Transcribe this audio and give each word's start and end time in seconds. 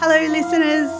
Hello, 0.00 0.26
listeners. 0.32 0.90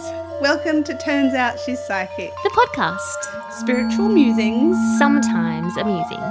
Welcome 0.41 0.85
to 0.85 0.97
Turns 0.97 1.33
Out 1.33 1.59
She's 1.59 1.77
Psychic, 1.79 2.31
The 2.43 2.49
podcast, 2.51 3.51
spiritual 3.51 4.07
musings, 4.07 4.77
sometimes 4.97 5.75
amusing. 5.75 6.21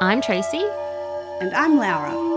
I'm 0.00 0.20
Tracy. 0.20 0.62
and 1.40 1.54
I'm 1.54 1.78
Laura. 1.78 2.27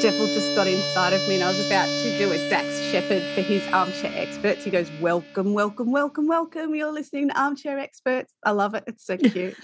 Devil 0.00 0.28
just 0.28 0.54
got 0.54 0.68
inside 0.68 1.12
of 1.12 1.28
me, 1.28 1.34
and 1.34 1.42
I 1.42 1.48
was 1.48 1.66
about 1.66 1.88
to 1.88 2.18
do 2.18 2.30
a 2.30 2.36
Dax 2.48 2.80
Shepard 2.82 3.20
for 3.34 3.40
his 3.40 3.66
armchair 3.72 4.12
experts. 4.14 4.62
He 4.62 4.70
goes, 4.70 4.88
Welcome, 5.00 5.54
welcome, 5.54 5.90
welcome, 5.90 6.28
welcome. 6.28 6.72
You're 6.76 6.92
listening 6.92 7.30
to 7.30 7.40
Armchair 7.40 7.80
Experts. 7.80 8.32
I 8.44 8.52
love 8.52 8.74
it. 8.74 8.84
It's 8.86 9.04
so 9.04 9.16
cute. 9.16 9.56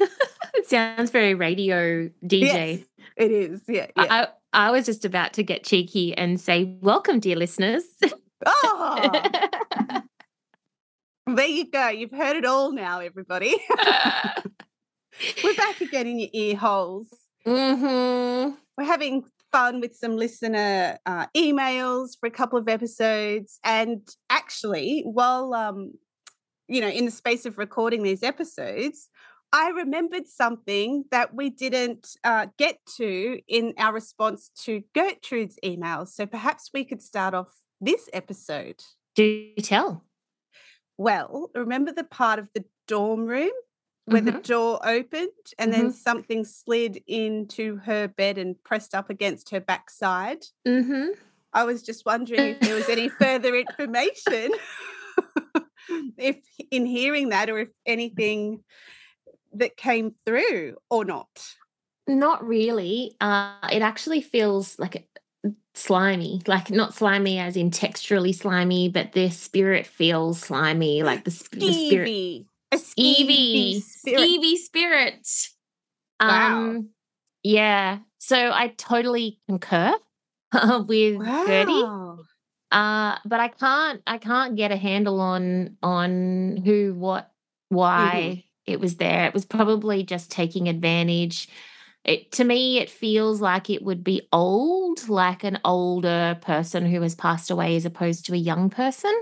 It 0.54 0.66
sounds 0.66 1.12
very 1.12 1.34
radio 1.34 2.10
DJ. 2.24 2.40
Yes, 2.40 2.80
it 3.16 3.30
is. 3.30 3.62
Yeah. 3.68 3.86
yeah. 3.96 4.26
I, 4.52 4.66
I 4.68 4.70
was 4.72 4.86
just 4.86 5.04
about 5.04 5.34
to 5.34 5.44
get 5.44 5.62
cheeky 5.62 6.18
and 6.18 6.40
say, 6.40 6.76
Welcome, 6.80 7.20
dear 7.20 7.36
listeners. 7.36 7.84
Oh, 8.44 9.22
there 11.28 11.46
you 11.46 11.70
go. 11.70 11.90
You've 11.90 12.10
heard 12.10 12.36
it 12.36 12.44
all 12.44 12.72
now, 12.72 12.98
everybody. 12.98 13.54
We're 15.44 15.54
back 15.54 15.80
again 15.80 16.08
in 16.08 16.18
your 16.18 16.30
ear 16.32 16.56
holes. 16.56 17.06
Mm-hmm. 17.46 18.54
We're 18.76 18.84
having 18.84 19.22
fun 19.54 19.80
with 19.80 19.94
some 19.94 20.16
listener 20.16 20.98
uh, 21.06 21.26
emails 21.36 22.18
for 22.18 22.26
a 22.26 22.30
couple 22.30 22.58
of 22.58 22.68
episodes. 22.68 23.60
And 23.62 24.00
actually, 24.28 25.02
while, 25.04 25.54
um, 25.54 25.92
you 26.66 26.80
know, 26.80 26.88
in 26.88 27.04
the 27.04 27.12
space 27.12 27.46
of 27.46 27.56
recording 27.56 28.02
these 28.02 28.24
episodes, 28.24 29.08
I 29.52 29.68
remembered 29.68 30.26
something 30.26 31.04
that 31.12 31.36
we 31.36 31.50
didn't 31.50 32.16
uh, 32.24 32.46
get 32.58 32.78
to 32.96 33.38
in 33.46 33.74
our 33.78 33.92
response 33.94 34.50
to 34.64 34.82
Gertrude's 34.92 35.56
emails. 35.64 36.08
So 36.08 36.26
perhaps 36.26 36.70
we 36.74 36.84
could 36.84 37.00
start 37.00 37.32
off 37.32 37.54
this 37.80 38.10
episode. 38.12 38.82
Do 39.14 39.54
tell. 39.62 40.02
Well, 40.98 41.50
remember 41.54 41.92
the 41.92 42.02
part 42.02 42.40
of 42.40 42.48
the 42.56 42.64
dorm 42.88 43.26
room 43.26 43.52
where 44.06 44.20
the 44.20 44.32
door 44.32 44.80
opened 44.86 45.30
and 45.58 45.72
then 45.72 45.90
something 45.92 46.44
slid 46.44 47.02
into 47.06 47.76
her 47.76 48.08
bed 48.08 48.38
and 48.38 48.62
pressed 48.62 48.94
up 48.94 49.10
against 49.10 49.50
her 49.50 49.60
backside? 49.60 50.44
Mm-hmm. 50.66 51.12
I 51.52 51.64
was 51.64 51.82
just 51.82 52.04
wondering 52.04 52.40
if 52.40 52.60
there 52.60 52.74
was 52.74 52.88
any 52.88 53.08
further 53.20 53.54
information 53.54 54.52
if 56.18 56.36
in 56.70 56.86
hearing 56.86 57.30
that 57.30 57.48
or 57.48 57.58
if 57.60 57.70
anything 57.86 58.62
that 59.54 59.76
came 59.76 60.14
through 60.26 60.76
or 60.90 61.04
not. 61.04 61.28
Not 62.06 62.46
really. 62.46 63.16
Uh, 63.20 63.54
it 63.72 63.82
actually 63.82 64.20
feels 64.20 64.78
like 64.78 64.96
it- 64.96 65.08
slimy, 65.74 66.42
like 66.46 66.70
not 66.70 66.94
slimy 66.94 67.38
as 67.38 67.56
in 67.56 67.70
texturally 67.70 68.34
slimy, 68.34 68.88
but 68.88 69.12
the 69.12 69.30
spirit 69.30 69.86
feels 69.86 70.40
slimy, 70.40 71.02
like 71.02 71.24
the, 71.24 71.48
the 71.52 71.72
spirit. 71.72 72.46
A 72.74 72.76
Skeevy, 72.76 73.76
skeevy 73.76 74.56
spirit. 74.56 75.28
Wow. 76.20 76.56
Um, 76.56 76.88
yeah. 77.42 77.98
So 78.18 78.36
I 78.36 78.68
totally 78.76 79.38
concur 79.48 79.94
with 80.86 81.24
Gertie. 81.24 81.72
Wow. 81.72 82.18
Uh, 82.72 83.18
but 83.24 83.38
I 83.38 83.48
can't 83.48 84.02
I 84.06 84.18
can't 84.18 84.56
get 84.56 84.72
a 84.72 84.76
handle 84.76 85.20
on 85.20 85.76
on 85.82 86.56
who, 86.64 86.94
what, 86.94 87.30
why 87.68 88.44
it 88.66 88.80
was 88.80 88.96
there. 88.96 89.26
It 89.26 89.34
was 89.34 89.44
probably 89.44 90.02
just 90.02 90.30
taking 90.30 90.68
advantage. 90.68 91.48
It, 92.04 92.32
to 92.32 92.44
me, 92.44 92.78
it 92.78 92.90
feels 92.90 93.40
like 93.40 93.70
it 93.70 93.82
would 93.82 94.04
be 94.04 94.28
old, 94.32 95.08
like 95.08 95.44
an 95.44 95.58
older 95.64 96.38
person 96.42 96.84
who 96.84 97.00
has 97.00 97.14
passed 97.14 97.50
away 97.50 97.76
as 97.76 97.86
opposed 97.86 98.26
to 98.26 98.34
a 98.34 98.38
young 98.38 98.68
person. 98.68 99.14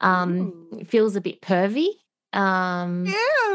Um, 0.00 0.68
it 0.78 0.88
feels 0.88 1.16
a 1.16 1.20
bit 1.20 1.42
pervy. 1.42 1.88
Um, 2.32 3.06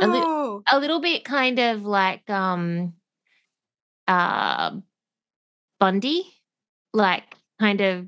a 0.02 0.08
li- 0.08 0.62
a 0.72 0.80
little 0.80 1.00
bit 1.00 1.24
kind 1.24 1.60
of 1.60 1.84
like 1.84 2.30
um 2.30 2.94
uh 4.08 4.72
Bundy, 5.80 6.24
like 6.94 7.36
kind 7.60 7.82
of 7.82 8.08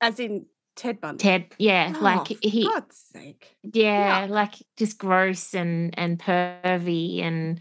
As 0.00 0.18
in 0.20 0.46
Ted 0.76 1.00
Bundy. 1.00 1.22
Ted, 1.22 1.46
yeah, 1.58 1.92
Oh, 1.96 2.00
like 2.00 2.26
he 2.42 2.64
God's 2.64 2.96
sake. 2.96 3.56
yeah, 3.62 4.26
yuck. 4.26 4.30
like 4.30 4.54
just 4.76 4.98
gross 4.98 5.54
and 5.54 5.96
and 5.98 6.18
pervy 6.18 7.22
and 7.22 7.60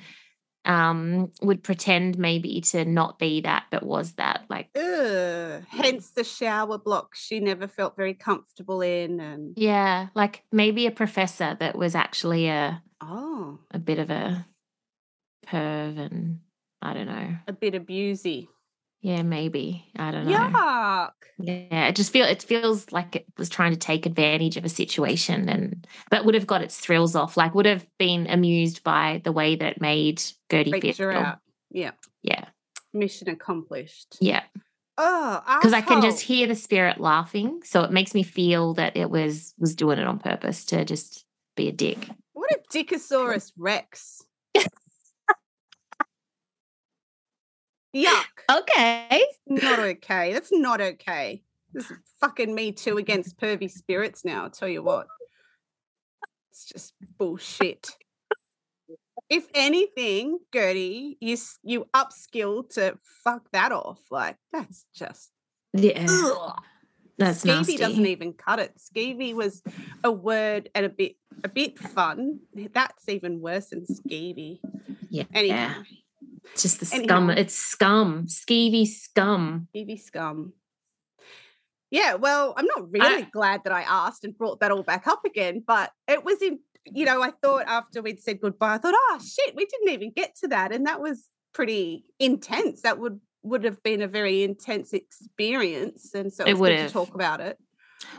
um 0.65 1.31
would 1.41 1.61
pretend 1.61 2.17
maybe 2.17 2.61
to 2.61 2.85
not 2.85 3.19
be 3.19 3.41
that 3.41 3.65
but 3.69 3.83
was 3.83 4.13
that 4.13 4.45
like 4.49 4.69
Ugh. 4.75 5.63
Hence 5.69 6.11
the 6.11 6.23
shower 6.23 6.77
block 6.77 7.15
she 7.15 7.39
never 7.39 7.67
felt 7.67 7.95
very 7.95 8.13
comfortable 8.13 8.81
in. 8.81 9.19
And 9.19 9.53
yeah, 9.57 10.07
like 10.15 10.43
maybe 10.51 10.85
a 10.87 10.91
professor 10.91 11.57
that 11.59 11.77
was 11.77 11.95
actually 11.95 12.47
a 12.47 12.81
oh, 13.01 13.59
a 13.71 13.79
bit 13.79 13.99
of 13.99 14.09
a 14.09 14.45
perv 15.47 15.97
and 15.99 16.39
I 16.81 16.93
don't 16.93 17.07
know. 17.07 17.35
a 17.47 17.53
bit 17.53 17.73
abusey. 17.73 18.47
Yeah, 19.03 19.21
maybe. 19.21 19.85
I 19.97 20.11
don't 20.11 20.25
know. 20.25 20.31
Yuck. 20.31 21.11
Yeah, 21.37 21.87
it 21.87 21.95
just 21.97 22.13
feel 22.13 22.25
it 22.25 22.41
feels 22.41 22.89
like 22.93 23.17
it 23.17 23.25
was 23.37 23.49
trying 23.49 23.71
to 23.71 23.77
take 23.77 24.05
advantage 24.05 24.55
of 24.55 24.63
a 24.63 24.69
situation 24.69 25.49
and 25.49 25.85
but 26.09 26.23
would 26.23 26.35
have 26.35 26.47
got 26.47 26.61
its 26.61 26.77
thrills 26.77 27.13
off, 27.13 27.35
like 27.35 27.53
would 27.53 27.65
have 27.65 27.85
been 27.99 28.27
amused 28.29 28.81
by 28.81 29.21
the 29.25 29.33
way 29.33 29.57
that 29.57 29.73
it 29.73 29.81
made 29.81 30.23
Gertie 30.49 30.71
Freaked 30.71 30.97
feel. 30.97 31.09
out. 31.09 31.39
Yeah. 31.69 31.91
Yeah. 32.21 32.45
Mission 32.93 33.27
accomplished. 33.27 34.15
Yeah. 34.21 34.43
Oh, 34.97 35.41
Because 35.59 35.73
I 35.73 35.81
can 35.81 36.01
just 36.01 36.21
hear 36.21 36.47
the 36.47 36.55
spirit 36.55 37.01
laughing. 37.01 37.59
So 37.65 37.83
it 37.83 37.91
makes 37.91 38.13
me 38.13 38.23
feel 38.23 38.75
that 38.75 38.95
it 38.95 39.09
was 39.09 39.53
was 39.59 39.75
doing 39.75 39.99
it 39.99 40.07
on 40.07 40.19
purpose 40.19 40.63
to 40.65 40.85
just 40.85 41.25
be 41.57 41.67
a 41.67 41.73
dick. 41.73 42.07
What 42.31 42.51
a 42.51 42.59
Dickosaurus 42.73 43.51
Rex. 43.57 44.23
Yuck. 47.95 48.25
Okay. 48.51 49.23
Not 49.47 49.79
okay. 49.79 50.33
That's 50.33 50.51
not 50.51 50.81
okay. 50.81 51.43
This 51.73 51.89
is 51.91 51.97
fucking 52.19 52.53
me 52.53 52.71
too 52.71 52.97
against 52.97 53.37
pervy 53.39 53.69
spirits 53.69 54.23
now. 54.25 54.43
I'll 54.43 54.49
tell 54.49 54.67
you 54.67 54.83
what. 54.83 55.07
It's 56.51 56.65
just 56.65 56.93
bullshit. 57.17 57.89
If 59.29 59.47
anything, 59.55 60.39
Gertie, 60.53 61.17
you 61.19 61.37
you 61.63 61.87
upskill 61.95 62.69
to 62.75 62.97
fuck 63.23 63.49
that 63.53 63.71
off. 63.71 63.99
Like 64.11 64.37
that's 64.51 64.85
just 64.93 65.31
Yeah. 65.73 66.05
ugh. 66.09 66.59
That's 67.17 67.43
Skeevy 67.43 67.47
nasty. 67.47 67.77
doesn't 67.77 68.05
even 68.07 68.33
cut 68.33 68.59
it. 68.59 68.73
Skeevy 68.77 69.33
was 69.35 69.61
a 70.03 70.11
word 70.11 70.69
and 70.75 70.85
a 70.85 70.89
bit 70.89 71.15
a 71.43 71.47
bit 71.49 71.77
fun. 71.79 72.39
That's 72.73 73.07
even 73.07 73.39
worse 73.39 73.67
than 73.69 73.85
skeevy. 73.85 74.59
yeah. 75.09 75.23
Anyhow, 75.33 75.83
It's 76.51 76.61
just 76.61 76.79
the 76.79 76.85
scum. 76.85 77.29
Anyhow. 77.29 77.41
It's 77.41 77.55
scum. 77.55 78.25
Skeevy 78.27 78.85
scum. 78.85 79.67
skeevy 79.75 79.99
scum. 79.99 80.53
Yeah, 81.89 82.15
well, 82.15 82.55
I'm 82.57 82.65
not 82.65 82.91
really 82.91 83.27
glad 83.31 83.61
that 83.65 83.71
I 83.71 83.83
asked 83.83 84.23
and 84.23 84.35
brought 84.35 84.59
that 84.61 84.71
all 84.71 84.81
back 84.81 85.05
up 85.05 85.25
again, 85.25 85.63
but 85.65 85.91
it 86.07 86.25
was 86.25 86.41
in, 86.41 86.57
you 86.85 87.05
know, 87.05 87.21
I 87.21 87.31
thought 87.43 87.67
after 87.67 88.01
we'd 88.01 88.19
said 88.19 88.41
goodbye, 88.41 88.73
I 88.73 88.77
thought, 88.79 88.95
oh 88.97 89.19
shit, 89.23 89.55
we 89.55 89.65
didn't 89.65 89.89
even 89.89 90.11
get 90.11 90.35
to 90.37 90.47
that. 90.47 90.71
And 90.71 90.87
that 90.87 91.01
was 91.01 91.29
pretty 91.53 92.05
intense. 92.19 92.81
That 92.81 92.97
would 92.97 93.19
would 93.43 93.63
have 93.63 93.83
been 93.83 94.01
a 94.01 94.07
very 94.07 94.43
intense 94.43 94.93
experience. 94.93 96.13
And 96.15 96.33
so 96.33 96.45
It 96.45 96.51
it's 96.51 96.59
would 96.59 96.69
good 96.69 96.87
to 96.87 96.93
talk 96.93 97.13
about 97.13 97.41
it. 97.41 97.59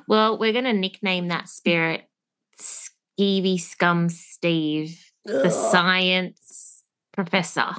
Well, 0.07 0.39
we're 0.39 0.53
going 0.53 0.65
to 0.67 0.73
nickname 0.73 1.29
that 1.29 1.49
spirit 1.49 2.09
Skeevy 2.61 3.59
Scum 3.59 4.09
Steve, 4.09 5.01
the 5.25 5.51
science 5.51 6.83
professor. 7.13 7.75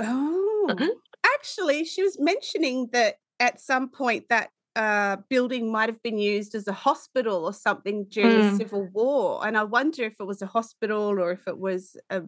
Oh, 0.00 0.76
actually, 1.34 1.84
she 1.84 2.02
was 2.02 2.18
mentioning 2.18 2.88
that 2.92 3.16
at 3.40 3.60
some 3.60 3.88
point 3.90 4.24
that 4.28 4.50
uh, 4.76 5.16
building 5.28 5.70
might 5.72 5.88
have 5.88 6.02
been 6.02 6.18
used 6.18 6.54
as 6.54 6.68
a 6.68 6.72
hospital 6.72 7.44
or 7.44 7.52
something 7.52 8.04
during 8.10 8.36
the 8.36 8.42
Mm. 8.42 8.56
Civil 8.56 8.84
War, 8.92 9.44
and 9.46 9.56
I 9.58 9.64
wonder 9.64 10.04
if 10.04 10.20
it 10.20 10.24
was 10.24 10.40
a 10.42 10.46
hospital 10.46 11.02
or 11.18 11.32
if 11.32 11.48
it 11.48 11.58
was 11.58 11.96
a, 12.10 12.22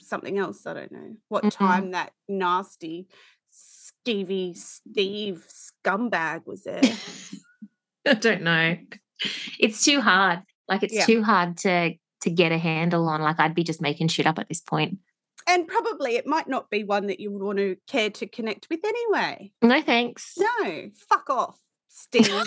something 0.00 0.38
else. 0.38 0.66
I 0.66 0.74
don't 0.74 0.92
know 0.92 1.16
what 1.28 1.44
Mhm. 1.44 1.50
time 1.52 1.90
that 1.92 2.12
nasty, 2.28 3.06
skeevy 3.52 4.56
Steve 4.56 5.46
scumbag 5.48 6.46
was 6.46 6.62
there. 6.64 6.80
I 8.06 8.14
don't 8.14 8.42
know. 8.42 8.76
It's 9.58 9.84
too 9.84 10.00
hard. 10.00 10.40
Like 10.68 10.82
it's 10.82 10.94
Yeah. 10.94 11.04
too 11.06 11.22
hard 11.22 11.58
to 11.58 11.94
to 12.22 12.30
get 12.30 12.52
a 12.52 12.58
handle 12.58 13.08
on. 13.08 13.20
Like 13.22 13.38
I'd 13.40 13.54
be 13.54 13.64
just 13.64 13.80
making 13.82 14.08
shit 14.08 14.26
up 14.26 14.38
at 14.38 14.48
this 14.48 14.60
point. 14.60 14.98
And 15.50 15.66
probably 15.66 16.14
it 16.16 16.26
might 16.26 16.48
not 16.48 16.70
be 16.70 16.84
one 16.84 17.08
that 17.08 17.18
you 17.18 17.30
would 17.32 17.42
want 17.42 17.58
to 17.58 17.76
care 17.88 18.10
to 18.10 18.26
connect 18.26 18.68
with 18.70 18.80
anyway. 18.84 19.50
No 19.62 19.82
thanks. 19.82 20.38
No, 20.38 20.90
fuck 20.94 21.28
off, 21.28 21.60
Steve. 21.88 22.30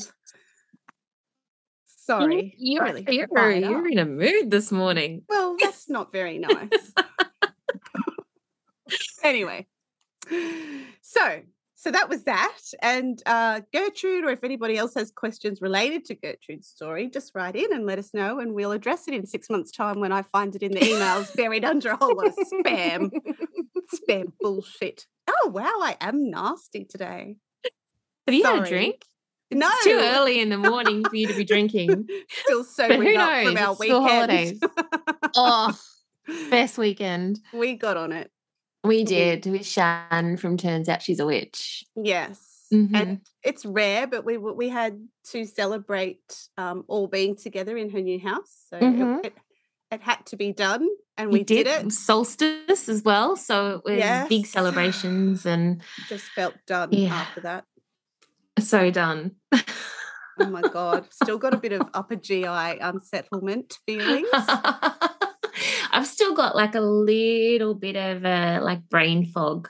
Sorry. 1.86 2.56
You're, 2.58 2.84
really 2.84 3.06
you're, 3.08 3.52
you're 3.52 3.88
in 3.88 3.98
a 3.98 4.06
mood 4.06 4.52
this 4.52 4.72
morning. 4.72 5.24
Well, 5.30 5.56
that's 5.62 5.90
not 5.90 6.12
very 6.12 6.38
nice. 6.38 6.94
anyway, 9.24 9.68
so 11.02 11.42
so 11.84 11.92
that 11.92 12.08
was 12.08 12.24
that. 12.24 12.58
And 12.82 13.22
uh, 13.26 13.60
Gertrude, 13.74 14.24
or 14.24 14.30
if 14.30 14.42
anybody 14.42 14.78
else 14.78 14.94
has 14.94 15.12
questions 15.12 15.62
related 15.62 16.06
to 16.06 16.16
Gertrude's 16.16 16.68
story, 16.68 17.10
just 17.10 17.34
write 17.36 17.58
in 17.58 17.74
and 17.74 17.86
let 17.86 18.00
us 18.00 18.14
know, 18.14 18.40
and 18.40 18.54
we'll 18.54 18.72
address 18.72 19.10
it 19.10 19.14
in 19.14 19.26
six 19.26 19.50
months' 19.50 19.70
time 19.70 20.00
when 20.00 20.14
I 20.14 20.22
find 20.22 20.56
it 20.56 20.64
in 20.64 20.72
the 20.72 20.80
emails 20.80 21.36
buried 21.36 21.66
under 21.66 21.90
a 21.90 21.98
whole 21.98 22.16
lot 22.16 22.28
of 22.28 22.36
spam. 22.36 23.12
spam 23.94 24.32
bullshit. 24.40 25.08
Oh 25.28 25.52
wow, 25.54 25.80
I 25.82 25.98
am 26.00 26.30
nasty 26.30 26.86
today. 26.86 27.36
Have 28.28 28.34
you 28.34 28.44
Sorry. 28.44 28.60
had 28.60 28.66
a 28.66 28.70
drink? 28.70 29.02
No, 29.52 29.68
it's 29.70 29.84
too 29.84 30.00
early 30.00 30.40
in 30.40 30.48
the 30.48 30.58
morning 30.58 31.04
for 31.04 31.16
you 31.18 31.28
to 31.28 31.36
be 31.36 31.44
drinking. 31.44 32.08
Still 32.30 32.64
sobering 32.64 33.18
up 33.18 33.44
from 33.44 33.58
our 33.58 33.72
it's 33.72 33.80
weekend. 33.82 34.64
oh, 35.36 35.78
best 36.50 36.78
weekend. 36.78 37.42
We 37.52 37.76
got 37.76 37.98
on 37.98 38.14
it. 38.14 38.32
We 38.84 39.04
did 39.04 39.46
with 39.46 39.66
Shan 39.66 40.38
from 40.38 40.58
Turns 40.58 40.90
Out 40.90 41.02
She's 41.02 41.20
a 41.20 41.26
Witch. 41.26 41.86
Yes. 41.96 42.68
Mm-hmm. 42.74 42.96
And 42.96 43.22
it's 43.44 43.66
rare, 43.66 44.08
but 44.08 44.26
we 44.26 44.38
we 44.38 44.68
had 44.70 45.08
to 45.32 45.46
celebrate 45.46 46.50
um, 46.58 46.84
all 46.88 47.08
being 47.08 47.36
together 47.36 47.78
in 47.78 47.90
her 47.92 48.02
new 48.02 48.20
house. 48.20 48.66
So 48.70 48.80
mm-hmm. 48.80 49.26
it, 49.26 49.34
it, 49.92 50.02
had 50.02 50.26
to 50.28 50.36
be 50.36 50.52
done. 50.52 50.88
And 51.18 51.32
we 51.32 51.44
did. 51.44 51.66
did. 51.66 51.86
it. 51.86 51.92
Solstice 51.92 52.90
as 52.90 53.04
well. 53.04 53.36
So 53.36 53.76
it 53.76 53.84
was 53.86 53.98
yes. 53.98 54.28
big 54.28 54.46
celebrations 54.48 55.46
and 55.46 55.82
just 56.10 56.26
felt 56.36 56.56
done 56.66 56.90
yeah. 56.92 57.14
after 57.14 57.42
that. 57.42 57.66
So 58.60 58.90
done. 58.92 59.36
oh 59.54 60.50
my 60.50 60.62
God. 60.62 61.06
Still 61.14 61.38
got 61.38 61.54
a 61.54 61.58
bit 61.58 61.74
of 61.74 61.88
upper 61.94 62.16
GI 62.16 62.46
unsettlement 62.46 63.78
feelings. 63.86 64.28
I've 65.92 66.08
still 66.08 66.36
got 66.36 66.56
like 66.56 66.76
a 66.76 66.82
little 66.82 67.74
bit 67.74 67.96
of 67.96 68.26
a 68.26 68.60
like 68.62 68.88
brain 68.90 69.26
fog. 69.26 69.70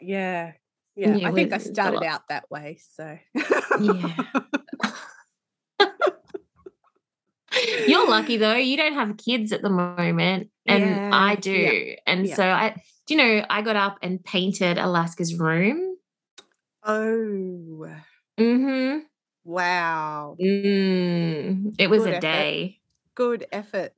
Yeah. 0.00 0.52
Yeah. 0.94 1.16
yeah 1.16 1.28
I 1.28 1.32
think 1.32 1.52
I 1.52 1.58
started 1.58 2.02
out 2.02 2.28
that 2.28 2.50
way. 2.50 2.78
So, 2.94 3.18
yeah. 3.80 4.16
You're 7.86 8.08
lucky 8.08 8.36
though. 8.36 8.56
You 8.56 8.76
don't 8.76 8.94
have 8.94 9.16
kids 9.16 9.52
at 9.52 9.62
the 9.62 9.70
moment, 9.70 10.50
and 10.66 10.84
yeah. 10.84 11.10
I 11.12 11.34
do. 11.36 11.52
Yeah. 11.52 11.96
And 12.06 12.28
so 12.28 12.44
I, 12.44 12.76
do 13.06 13.14
you 13.14 13.18
know, 13.18 13.46
I 13.48 13.62
got 13.62 13.76
up 13.76 13.98
and 14.02 14.22
painted 14.22 14.78
Alaska's 14.78 15.34
room. 15.34 15.96
Oh. 16.82 17.88
Mm-hmm. 18.38 18.98
Wow. 19.44 20.36
Mm, 20.40 21.74
it 21.78 21.88
was 21.88 22.02
Good 22.02 22.08
a 22.08 22.16
effort. 22.16 22.22
day. 22.22 22.80
Good 23.14 23.46
effort. 23.52 23.92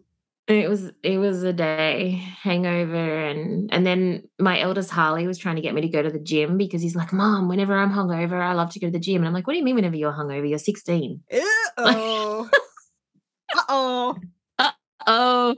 It 0.48 0.70
was 0.70 0.90
it 1.02 1.18
was 1.18 1.42
a 1.42 1.52
day 1.52 2.12
hangover 2.42 3.26
and 3.26 3.68
and 3.70 3.86
then 3.86 4.22
my 4.38 4.58
eldest 4.58 4.90
Harley 4.90 5.26
was 5.26 5.36
trying 5.36 5.56
to 5.56 5.62
get 5.62 5.74
me 5.74 5.82
to 5.82 5.88
go 5.88 6.00
to 6.02 6.08
the 6.08 6.18
gym 6.18 6.56
because 6.56 6.80
he's 6.80 6.96
like, 6.96 7.12
Mom, 7.12 7.48
whenever 7.48 7.76
I'm 7.76 7.92
hungover, 7.92 8.40
I 8.40 8.54
love 8.54 8.70
to 8.70 8.80
go 8.80 8.86
to 8.86 8.90
the 8.90 8.98
gym. 8.98 9.16
And 9.16 9.26
I'm 9.26 9.34
like, 9.34 9.46
What 9.46 9.52
do 9.52 9.58
you 9.58 9.64
mean 9.64 9.74
whenever 9.74 9.96
you're 9.96 10.12
hungover? 10.12 10.48
You're 10.48 10.58
16. 10.58 11.20
Uh-oh. 11.30 12.48
Uh-oh. 13.54 14.16
Uh-oh. 14.58 15.56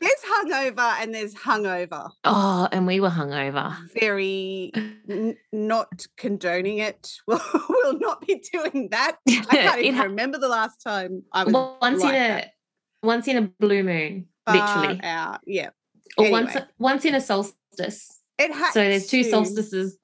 There's 0.00 0.12
hungover 0.28 0.94
and 1.00 1.14
there's 1.14 1.34
hungover. 1.34 2.10
Oh, 2.24 2.68
and 2.70 2.86
we 2.86 3.00
were 3.00 3.10
hungover. 3.10 3.74
Very 3.98 4.70
n- 5.08 5.36
not 5.52 6.06
condoning 6.16 6.78
it. 6.78 7.10
We'll, 7.26 7.40
we'll 7.68 7.98
not 7.98 8.26
be 8.26 8.42
doing 8.52 8.88
that. 8.90 9.16
I 9.28 9.42
can't 9.50 9.80
even 9.80 9.94
ha- 9.94 10.04
remember 10.04 10.38
the 10.38 10.48
last 10.48 10.82
time 10.82 11.22
I 11.32 11.44
was 11.44 11.54
once 11.54 12.02
like 12.02 12.14
in 12.14 12.22
a 12.22 12.28
that 12.28 12.53
once 13.04 13.28
in 13.28 13.36
a 13.36 13.42
blue 13.42 13.82
moon, 13.82 14.26
Far 14.46 14.54
literally. 14.54 15.00
Out. 15.02 15.40
Yeah. 15.46 15.70
Or 16.16 16.26
anyway. 16.26 16.42
once 16.42 16.56
once 16.78 17.04
in 17.04 17.14
a 17.14 17.20
solstice. 17.20 18.20
It 18.38 18.52
had 18.52 18.72
so 18.72 18.80
there's 18.80 19.06
two 19.06 19.22
to. 19.22 19.30
solstices. 19.30 19.98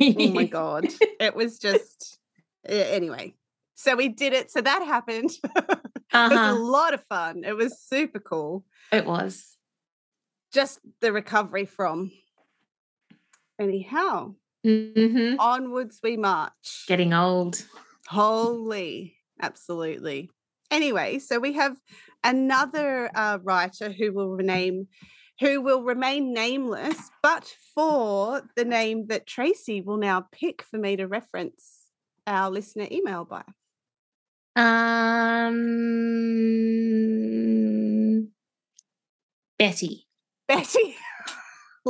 oh 0.00 0.28
my 0.32 0.44
god. 0.46 0.88
It 1.18 1.34
was 1.34 1.58
just 1.58 2.18
anyway. 2.66 3.34
So 3.74 3.96
we 3.96 4.08
did 4.08 4.32
it. 4.32 4.50
So 4.50 4.60
that 4.60 4.82
happened. 4.82 5.30
Uh-huh. 5.44 5.76
it 6.28 6.30
was 6.30 6.32
a 6.32 6.34
uh-huh. 6.34 6.58
lot 6.58 6.94
of 6.94 7.02
fun. 7.08 7.44
It 7.44 7.56
was 7.56 7.78
super 7.80 8.18
cool. 8.18 8.64
It 8.92 9.06
was. 9.06 9.56
Just 10.52 10.80
the 11.00 11.12
recovery 11.12 11.64
from. 11.64 12.10
Anyhow. 13.58 14.34
Mm-hmm. 14.66 15.40
Onwards 15.40 16.00
we 16.02 16.16
march. 16.16 16.84
Getting 16.88 17.14
old. 17.14 17.64
Holy. 18.06 19.16
Absolutely. 19.40 20.30
Anyway, 20.70 21.18
so 21.18 21.38
we 21.38 21.52
have 21.54 21.76
another 22.22 23.10
uh, 23.14 23.38
writer 23.42 23.90
who 23.90 24.12
will 24.12 24.30
rename 24.30 24.88
who 25.40 25.60
will 25.62 25.82
remain 25.82 26.32
nameless, 26.34 27.10
but 27.22 27.56
for 27.74 28.42
the 28.56 28.64
name 28.64 29.06
that 29.06 29.26
Tracy 29.26 29.80
will 29.80 29.96
now 29.96 30.26
pick 30.32 30.60
for 30.62 30.76
me 30.76 30.96
to 30.96 31.06
reference 31.06 31.86
our 32.26 32.50
listener 32.50 32.86
email 32.90 33.24
by. 33.24 33.42
Um, 34.54 35.52
Betty. 39.58 40.06
Betty. 40.46 40.96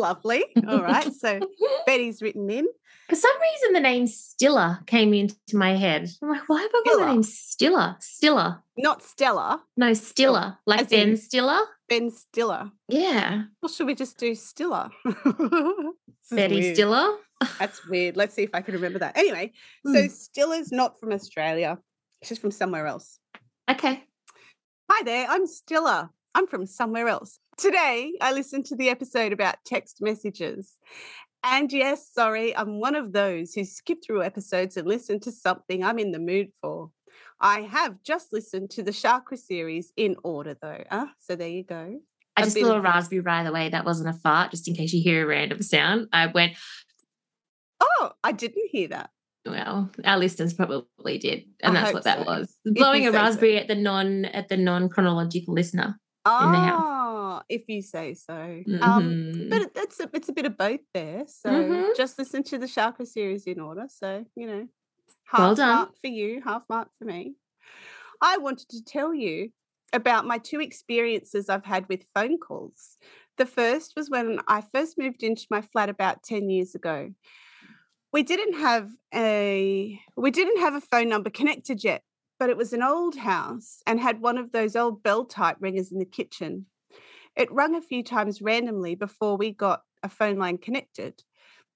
Lovely. 0.01 0.45
All 0.69 0.83
right. 0.83 1.09
So 1.21 1.41
Betty's 1.87 2.23
written 2.23 2.49
in. 2.49 2.67
For 3.09 3.17
some 3.17 3.41
reason, 3.41 3.73
the 3.75 3.81
name 3.81 4.07
Stiller 4.07 4.79
came 4.87 5.13
into 5.13 5.35
my 5.53 5.77
head. 5.77 6.09
I'm 6.23 6.31
like, 6.31 6.49
why 6.49 6.63
have 6.63 6.71
I 6.73 6.83
got 6.87 6.99
the 7.01 7.07
name 7.07 7.23
Stiller? 7.23 7.97
Stiller. 8.01 8.63
Not 8.79 9.03
Stella. 9.03 9.63
No, 9.77 9.93
Stiller. 9.93 10.59
Like 10.67 10.83
As 10.83 10.87
Ben 10.87 11.17
Stiller. 11.17 11.59
Ben 11.89 12.11
Stiller. 12.11 12.71
Yeah. 12.89 13.43
Well, 13.61 13.69
should 13.69 13.87
we 13.87 13.95
just 13.95 14.17
do 14.17 14.35
Stiller? 14.35 14.91
Betty 16.31 16.75
Stiller. 16.75 17.17
That's 17.59 17.87
weird. 17.89 18.17
Let's 18.17 18.35
see 18.35 18.45
if 18.45 18.51
I 18.55 18.61
can 18.63 18.75
remember 18.75 19.01
that. 19.01 19.17
Anyway, 19.17 19.53
so 19.85 19.93
mm. 19.93 20.11
Stiller's 20.11 20.71
not 20.71 20.99
from 21.01 21.13
Australia. 21.13 21.79
She's 22.23 22.39
from 22.39 22.53
somewhere 22.53 22.87
else. 22.87 23.19
Okay. 23.69 24.05
Hi 24.91 25.03
there. 25.05 25.27
I'm 25.29 25.47
Stiller. 25.47 26.11
I'm 26.35 26.47
from 26.47 26.67
somewhere 26.67 27.09
else. 27.09 27.39
Today, 27.61 28.15
I 28.23 28.33
listened 28.33 28.65
to 28.67 28.77
the 28.77 28.89
episode 28.89 29.33
about 29.33 29.57
text 29.67 29.99
messages 30.01 30.79
and 31.43 31.73
yes, 31.73 32.09
sorry, 32.13 32.55
I'm 32.55 32.81
one 32.81 32.95
of 32.95 33.13
those 33.13 33.55
who 33.55 33.65
skip 33.65 33.99
through 34.05 34.23
episodes 34.23 34.77
and 34.77 34.87
listen 34.87 35.21
to 35.21 35.33
something 35.33 35.83
I'm 35.83 35.99
in 35.99 36.13
the 36.13 36.19
mood 36.19 36.49
for. 36.61 36.91
I 37.41 37.63
have 37.63 38.03
just 38.03 38.33
listened 38.33 38.71
to 38.71 38.83
the 38.83 38.93
Chakra 38.93 39.37
series 39.37 39.93
in 39.97 40.17
order, 40.23 40.57
though. 40.61 40.85
Uh, 40.91 41.07
so 41.19 41.37
there 41.37 41.49
you 41.49 41.65
go. 41.65 42.01
I 42.37 42.43
just 42.43 42.57
blew 42.57 42.73
a 42.73 42.81
raspberry 42.81 43.23
by 43.23 43.43
the 43.43 43.53
way. 43.53 43.71
That 43.71 43.85
wasn't 43.85 44.11
a 44.11 44.19
fart, 44.19 44.51
just 44.51 44.69
in 44.69 44.75
case 44.75 44.93
you 44.93 45.03
hear 45.03 45.25
a 45.25 45.27
random 45.27 45.63
sound. 45.63 46.09
I 46.13 46.27
went, 46.27 46.53
Oh, 47.81 48.13
I 48.23 48.33
didn't 48.33 48.69
hear 48.71 48.89
that. 48.89 49.11
Well, 49.47 49.91
our 50.05 50.19
listeners 50.19 50.53
probably 50.53 51.17
did, 51.19 51.45
and 51.63 51.77
I 51.77 51.81
that's 51.81 51.95
what 51.95 52.05
that 52.05 52.27
was. 52.27 52.55
Blowing 52.67 53.07
a 53.07 53.13
raspberry 53.13 53.57
so. 53.57 53.63
at 53.63 53.69
the 53.69 53.75
non 53.75 54.27
at 54.27 54.49
the 54.49 54.59
non 54.59 54.91
chronological 54.91 55.55
listener 55.55 55.99
oh, 56.25 56.47
in 56.47 56.53
the 56.53 56.59
house. 56.59 57.43
If 57.49 57.63
you 57.69 57.83
say 57.83 58.15
so. 58.15 58.35
Um, 58.35 58.65
mm-hmm. 58.67 58.83
Um, 58.83 59.49
but 59.49 59.71
it's 59.77 60.01
a, 60.01 60.11
it's 60.13 60.29
a 60.29 60.33
bit 60.33 60.47
of 60.47 60.57
both 60.57 60.81
there. 60.95 61.25
So 61.27 61.51
mm-hmm. 61.51 61.89
just 61.97 62.19
listen 62.19 62.43
to 62.45 62.59
the 62.59 62.69
Chakra 62.69 63.07
series 63.07 63.45
in 63.45 63.61
order. 63.61 63.87
So 63.89 64.25
you 64.37 64.47
know, 64.47 64.69
half 65.27 65.59
well 65.59 65.67
mark 65.67 65.91
for 66.01 66.09
you, 66.09 66.43
half 66.45 66.63
mark 66.69 66.89
for 66.99 67.05
me. 67.05 67.35
I 68.23 68.39
wanted 68.39 68.69
to 68.71 68.85
tell 68.85 69.15
you 69.15 69.51
about 69.93 70.27
my 70.27 70.39
two 70.39 70.61
experiences 70.61 71.49
I've 71.49 71.65
had 71.65 71.89
with 71.89 72.05
phone 72.15 72.39
calls. 72.39 72.99
The 73.39 73.47
first 73.47 73.95
was 73.97 74.11
when 74.11 74.41
I 74.47 74.61
first 74.61 74.99
moved 74.99 75.23
into 75.23 75.47
my 75.51 75.63
flat 75.63 75.89
about 75.89 76.23
10 76.23 76.51
years 76.51 76.75
ago. 76.75 77.11
We 78.13 78.23
didn't 78.23 78.55
have 78.55 78.91
a 79.15 80.01
we 80.17 80.31
didn't 80.31 80.61
have 80.61 80.75
a 80.75 80.81
phone 80.81 81.09
number 81.09 81.31
connected 81.31 81.83
yet 81.83 82.03
but 82.41 82.49
it 82.49 82.57
was 82.57 82.73
an 82.73 82.83
old 82.83 83.17
house 83.17 83.83
and 83.87 84.01
had 84.01 84.23
one 84.23 84.39
of 84.39 84.51
those 84.51 84.75
old 84.75 85.03
bell 85.03 85.27
type 85.27 85.59
ringers 85.61 85.93
in 85.93 85.99
the 85.99 86.07
kitchen. 86.07 86.65
It 87.37 87.53
rung 87.53 87.77
a 87.77 87.83
few 87.83 88.03
times 88.03 88.41
randomly 88.41 88.95
before 88.95 89.37
we 89.37 89.53
got 89.53 89.83
a 90.03 90.09
phone 90.09 90.39
line 90.39 90.57
connected. 90.57 91.23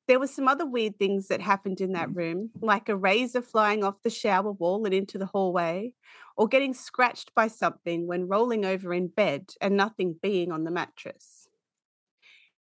There 0.09 0.19
were 0.19 0.27
some 0.27 0.49
other 0.49 0.67
weird 0.67 0.99
things 0.99 1.29
that 1.29 1.43
happened 1.43 1.83
in 1.83 1.93
that 1.93 2.09
mm. 2.09 2.17
room, 2.17 2.51
like 2.63 2.89
a 2.89 2.97
razor 2.97 3.43
flying 3.43 3.85
off 3.85 4.03
the 4.03 4.11
shower 4.11 4.53
wall 4.53 4.87
and 4.87 4.95
into 4.95 5.19
the 5.19 5.27
hallway, 5.27 5.93
or 6.35 6.49
getting 6.49 6.73
scratched 6.73 7.35
by 7.35 7.49
something 7.49 8.07
when 8.07 8.27
rolling 8.27 8.65
over 8.65 8.95
in 8.95 9.09
bed 9.09 9.53
and 9.61 9.77
nothing 9.77 10.17
being 10.21 10.51
on 10.51 10.65
the 10.65 10.71
mattress. 10.71 11.47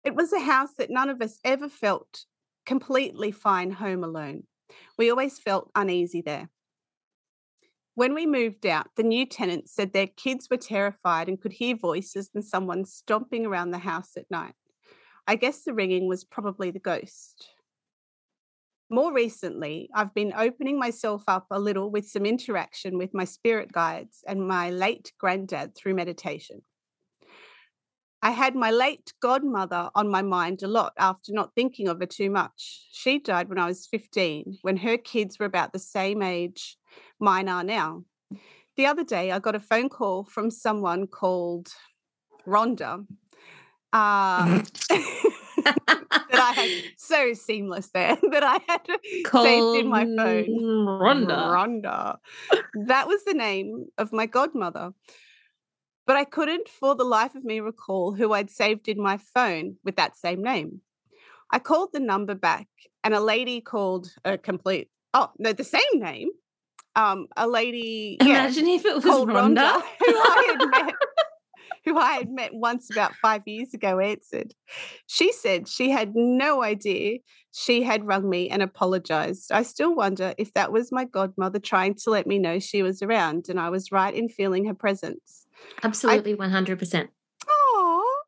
It 0.05 0.17
was 0.17 0.33
a 0.33 0.41
house 0.41 0.75
that 0.79 0.91
none 0.91 1.09
of 1.09 1.23
us 1.23 1.39
ever 1.45 1.69
felt 1.69 2.25
completely 2.67 3.31
fine 3.31 3.71
home 3.71 4.03
alone. 4.03 4.43
We 4.99 5.11
always 5.11 5.39
felt 5.39 5.71
uneasy 5.77 6.21
there. 6.21 6.49
When 7.95 8.15
we 8.15 8.27
moved 8.27 8.65
out, 8.65 8.87
the 8.97 9.03
new 9.03 9.27
tenants 9.27 9.75
said 9.75 9.93
their 9.93 10.07
kids 10.07 10.49
were 10.51 10.57
terrified 10.57 11.29
and 11.29 11.41
could 11.41 11.53
hear 11.53 11.77
voices 11.77 12.31
and 12.35 12.43
someone 12.43 12.87
stomping 12.87 13.45
around 13.45 13.71
the 13.71 13.79
house 13.79 14.17
at 14.17 14.31
night. 14.31 14.55
I 15.27 15.37
guess 15.37 15.63
the 15.63 15.75
ringing 15.75 16.09
was 16.09 16.25
probably 16.25 16.71
the 16.71 16.79
ghost. 16.79 17.51
More 18.91 19.13
recently, 19.13 19.91
I've 19.95 20.15
been 20.15 20.33
opening 20.37 20.79
myself 20.79 21.25
up 21.29 21.47
a 21.51 21.59
little 21.59 21.91
with 21.91 22.09
some 22.09 22.25
interaction 22.25 22.99
with 22.99 23.15
my 23.15 23.25
spirit 23.25 23.73
guides 23.73 24.25
and 24.27 24.47
my 24.47 24.71
late 24.71 25.13
granddad 25.19 25.75
through 25.75 25.95
meditation. 25.95 26.63
I 28.23 28.31
had 28.31 28.55
my 28.55 28.71
late 28.71 29.13
godmother 29.21 29.91
on 29.95 30.11
my 30.11 30.23
mind 30.23 30.63
a 30.63 30.69
lot 30.69 30.93
after 30.99 31.33
not 31.33 31.55
thinking 31.55 31.89
of 31.89 32.01
her 32.01 32.07
too 32.07 32.31
much. 32.31 32.87
She 32.93 33.19
died 33.19 33.49
when 33.49 33.59
I 33.59 33.67
was 33.67 33.87
15, 33.87 34.59
when 34.63 34.79
her 34.79 34.97
kids 34.97 35.39
were 35.39 35.47
about 35.47 35.73
the 35.73 35.79
same 35.79 36.23
age 36.23 36.79
mine 37.21 37.49
are 37.49 37.65
now. 37.65 38.05
The 38.77 38.87
other 38.87 39.05
day, 39.05 39.31
I 39.33 39.39
got 39.39 39.55
a 39.55 39.61
phone 39.61 39.89
call 39.89 40.25
from 40.25 40.51
someone 40.51 41.07
called 41.07 41.69
Rhonda. 42.47 43.07
Uh, 43.93 44.63
that 45.63 46.41
I 46.41 46.53
had 46.53 46.71
so 46.97 47.35
seamless 47.35 47.91
there 47.93 48.17
that 48.31 48.43
I 48.43 48.59
had 48.67 48.87
saved 49.31 49.85
in 49.85 49.89
my 49.89 50.05
phone. 50.05 50.49
Rhonda. 50.49 51.29
Rhonda. 51.29 52.17
That 52.87 53.07
was 53.09 53.25
the 53.25 53.35
name 53.35 53.87
of 53.99 54.13
my 54.13 54.27
godmother. 54.27 54.93
But 56.07 56.17
I 56.17 56.25
couldn't 56.25 56.69
for 56.69 56.95
the 56.97 57.05
life 57.05 57.35
of 57.35 57.45
me 57.45 57.61
recall 57.61 58.13
who 58.13 58.33
I'd 58.33 58.51
saved 58.51 58.89
in 58.89 59.01
my 59.01 59.19
phone 59.19 59.77
with 59.85 59.97
that 59.97 60.17
same 60.17 60.43
name. 60.43 60.81
I 61.53 61.59
called 61.59 61.91
the 61.93 62.01
number 62.01 62.35
back 62.35 62.67
and 63.05 63.15
a 63.15 63.21
lady 63.21 63.61
called 63.61 64.09
a 64.25 64.37
complete, 64.37 64.91
oh, 65.15 65.31
no, 65.39 65.53
the 65.53 65.65
same 65.65 65.83
name. 65.95 66.31
Um, 66.95 67.27
a 67.37 67.49
lady. 67.49 68.19
Imagine 68.21 68.69
yeah, 68.69 68.75
if 68.75 68.85
it 68.85 68.95
was 68.97 69.05
called 69.05 69.29
Rhonda. 69.29 69.81
Rhonda, 69.81 69.83
who 70.07 70.13
I 70.15 70.57
had 70.59 70.71
met 70.87 70.95
who 71.85 71.99
I 71.99 72.13
had 72.15 72.31
met 72.31 72.55
once 72.55 72.91
about 72.91 73.15
five 73.17 73.43
years 73.47 73.75
ago, 73.75 73.99
answered. 73.99 74.55
She 75.07 75.33
said 75.33 75.69
she 75.69 75.91
had 75.91 76.15
no 76.15 76.63
idea 76.63 77.19
she 77.53 77.83
had 77.83 78.07
rung 78.07 78.29
me 78.29 78.49
and 78.49 78.63
apologized. 78.63 79.53
I 79.53 79.63
still 79.63 79.95
wonder 79.95 80.35
if 80.39 80.55
that 80.55 80.73
was 80.73 80.93
my 80.93 81.05
godmother 81.05 81.59
trying 81.59 81.95
to 81.95 82.11
let 82.11 82.27
me 82.27 82.39
know 82.39 82.59
she 82.59 82.83
was 82.83 83.03
around 83.03 83.49
and 83.49 83.61
I 83.61 83.69
was 83.69 83.93
right 83.93 84.15
in 84.15 84.29
feeling 84.29 84.65
her 84.67 84.75
presence. 84.75 85.47
Absolutely, 85.83 86.35
one 86.35 86.51
hundred 86.51 86.79
percent. 86.79 87.11
Oh, 87.49 88.23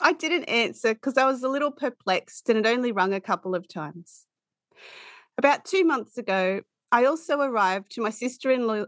I 0.00 0.12
didn't 0.12 0.44
answer 0.44 0.94
because 0.94 1.18
I 1.18 1.26
was 1.26 1.42
a 1.42 1.48
little 1.48 1.72
perplexed 1.72 2.48
and 2.48 2.58
it 2.58 2.66
only 2.66 2.92
rung 2.92 3.12
a 3.12 3.20
couple 3.20 3.54
of 3.54 3.68
times. 3.68 4.26
About 5.38 5.64
two 5.64 5.84
months 5.84 6.18
ago, 6.18 6.60
I 6.92 7.06
also 7.06 7.40
arrived 7.40 7.90
to 7.92 8.02
my 8.02 8.10
sister 8.10 8.50
in 8.50 8.66
law 8.66 8.84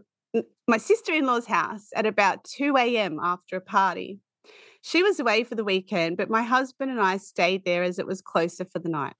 my 0.67 0.77
sister 0.77 1.13
in 1.13 1.25
law's 1.25 1.47
house 1.47 1.87
at 1.95 2.05
about 2.05 2.43
2 2.43 2.75
a.m. 2.77 3.19
after 3.21 3.55
a 3.55 3.61
party. 3.61 4.19
She 4.81 5.01
was 5.01 5.19
away 5.19 5.43
for 5.43 5.55
the 5.55 5.63
weekend, 5.63 6.17
but 6.17 6.29
my 6.29 6.43
husband 6.43 6.91
and 6.91 6.99
I 7.01 7.17
stayed 7.17 7.63
there 7.63 7.83
as 7.83 7.99
it 7.99 8.05
was 8.05 8.21
closer 8.21 8.65
for 8.65 8.79
the 8.79 8.89
night. 8.89 9.15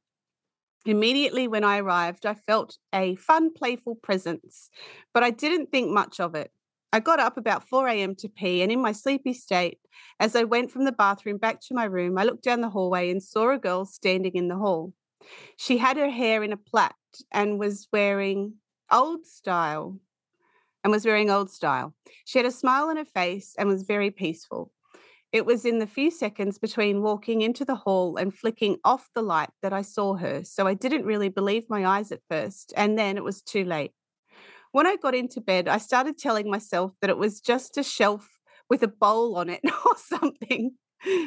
Immediately 0.86 1.48
when 1.48 1.64
I 1.64 1.80
arrived, 1.80 2.26
I 2.26 2.36
felt 2.36 2.78
a 2.94 3.16
fun, 3.16 3.54
playful 3.54 3.96
presence, 3.96 4.70
but 5.14 5.24
I 5.24 5.32
didn't 5.32 5.72
think 5.72 5.90
much 5.90 6.20
of 6.20 6.36
it. 6.36 6.52
I 6.94 7.00
got 7.00 7.20
up 7.20 7.38
about 7.38 7.68
4 7.68 7.88
a.m. 7.88 8.14
to 8.16 8.30
pee, 8.30 8.62
and 8.62 8.72
in 8.72 8.82
my 8.82 8.92
sleepy 8.92 9.34
state, 9.34 9.80
as 10.20 10.36
I 10.36 10.44
went 10.44 10.70
from 10.70 10.84
the 10.84 10.92
bathroom 10.92 11.38
back 11.38 11.62
to 11.62 11.74
my 11.74 11.86
room, 11.86 12.18
I 12.18 12.24
looked 12.24 12.44
down 12.44 12.62
the 12.62 12.70
hallway 12.70 13.10
and 13.10 13.24
saw 13.24 13.52
a 13.52 13.58
girl 13.58 13.86
standing 13.86 14.34
in 14.36 14.50
the 14.50 14.58
hall. 14.58 14.94
She 15.58 15.78
had 15.78 15.98
her 15.98 16.10
hair 16.10 16.44
in 16.44 16.52
a 16.52 16.58
plait 16.58 16.92
and 17.32 17.58
was 17.58 17.88
wearing 17.92 18.56
old 18.92 19.26
style 19.26 20.00
and 20.84 20.92
was 20.92 21.06
wearing 21.06 21.30
old 21.30 21.50
style. 21.50 21.94
She 22.26 22.40
had 22.40 22.46
a 22.46 22.52
smile 22.52 22.90
on 22.90 22.98
her 22.98 23.06
face 23.06 23.56
and 23.58 23.68
was 23.68 23.84
very 23.84 24.12
peaceful. 24.12 24.72
It 25.32 25.46
was 25.46 25.66
in 25.66 25.80
the 25.80 25.88
few 25.88 26.12
seconds 26.12 26.58
between 26.58 27.02
walking 27.02 27.42
into 27.42 27.66
the 27.66 27.76
hall 27.76 28.16
and 28.16 28.34
flicking 28.34 28.78
off 28.86 29.10
the 29.14 29.22
light 29.22 29.50
that 29.62 29.74
I 29.74 29.82
saw 29.82 30.16
her, 30.16 30.44
so 30.44 30.66
I 30.66 30.74
didn't 30.76 31.06
really 31.06 31.28
believe 31.28 31.66
my 31.70 31.86
eyes 31.86 32.12
at 32.12 32.22
first, 32.30 32.72
and 32.78 32.98
then 32.98 33.18
it 33.18 33.24
was 33.24 33.42
too 33.42 33.66
late. 33.66 33.92
When 34.72 34.88
I 34.88 34.96
got 34.96 35.16
into 35.16 35.42
bed, 35.42 35.68
I 35.68 35.78
started 35.78 36.18
telling 36.18 36.50
myself 36.50 36.94
that 37.02 37.10
it 37.10 37.18
was 37.18 37.42
just 37.42 37.78
a 37.78 37.84
shelf 37.84 38.40
with 38.70 38.84
a 38.84 38.88
bowl 38.88 39.36
on 39.36 39.50
it 39.50 39.62
or 39.86 39.98
something. 39.98 40.76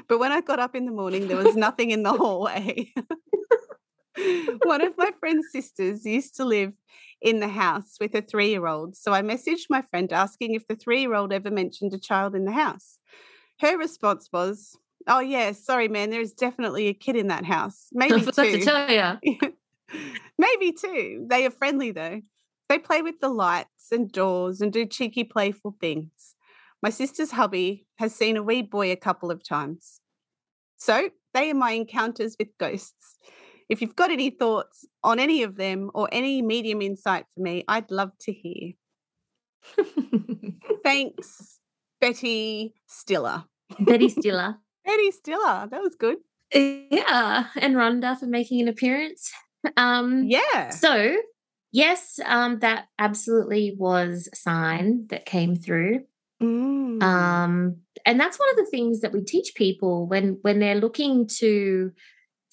But 0.08 0.18
when 0.18 0.32
I 0.32 0.40
got 0.40 0.58
up 0.58 0.74
in 0.74 0.86
the 0.86 0.92
morning, 0.92 1.28
there 1.28 1.36
was 1.36 1.56
nothing 1.56 1.90
in 1.90 2.02
the 2.02 2.12
hallway. 2.12 2.92
One 4.64 4.80
of 4.80 4.94
my 4.96 5.12
friend's 5.20 5.46
sisters 5.52 6.04
used 6.04 6.34
to 6.36 6.44
live 6.44 6.72
in 7.20 7.40
the 7.40 7.48
house 7.48 7.96
with 8.00 8.14
a 8.14 8.22
three 8.22 8.50
year 8.50 8.66
old. 8.66 8.96
So 8.96 9.12
I 9.12 9.22
messaged 9.22 9.66
my 9.70 9.82
friend 9.82 10.12
asking 10.12 10.54
if 10.54 10.66
the 10.66 10.76
three 10.76 11.00
year 11.00 11.14
old 11.14 11.32
ever 11.32 11.50
mentioned 11.50 11.92
a 11.94 11.98
child 11.98 12.34
in 12.34 12.44
the 12.44 12.52
house. 12.52 12.98
Her 13.60 13.76
response 13.76 14.28
was, 14.32 14.76
Oh, 15.06 15.20
yeah, 15.20 15.52
sorry, 15.52 15.88
man, 15.88 16.10
there's 16.10 16.32
definitely 16.32 16.88
a 16.88 16.94
kid 16.94 17.16
in 17.16 17.28
that 17.28 17.44
house. 17.44 17.86
Maybe 17.92 18.20
two. 18.32 18.60
Maybe 20.38 20.72
two. 20.72 21.26
They 21.28 21.46
are 21.46 21.50
friendly 21.50 21.92
though. 21.92 22.20
They 22.68 22.78
play 22.78 23.00
with 23.00 23.20
the 23.20 23.30
lights 23.30 23.90
and 23.90 24.12
doors 24.12 24.60
and 24.60 24.72
do 24.72 24.84
cheeky, 24.84 25.24
playful 25.24 25.76
things. 25.80 26.34
My 26.82 26.90
sister's 26.90 27.32
hubby 27.32 27.86
has 27.96 28.14
seen 28.14 28.36
a 28.36 28.42
wee 28.42 28.62
boy 28.62 28.92
a 28.92 28.96
couple 28.96 29.30
of 29.30 29.42
times. 29.42 30.00
So 30.76 31.10
they 31.34 31.50
are 31.50 31.54
my 31.54 31.72
encounters 31.72 32.36
with 32.38 32.48
ghosts. 32.58 33.18
If 33.68 33.82
you've 33.82 33.96
got 33.96 34.10
any 34.10 34.30
thoughts 34.30 34.86
on 35.04 35.18
any 35.18 35.42
of 35.42 35.56
them 35.56 35.90
or 35.94 36.08
any 36.10 36.40
medium 36.42 36.80
insight 36.80 37.26
for 37.34 37.42
me, 37.42 37.64
I'd 37.68 37.90
love 37.90 38.12
to 38.20 38.32
hear. 38.32 38.72
Thanks, 40.84 41.58
Betty 42.00 42.74
Stiller. 42.86 43.44
Betty 43.80 44.08
Stiller. 44.20 44.56
Betty 44.84 45.10
Stiller. 45.10 45.68
That 45.70 45.82
was 45.82 45.94
good. 45.96 46.18
Yeah, 46.54 47.46
and 47.56 47.74
Rhonda 47.76 48.18
for 48.18 48.26
making 48.26 48.62
an 48.62 48.68
appearance. 48.68 49.30
Um, 49.76 50.24
Yeah. 50.26 50.70
So, 50.70 51.16
yes, 51.72 52.18
um, 52.24 52.60
that 52.60 52.86
absolutely 52.98 53.74
was 53.76 54.28
a 54.32 54.36
sign 54.36 55.06
that 55.10 55.26
came 55.26 55.56
through. 55.56 56.04
Mm. 56.42 57.02
Um, 57.02 57.76
and 58.06 58.18
that's 58.20 58.38
one 58.38 58.48
of 58.50 58.56
the 58.56 58.70
things 58.70 59.00
that 59.00 59.12
we 59.12 59.20
teach 59.22 59.54
people 59.56 60.06
when 60.06 60.38
when 60.42 60.60
they're 60.60 60.76
looking 60.76 61.26
to 61.38 61.90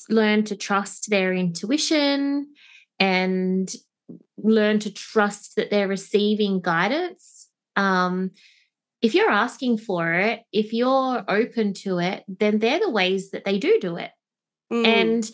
learn 0.09 0.43
to 0.45 0.55
trust 0.55 1.09
their 1.09 1.33
intuition 1.33 2.47
and 2.99 3.73
learn 4.37 4.79
to 4.79 4.93
trust 4.93 5.55
that 5.55 5.69
they're 5.69 5.87
receiving 5.87 6.61
guidance. 6.61 7.47
Um, 7.75 8.31
if 9.01 9.13
you're 9.13 9.31
asking 9.31 9.77
for 9.79 10.13
it, 10.13 10.41
if 10.51 10.73
you're 10.73 11.23
open 11.27 11.73
to 11.73 11.99
it, 11.99 12.23
then 12.27 12.59
they're 12.59 12.79
the 12.79 12.89
ways 12.89 13.31
that 13.31 13.45
they 13.45 13.59
do 13.59 13.77
do 13.79 13.97
it. 13.97 14.11
Mm. 14.71 14.85
And 14.85 15.31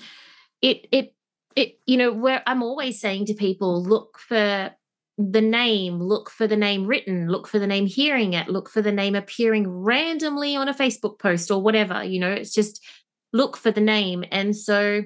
it 0.62 0.88
it 0.92 1.16
it 1.56 1.80
you 1.86 1.98
know 1.98 2.12
where 2.12 2.44
I'm 2.46 2.64
always 2.64 3.00
saying 3.00 3.28
to 3.28 3.34
people, 3.34 3.84
look 3.84 4.18
for 4.20 4.72
the 5.18 5.42
name, 5.42 6.00
look 6.00 6.30
for 6.30 6.48
the 6.48 6.58
name 6.58 6.88
written, 6.88 7.30
look 7.30 7.48
for 7.48 7.60
the 7.60 7.68
name 7.68 7.86
hearing 7.86 8.34
it, 8.34 8.50
look 8.50 8.70
for 8.70 8.82
the 8.82 8.92
name 8.92 9.16
appearing 9.16 9.68
randomly 9.70 10.56
on 10.56 10.68
a 10.68 10.74
Facebook 10.74 11.20
post 11.20 11.52
or 11.52 11.62
whatever. 11.62 12.04
You 12.04 12.20
know, 12.20 12.32
it's 12.32 12.54
just 12.54 12.84
look 13.34 13.58
for 13.58 13.72
the 13.72 13.82
name. 13.82 14.24
And 14.32 14.56
so 14.56 15.04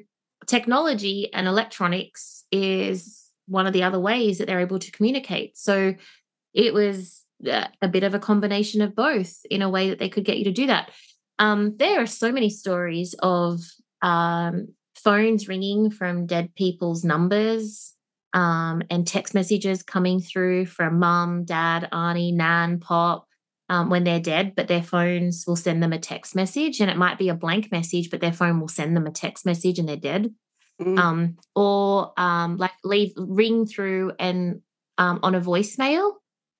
technology 0.47 1.31
and 1.33 1.47
electronics 1.47 2.45
is 2.51 3.29
one 3.47 3.67
of 3.67 3.73
the 3.73 3.83
other 3.83 3.99
ways 3.99 4.37
that 4.37 4.47
they're 4.47 4.59
able 4.59 4.79
to 4.79 4.91
communicate. 4.91 5.57
So 5.57 5.95
it 6.53 6.73
was 6.73 7.23
uh, 7.49 7.67
a 7.81 7.87
bit 7.87 8.03
of 8.03 8.13
a 8.13 8.19
combination 8.19 8.81
of 8.81 8.95
both 8.95 9.41
in 9.49 9.61
a 9.61 9.69
way 9.69 9.89
that 9.89 9.99
they 9.99 10.09
could 10.09 10.25
get 10.25 10.37
you 10.37 10.45
to 10.45 10.51
do 10.51 10.67
that. 10.67 10.91
Um, 11.37 11.75
there 11.77 12.01
are 12.01 12.07
so 12.07 12.31
many 12.31 12.49
stories 12.49 13.13
of 13.19 13.59
um, 14.01 14.69
phones 14.95 15.47
ringing 15.47 15.91
from 15.91 16.25
dead 16.25 16.55
people's 16.55 17.03
numbers 17.03 17.93
um, 18.33 18.81
and 18.89 19.05
text 19.05 19.33
messages 19.33 19.83
coming 19.83 20.19
through 20.19 20.65
from 20.65 20.99
mum, 20.99 21.45
dad, 21.45 21.87
auntie, 21.91 22.31
nan, 22.31 22.79
pop 22.79 23.27
um, 23.69 23.89
when 23.89 24.03
they're 24.03 24.19
dead, 24.19 24.53
but 24.55 24.67
their 24.67 24.83
phones 24.83 25.45
will 25.47 25.55
send 25.55 25.81
them 25.81 25.93
a 25.93 25.99
text 25.99 26.35
message 26.35 26.79
and 26.81 26.89
it 26.89 26.97
might 26.97 27.17
be 27.17 27.29
a 27.29 27.35
blank 27.35 27.71
message, 27.71 28.09
but 28.09 28.21
their 28.21 28.33
phone 28.33 28.59
will 28.59 28.67
send 28.67 28.95
them 28.95 29.07
a 29.07 29.11
text 29.11 29.45
message 29.45 29.79
and 29.79 29.89
they're 29.89 29.95
dead. 29.95 30.33
Mm. 30.81 30.99
Um, 30.99 31.37
or 31.55 32.13
um, 32.17 32.57
like 32.57 32.73
leave 32.83 33.13
ring 33.15 33.65
through 33.65 34.11
and 34.19 34.61
um, 34.97 35.19
on 35.23 35.33
a 35.33 35.41
voicemail 35.41 36.11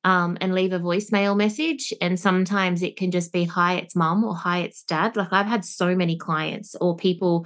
um, 0.05 0.37
and 0.39 0.55
leave 0.55 0.71
a 0.71 0.79
voicemail 0.79 1.35
message. 1.35 1.93
And 1.99 2.19
sometimes 2.19 2.81
it 2.81 2.95
can 2.95 3.11
just 3.11 3.33
be, 3.33 3.43
hi, 3.43 3.75
it's 3.75 3.95
mum 3.95 4.23
or 4.23 4.33
hi, 4.33 4.59
it's 4.59 4.83
dad. 4.83 5.17
Like 5.17 5.33
I've 5.33 5.47
had 5.47 5.65
so 5.65 5.95
many 5.95 6.17
clients 6.17 6.75
or 6.75 6.95
people 6.95 7.45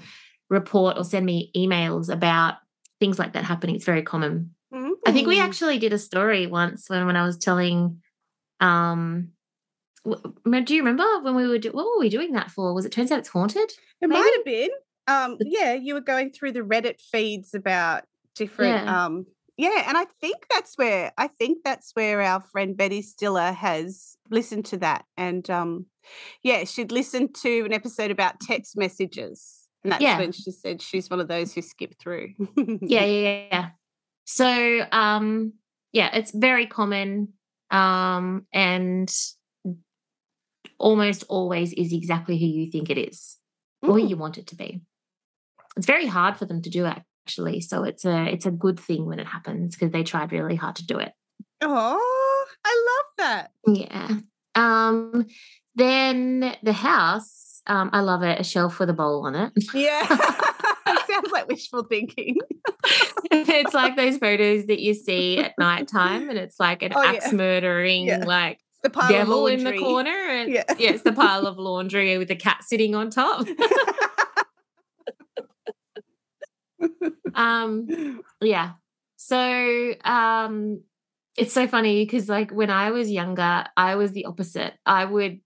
report 0.50 0.98
or 0.98 1.04
send 1.04 1.26
me 1.26 1.52
emails 1.56 2.10
about 2.10 2.56
things 3.00 3.18
like 3.18 3.34
that 3.34 3.46
happening. 3.46 3.76
It's 3.76 3.86
very 3.86 4.04
common. 4.04 4.54
I 4.72 5.12
think 5.12 5.28
we 5.28 5.38
Mm. 5.38 5.44
actually 5.44 5.80
did 5.80 5.94
a 5.94 5.98
story 5.98 6.46
once 6.46 6.90
when, 6.90 7.06
when 7.08 7.16
I 7.16 7.26
was 7.26 7.38
telling, 7.38 8.02
um, 8.60 9.30
do 10.06 10.76
you 10.76 10.82
remember 10.82 11.04
when 11.22 11.36
we 11.36 11.48
were, 11.48 11.58
do- 11.58 11.72
what 11.72 11.86
were 11.86 12.00
we 12.00 12.10
doing 12.10 12.32
that 12.34 12.52
for? 12.52 12.74
Was 12.74 12.86
it 12.86 12.92
turns 12.92 13.12
out 13.12 13.20
it's 13.20 13.30
haunted? 13.30 13.72
It 14.02 14.08
maybe? 14.08 14.14
might 14.14 14.34
have 14.38 14.46
been. 14.46 14.70
Um, 15.08 15.38
yeah, 15.42 15.74
you 15.74 15.94
were 15.96 16.02
going 16.02 16.32
through 16.32 16.52
the 16.54 16.60
Reddit 16.62 17.00
feeds 17.02 17.54
about 17.54 18.04
different 18.36 18.86
Yeah. 18.86 19.06
um 19.06 19.26
yeah, 19.58 19.84
and 19.90 19.98
I 19.98 20.06
think 20.22 20.46
that's 20.50 20.78
where 20.78 21.12
I 21.18 21.28
think 21.28 21.60
that's 21.66 21.92
where 21.94 22.22
our 22.22 22.40
friend 22.42 22.78
Betty 22.78 23.02
Stiller 23.02 23.52
has 23.52 24.16
listened 24.30 24.66
to 24.68 24.78
that. 24.78 25.04
And 25.18 25.50
um 25.50 25.88
yeah, 26.44 26.64
she'd 26.64 26.92
listened 26.92 27.36
to 27.42 27.66
an 27.66 27.74
episode 27.74 28.12
about 28.12 28.40
text 28.40 28.78
messages 28.78 29.68
And 29.84 29.92
that's 29.92 30.02
Yeah. 30.02 30.18
when 30.20 30.32
she 30.32 30.52
said 30.52 30.82
she's 30.82 31.10
one 31.10 31.20
of 31.20 31.28
those 31.28 31.54
who 31.54 31.62
skip 31.62 31.96
through. 32.00 32.34
yeah, 32.56 32.78
yeah, 32.82 33.06
yeah, 33.06 33.46
yeah. 33.52 33.70
So, 34.26 34.86
um, 34.92 35.54
yeah, 35.92 36.16
it's 36.16 36.32
very 36.32 36.68
common, 36.68 37.30
um, 37.72 38.46
and 38.54 39.12
almost 40.80 41.24
always 41.30 41.74
is 41.74 41.94
exactly 41.94 42.38
who 42.40 42.46
you 42.46 42.72
think 42.72 42.90
it 42.90 42.98
is 42.98 43.38
or 43.82 43.96
Mm. 43.96 44.10
you 44.10 44.18
want 44.18 44.38
it 44.38 44.48
to 44.48 44.56
be. 44.56 44.82
It's 45.78 45.86
very 45.86 46.08
hard 46.08 46.38
for 46.38 46.46
them 46.46 46.62
to 46.64 46.70
do 46.70 46.86
actually, 46.86 47.62
so 47.62 47.84
it's 47.84 48.06
a 48.06 48.26
it's 48.34 48.46
a 48.46 48.52
good 48.52 48.80
thing 48.80 49.06
when 49.06 49.20
it 49.20 49.28
happens 49.28 49.76
because 49.76 49.92
they 49.92 50.04
tried 50.04 50.32
really 50.32 50.56
hard 50.56 50.76
to 50.78 50.86
do 50.86 50.98
it. 50.98 51.12
Oh, 51.62 52.46
I 52.66 52.86
love 52.90 53.06
that. 53.28 53.52
Yeah. 53.68 54.18
Um, 54.56 55.26
then 55.76 56.56
the 56.64 56.74
house, 56.74 57.62
um, 57.68 57.90
I 57.94 58.00
love 58.02 58.24
it. 58.24 58.40
A 58.40 58.44
shelf 58.44 58.80
with 58.80 58.90
a 58.90 58.94
bowl 58.94 59.26
on 59.26 59.36
it. 59.36 59.52
Yeah. 59.74 60.06
it 60.88 61.08
sounds 61.08 61.32
like 61.32 61.48
wishful 61.48 61.84
thinking. 61.84 62.36
it's 63.32 63.74
like 63.74 63.96
those 63.96 64.18
photos 64.18 64.66
that 64.66 64.80
you 64.80 64.94
see 64.94 65.38
at 65.38 65.54
nighttime, 65.60 66.30
and 66.30 66.38
it's 66.38 66.60
like 66.60 66.82
an 66.82 66.94
Oh, 66.96 67.02
yeah. 67.04 67.12
axe 67.12 67.32
murdering, 67.32 68.08
Yeah. 68.08 68.26
like 68.26 68.60
The 68.84 68.90
pile 68.90 69.10
devil 69.10 69.48
in 69.48 69.64
the 69.64 69.78
corner, 69.78 70.10
and 70.12 70.52
Yeah. 70.52 70.64
yeah. 70.78 70.92
it's 70.92 71.04
the 71.04 71.12
pile 71.12 71.46
of 71.48 71.58
laundry 71.60 72.18
with 72.18 72.30
the 72.30 72.36
cat 72.36 72.64
sitting 72.64 72.96
on 72.96 73.10
top. 73.10 73.46
um, 77.34 78.22
yeah. 78.42 78.72
So, 79.18 79.94
um, 80.04 80.82
it's 81.38 81.54
so 81.54 81.68
funny 81.68 82.06
because, 82.06 82.30
like, 82.30 82.52
when 82.52 82.70
I 82.70 82.92
was 82.92 83.12
younger, 83.12 83.66
I 83.76 83.96
was 83.96 84.12
the 84.12 84.26
opposite. 84.26 84.74
I 84.86 85.06
would 85.06 85.40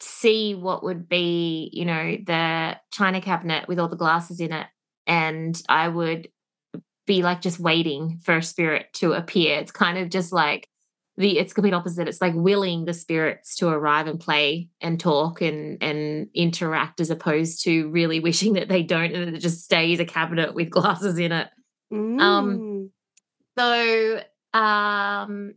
see 0.00 0.54
what 0.54 0.82
would 0.82 1.08
be, 1.08 1.70
you 1.72 1.84
know, 1.84 2.16
the 2.24 2.76
china 2.92 3.20
cabinet 3.20 3.68
with 3.68 3.78
all 3.78 3.88
the 3.88 3.96
glasses 3.96 4.40
in 4.40 4.52
it, 4.52 4.66
and 5.06 5.60
I 5.68 5.88
would 5.88 6.28
be 7.06 7.22
like 7.22 7.40
just 7.42 7.58
waiting 7.58 8.20
for 8.22 8.36
a 8.36 8.42
spirit 8.42 8.86
to 8.94 9.12
appear. 9.12 9.58
It's 9.58 9.72
kind 9.72 9.98
of 9.98 10.10
just 10.10 10.32
like 10.32 10.68
the 11.20 11.38
it's 11.38 11.52
complete 11.52 11.74
opposite. 11.74 12.08
It's 12.08 12.20
like 12.20 12.34
willing 12.34 12.86
the 12.86 12.94
spirits 12.94 13.54
to 13.56 13.68
arrive 13.68 14.06
and 14.06 14.18
play 14.18 14.70
and 14.80 14.98
talk 14.98 15.42
and 15.42 15.80
and 15.82 16.28
interact 16.34 17.00
as 17.00 17.10
opposed 17.10 17.62
to 17.64 17.88
really 17.90 18.20
wishing 18.28 18.54
that 18.54 18.68
they 18.68 18.82
don't 18.82 19.14
and 19.14 19.28
that 19.28 19.34
it 19.34 19.40
just 19.40 19.62
stays 19.64 20.00
a 20.00 20.04
cabinet 20.04 20.54
with 20.54 20.70
glasses 20.70 21.18
in 21.18 21.32
it. 21.32 21.48
Mm. 21.92 22.90
So 23.58 24.58
um 24.58 25.54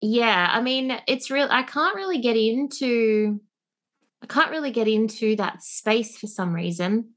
yeah, 0.00 0.50
I 0.52 0.62
mean 0.62 0.98
it's 1.06 1.30
real 1.30 1.48
I 1.50 1.64
can't 1.64 1.96
really 1.96 2.20
get 2.20 2.36
into 2.36 3.40
I 4.22 4.26
can't 4.26 4.50
really 4.50 4.70
get 4.70 4.86
into 4.86 5.36
that 5.36 5.62
space 5.62 6.16
for 6.16 6.28
some 6.28 6.54
reason. 6.54 7.14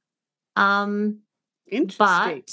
Um 0.55 1.19
Interesting. 1.67 1.97
but 1.97 2.51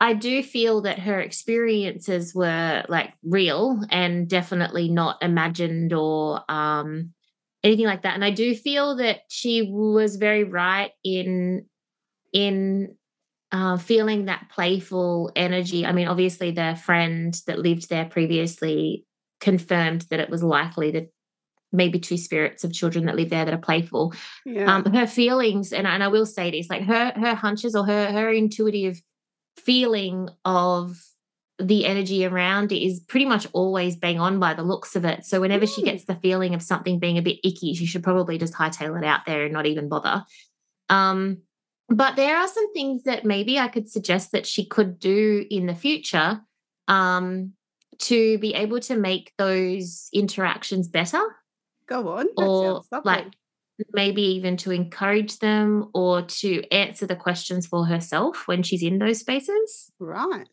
I 0.00 0.14
do 0.14 0.42
feel 0.42 0.80
that 0.82 0.98
her 1.00 1.20
experiences 1.20 2.34
were 2.34 2.84
like 2.88 3.12
real 3.22 3.82
and 3.90 4.26
definitely 4.26 4.88
not 4.88 5.22
imagined 5.22 5.92
or 5.92 6.40
um, 6.50 7.12
anything 7.62 7.84
like 7.84 8.02
that. 8.02 8.14
And 8.14 8.24
I 8.24 8.30
do 8.30 8.54
feel 8.54 8.96
that 8.96 9.20
she 9.28 9.62
was 9.70 10.16
very 10.16 10.44
right 10.44 10.92
in 11.04 11.66
in 12.32 12.96
uh, 13.52 13.76
feeling 13.76 14.26
that 14.26 14.48
playful 14.50 15.32
energy. 15.36 15.84
I 15.84 15.92
mean, 15.92 16.08
obviously, 16.08 16.52
the 16.52 16.80
friend 16.82 17.36
that 17.46 17.58
lived 17.58 17.90
there 17.90 18.06
previously 18.06 19.04
confirmed 19.40 20.06
that 20.10 20.20
it 20.20 20.30
was 20.30 20.42
likely 20.42 20.92
that 20.92 21.10
maybe 21.72 21.98
two 21.98 22.16
spirits 22.16 22.64
of 22.64 22.72
children 22.72 23.06
that 23.06 23.16
live 23.16 23.30
there 23.30 23.44
that 23.44 23.54
are 23.54 23.58
playful 23.58 24.12
yeah. 24.44 24.74
um 24.74 24.84
her 24.92 25.06
feelings 25.06 25.72
and, 25.72 25.86
and 25.86 26.02
i 26.02 26.08
will 26.08 26.26
say 26.26 26.50
this 26.50 26.68
like 26.68 26.82
her 26.82 27.12
her 27.14 27.34
hunches 27.34 27.76
or 27.76 27.86
her 27.86 28.10
her 28.10 28.28
intuitive 28.28 29.00
feeling 29.64 30.28
of 30.44 30.96
the 31.58 31.84
energy 31.84 32.24
around 32.24 32.72
it 32.72 32.82
is 32.82 33.00
pretty 33.00 33.26
much 33.26 33.46
always 33.52 33.94
bang 33.96 34.18
on 34.18 34.40
by 34.40 34.54
the 34.54 34.62
looks 34.62 34.96
of 34.96 35.04
it 35.04 35.24
so 35.26 35.40
whenever 35.40 35.66
she 35.66 35.82
Mm. 35.82 35.84
gets 35.84 36.04
the 36.06 36.14
feeling 36.16 36.54
of 36.54 36.62
something 36.62 36.98
being 36.98 37.18
a 37.18 37.22
bit 37.22 37.38
icky 37.44 37.74
she 37.74 37.84
should 37.86 38.02
probably 38.02 38.38
just 38.38 38.54
hightail 38.54 38.96
it 38.98 39.04
out 39.04 39.20
there 39.26 39.44
and 39.44 39.52
not 39.52 39.66
even 39.66 39.88
bother 39.88 40.24
um 40.88 41.42
but 41.88 42.16
there 42.16 42.36
are 42.38 42.48
some 42.48 42.72
things 42.72 43.02
that 43.02 43.24
maybe 43.24 43.58
i 43.58 43.68
could 43.68 43.90
suggest 43.90 44.32
that 44.32 44.46
she 44.46 44.64
could 44.64 44.98
do 44.98 45.44
in 45.50 45.66
the 45.66 45.74
future 45.74 46.40
um 46.88 47.52
to 47.98 48.38
be 48.38 48.54
able 48.54 48.80
to 48.80 48.96
make 48.96 49.32
those 49.36 50.08
interactions 50.14 50.88
better 50.88 51.20
Go 51.86 52.08
on. 52.08 52.26
That 52.36 52.46
or 52.46 52.82
like 53.04 53.26
maybe 53.92 54.22
even 54.22 54.56
to 54.58 54.70
encourage 54.70 55.38
them 55.38 55.90
or 55.94 56.22
to 56.22 56.62
answer 56.72 57.06
the 57.06 57.16
questions 57.16 57.66
for 57.66 57.84
herself 57.86 58.46
when 58.48 58.62
she's 58.62 58.82
in 58.82 58.98
those 58.98 59.20
spaces. 59.20 59.90
right. 59.98 60.48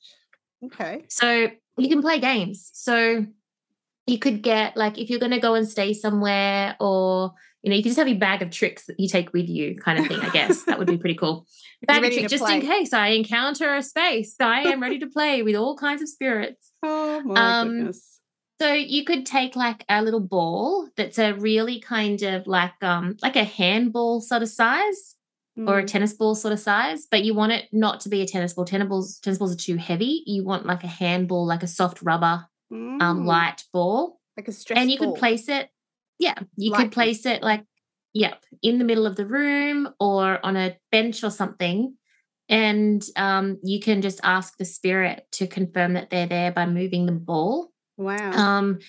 Okay. 0.66 1.06
So 1.10 1.50
you 1.78 1.90
can 1.90 2.02
play 2.02 2.20
games. 2.20 2.72
So 2.74 3.26
you 4.08 4.18
could 4.20 4.42
get 4.42 4.76
like 4.76 4.98
if 4.98 5.10
you're 5.10 5.20
going 5.20 5.32
to 5.34 5.40
go 5.40 5.54
and 5.56 5.68
stay 5.68 5.94
somewhere 5.94 6.76
or 6.80 7.34
you 7.62 7.70
know 7.70 7.76
you 7.76 7.84
can 7.84 7.90
just 7.90 8.00
have 8.00 8.08
your 8.08 8.18
bag 8.18 8.42
of 8.42 8.50
tricks 8.50 8.86
that 8.86 9.00
you 9.00 9.08
take 9.10 9.34
with 9.34 9.50
you 9.50 9.76
kind 9.76 10.00
of 10.00 10.08
thing 10.08 10.20
i 10.22 10.30
guess 10.30 10.64
that 10.64 10.80
would 10.80 10.88
be 10.88 10.98
pretty 10.98 11.16
cool 11.16 11.46
bag 11.88 12.06
of 12.06 12.14
tricks 12.14 12.32
just 12.32 12.50
in 12.50 12.62
case 12.62 12.94
i 12.94 13.08
encounter 13.10 13.76
a 13.76 13.84
space 13.84 14.36
i 14.40 14.62
am 14.62 14.82
ready 14.82 14.98
to 14.98 15.08
play 15.08 15.42
with 15.44 15.56
all 15.56 15.76
kinds 15.76 16.02
of 16.02 16.08
spirits 16.08 16.72
Oh 16.84 17.22
my 17.22 17.60
Um, 17.60 17.68
goodness. 17.68 18.17
So 18.60 18.74
you 18.74 19.04
could 19.06 19.26
take 19.26 19.56
like 19.56 19.86
a 19.88 20.02
little 20.02 20.20
ball 20.20 20.90
that's 20.98 21.20
a 21.20 21.34
really 21.34 21.80
kind 21.80 22.22
of 22.24 22.48
like 22.48 22.74
um 22.82 23.16
like 23.22 23.36
a 23.36 23.44
handball 23.44 24.20
sort 24.22 24.42
of 24.42 24.50
size 24.50 25.16
or 25.68 25.80
a 25.80 25.84
Mm. 25.84 25.88
tennis 25.88 26.14
ball 26.14 26.34
sort 26.36 26.54
of 26.54 26.60
size, 26.60 27.08
but 27.10 27.24
you 27.24 27.34
want 27.34 27.52
it 27.52 27.66
not 27.74 28.00
to 28.02 28.10
be 28.10 28.22
a 28.22 28.26
tennis 28.28 28.54
ball. 28.54 28.66
Tennis 28.66 28.88
balls 28.88 29.20
tennis 29.20 29.38
balls 29.38 29.54
are 29.54 29.58
too 29.58 29.76
heavy. 29.76 30.24
You 30.26 30.44
want 30.44 30.66
like 30.66 30.84
a 30.84 30.88
handball, 30.88 31.46
like 31.46 31.64
a 31.64 31.68
soft 31.68 32.02
rubber 32.02 32.46
um 33.00 33.24
Mm. 33.24 33.26
light 33.26 33.64
ball. 33.74 34.20
like 34.38 34.48
a 34.48 34.52
stress 34.52 34.80
and 34.80 34.90
you 34.92 34.98
ball. 34.98 35.14
could 35.14 35.20
place 35.20 35.50
it 35.50 35.70
yeah, 36.20 36.36
you 36.56 36.72
could 36.72 36.92
place 36.92 37.26
it 37.28 37.44
like 37.44 37.64
yep, 38.14 38.44
in 38.64 38.80
the 38.80 38.86
middle 38.86 39.06
of 39.06 39.16
the 39.16 39.26
room 39.28 39.90
or 40.00 40.44
on 40.44 40.58
a 40.58 40.76
bench 40.92 41.24
or 41.24 41.30
something. 41.30 41.96
And 42.50 43.04
um, 43.18 43.60
you 43.64 43.80
can 43.80 44.02
just 44.02 44.20
ask 44.24 44.58
the 44.58 44.66
spirit 44.66 45.28
to 45.34 45.46
confirm 45.48 45.94
that 45.94 46.10
they're 46.10 46.28
there 46.28 46.52
by 46.52 46.66
moving 46.66 47.06
the 47.06 47.12
ball. 47.12 47.72
Wow. 47.98 48.32
Um, 48.32 48.80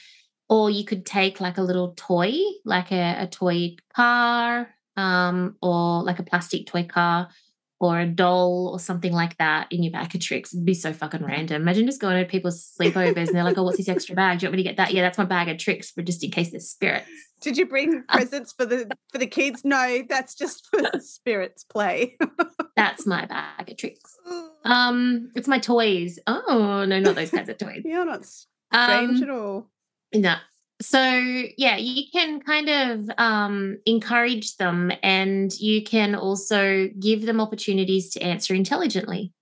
or 0.49 0.71
you 0.71 0.85
could 0.85 1.05
take 1.05 1.41
like 1.41 1.59
a 1.59 1.63
little 1.63 1.93
toy, 1.97 2.33
like 2.65 2.91
a, 2.93 3.23
a 3.23 3.27
toy 3.27 3.77
car, 3.95 4.69
um, 4.97 5.57
or 5.61 6.03
like 6.03 6.19
a 6.19 6.23
plastic 6.23 6.67
toy 6.67 6.85
car, 6.85 7.29
or 7.81 8.01
a 8.01 8.07
doll, 8.07 8.71
or 8.73 8.81
something 8.81 9.13
like 9.13 9.37
that 9.39 9.69
in 9.71 9.83
your 9.83 9.93
bag 9.93 10.15
of 10.15 10.21
tricks. 10.21 10.53
It'd 10.53 10.65
be 10.65 10.75
so 10.75 10.93
fucking 10.93 11.25
random. 11.25 11.63
Imagine 11.63 11.87
just 11.87 12.01
going 12.01 12.23
to 12.23 12.29
people's 12.29 12.75
sleepovers 12.79 13.29
and 13.29 13.37
they're 13.37 13.45
like, 13.45 13.59
"Oh, 13.59 13.63
what's 13.63 13.77
this 13.77 13.89
extra 13.89 14.17
bag? 14.17 14.39
Do 14.39 14.45
you 14.45 14.49
want 14.49 14.57
me 14.57 14.63
to 14.63 14.69
get 14.69 14.79
that? 14.79 14.93
Yeah, 14.93 15.03
that's 15.03 15.19
my 15.19 15.25
bag 15.25 15.49
of 15.49 15.59
tricks 15.59 15.91
for 15.91 16.03
just 16.03 16.25
in 16.25 16.31
case 16.31 16.51
there's 16.51 16.69
spirits." 16.69 17.09
Did 17.41 17.57
you 17.57 17.67
bring 17.67 18.05
uh, 18.09 18.17
presents 18.17 18.53
for 18.53 18.67
the 18.67 18.91
for 19.13 19.19
the 19.19 19.27
kids? 19.27 19.65
No, 19.65 20.03
that's 20.09 20.35
just 20.35 20.67
for 20.67 20.81
the 20.81 21.01
spirits 21.01 21.65
play. 21.65 22.17
That's 22.77 23.07
my 23.07 23.27
bag 23.27 23.69
of 23.69 23.77
tricks. 23.77 24.17
Um, 24.65 25.33
it's 25.35 25.49
my 25.49 25.59
toys. 25.59 26.21
Oh 26.29 26.85
no, 26.87 27.01
not 27.01 27.17
those 27.17 27.33
kinds 27.33 27.49
of 27.49 27.59
toys. 27.59 27.83
You're 27.85 28.05
not 28.05 28.25
strange 28.73 29.19
Um, 29.19 29.23
at 29.23 29.31
all. 29.31 29.71
No. 30.15 30.35
So 30.81 31.01
yeah, 31.57 31.77
you 31.77 32.05
can 32.13 32.41
kind 32.41 32.69
of 32.69 33.11
um, 33.19 33.79
encourage 33.85 34.57
them, 34.57 34.93
and 35.03 35.53
you 35.59 35.83
can 35.83 36.15
also 36.15 36.89
give 37.01 37.27
them 37.27 37.41
opportunities 37.41 38.11
to 38.11 38.23
answer 38.23 38.55
intelligently. 38.55 39.33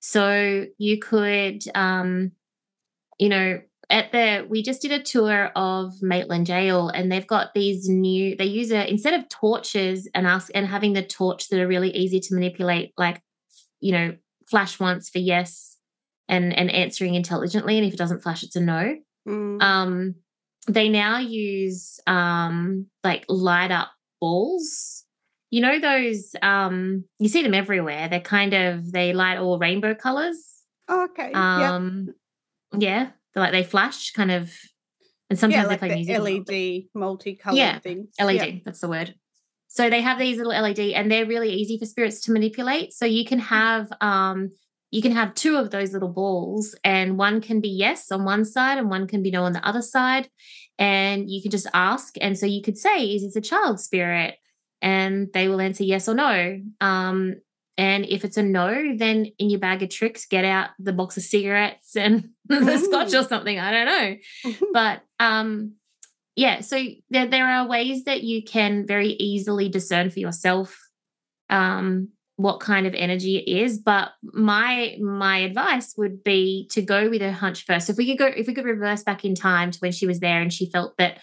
So 0.00 0.66
you 0.78 0.98
could, 0.98 1.64
um, 1.74 2.32
you 3.18 3.28
know, 3.28 3.60
at 3.90 4.10
the 4.12 4.46
we 4.48 4.62
just 4.62 4.80
did 4.82 4.92
a 4.92 5.02
tour 5.02 5.50
of 5.54 6.00
Maitland 6.00 6.46
Jail, 6.46 6.88
and 6.88 7.12
they've 7.12 7.26
got 7.26 7.52
these 7.54 7.88
new. 7.88 8.34
They 8.34 8.46
use 8.46 8.72
a 8.72 8.88
instead 8.88 9.14
of 9.14 9.28
torches 9.28 10.08
and 10.14 10.26
ask 10.26 10.50
and 10.54 10.66
having 10.66 10.94
the 10.94 11.02
torch 11.02 11.48
that 11.48 11.60
are 11.60 11.68
really 11.68 11.90
easy 11.90 12.20
to 12.20 12.34
manipulate, 12.34 12.94
like 12.96 13.20
you 13.80 13.92
know, 13.92 14.16
flash 14.48 14.80
once 14.80 15.10
for 15.10 15.18
yes, 15.18 15.75
and 16.28 16.52
and 16.52 16.70
answering 16.70 17.14
intelligently, 17.14 17.78
and 17.78 17.86
if 17.86 17.94
it 17.94 17.98
doesn't 17.98 18.22
flash, 18.22 18.42
it's 18.42 18.56
a 18.56 18.60
no 18.60 18.96
Mm. 19.28 19.60
um 19.60 20.14
they 20.68 20.88
now 20.88 21.18
use 21.18 21.98
um 22.06 22.86
like 23.02 23.24
light 23.28 23.72
up 23.72 23.90
balls 24.20 25.04
you 25.50 25.60
know 25.60 25.80
those 25.80 26.36
um 26.42 27.02
you 27.18 27.28
see 27.28 27.42
them 27.42 27.54
everywhere 27.54 28.08
they're 28.08 28.20
kind 28.20 28.54
of 28.54 28.92
they 28.92 29.12
light 29.12 29.38
all 29.38 29.58
rainbow 29.58 29.94
colors 29.96 30.38
Oh, 30.88 31.04
okay. 31.10 31.30
yep. 31.32 31.34
um 31.34 32.14
yeah 32.78 33.10
they're 33.34 33.42
like 33.42 33.50
they 33.52 33.64
flash 33.64 34.12
kind 34.12 34.30
of 34.30 34.52
and 35.28 35.36
sometimes 35.36 35.56
Yeah, 35.56 35.62
they 35.64 35.68
like 35.70 35.78
play 35.80 35.88
the 35.88 36.20
music. 36.20 36.48
LED 36.48 36.88
multicolored 36.94 37.58
Yeah, 37.58 37.78
things. 37.80 38.14
LED, 38.20 38.34
Yep. 38.36 38.62
that's 38.64 38.80
the 38.80 38.88
word. 38.88 39.14
So 39.66 39.90
they 39.90 40.00
have 40.02 40.20
these 40.20 40.36
little 40.38 40.52
LED 40.52 40.94
and 40.94 41.10
they're 41.10 41.26
really 41.26 41.50
easy 41.50 41.78
for 41.80 41.86
spirits 41.86 42.20
to 42.22 42.32
manipulate. 42.32 42.92
So 42.92 43.06
you 43.06 43.24
can 43.24 43.40
have 43.40 43.88
um 44.00 44.50
you 44.90 45.02
can 45.02 45.12
have 45.12 45.34
two 45.34 45.56
of 45.56 45.70
those 45.70 45.92
little 45.92 46.08
balls 46.08 46.74
and 46.84 47.18
one 47.18 47.40
can 47.40 47.60
be 47.60 47.68
yes 47.68 48.10
on 48.10 48.24
one 48.24 48.44
side 48.44 48.78
and 48.78 48.88
one 48.88 49.06
can 49.06 49.22
be 49.22 49.30
no 49.30 49.44
on 49.44 49.52
the 49.52 49.66
other 49.66 49.82
side 49.82 50.28
and 50.78 51.28
you 51.28 51.42
can 51.42 51.50
just 51.50 51.66
ask 51.74 52.14
and 52.20 52.38
so 52.38 52.46
you 52.46 52.62
could 52.62 52.78
say 52.78 53.04
is 53.06 53.22
this 53.22 53.36
a 53.36 53.40
child 53.40 53.80
spirit 53.80 54.36
and 54.82 55.32
they 55.32 55.48
will 55.48 55.60
answer 55.60 55.84
yes 55.84 56.08
or 56.08 56.14
no. 56.14 56.60
Um, 56.80 57.36
and 57.78 58.06
if 58.06 58.24
it's 58.24 58.36
a 58.36 58.42
no, 58.42 58.96
then 58.96 59.26
in 59.38 59.50
your 59.50 59.60
bag 59.60 59.82
of 59.82 59.90
tricks, 59.90 60.26
get 60.26 60.44
out 60.44 60.70
the 60.78 60.92
box 60.92 61.16
of 61.16 61.22
cigarettes 61.22 61.94
and 61.96 62.30
the 62.46 62.78
scotch 62.78 63.12
or 63.14 63.24
something. 63.24 63.58
I 63.58 63.70
don't 63.70 63.86
know. 63.86 64.56
but 64.72 65.02
um, 65.18 65.72
yeah, 66.36 66.60
so 66.60 66.82
there, 67.10 67.26
there 67.26 67.46
are 67.46 67.68
ways 67.68 68.04
that 68.04 68.22
you 68.22 68.42
can 68.42 68.86
very 68.86 69.08
easily 69.08 69.68
discern 69.68 70.10
for 70.10 70.20
yourself 70.20 70.78
um, 71.50 72.08
what 72.36 72.60
kind 72.60 72.86
of 72.86 72.94
energy 72.94 73.38
it 73.38 73.50
is. 73.50 73.78
But 73.78 74.10
my 74.22 74.96
my 75.00 75.38
advice 75.38 75.94
would 75.96 76.22
be 76.22 76.68
to 76.72 76.82
go 76.82 77.10
with 77.10 77.22
a 77.22 77.32
hunch 77.32 77.64
first. 77.64 77.90
If 77.90 77.96
we 77.96 78.06
could 78.06 78.18
go, 78.18 78.26
if 78.26 78.46
we 78.46 78.54
could 78.54 78.64
reverse 78.64 79.02
back 79.02 79.24
in 79.24 79.34
time 79.34 79.70
to 79.70 79.78
when 79.78 79.92
she 79.92 80.06
was 80.06 80.20
there 80.20 80.40
and 80.40 80.52
she 80.52 80.70
felt 80.70 80.96
that 80.98 81.18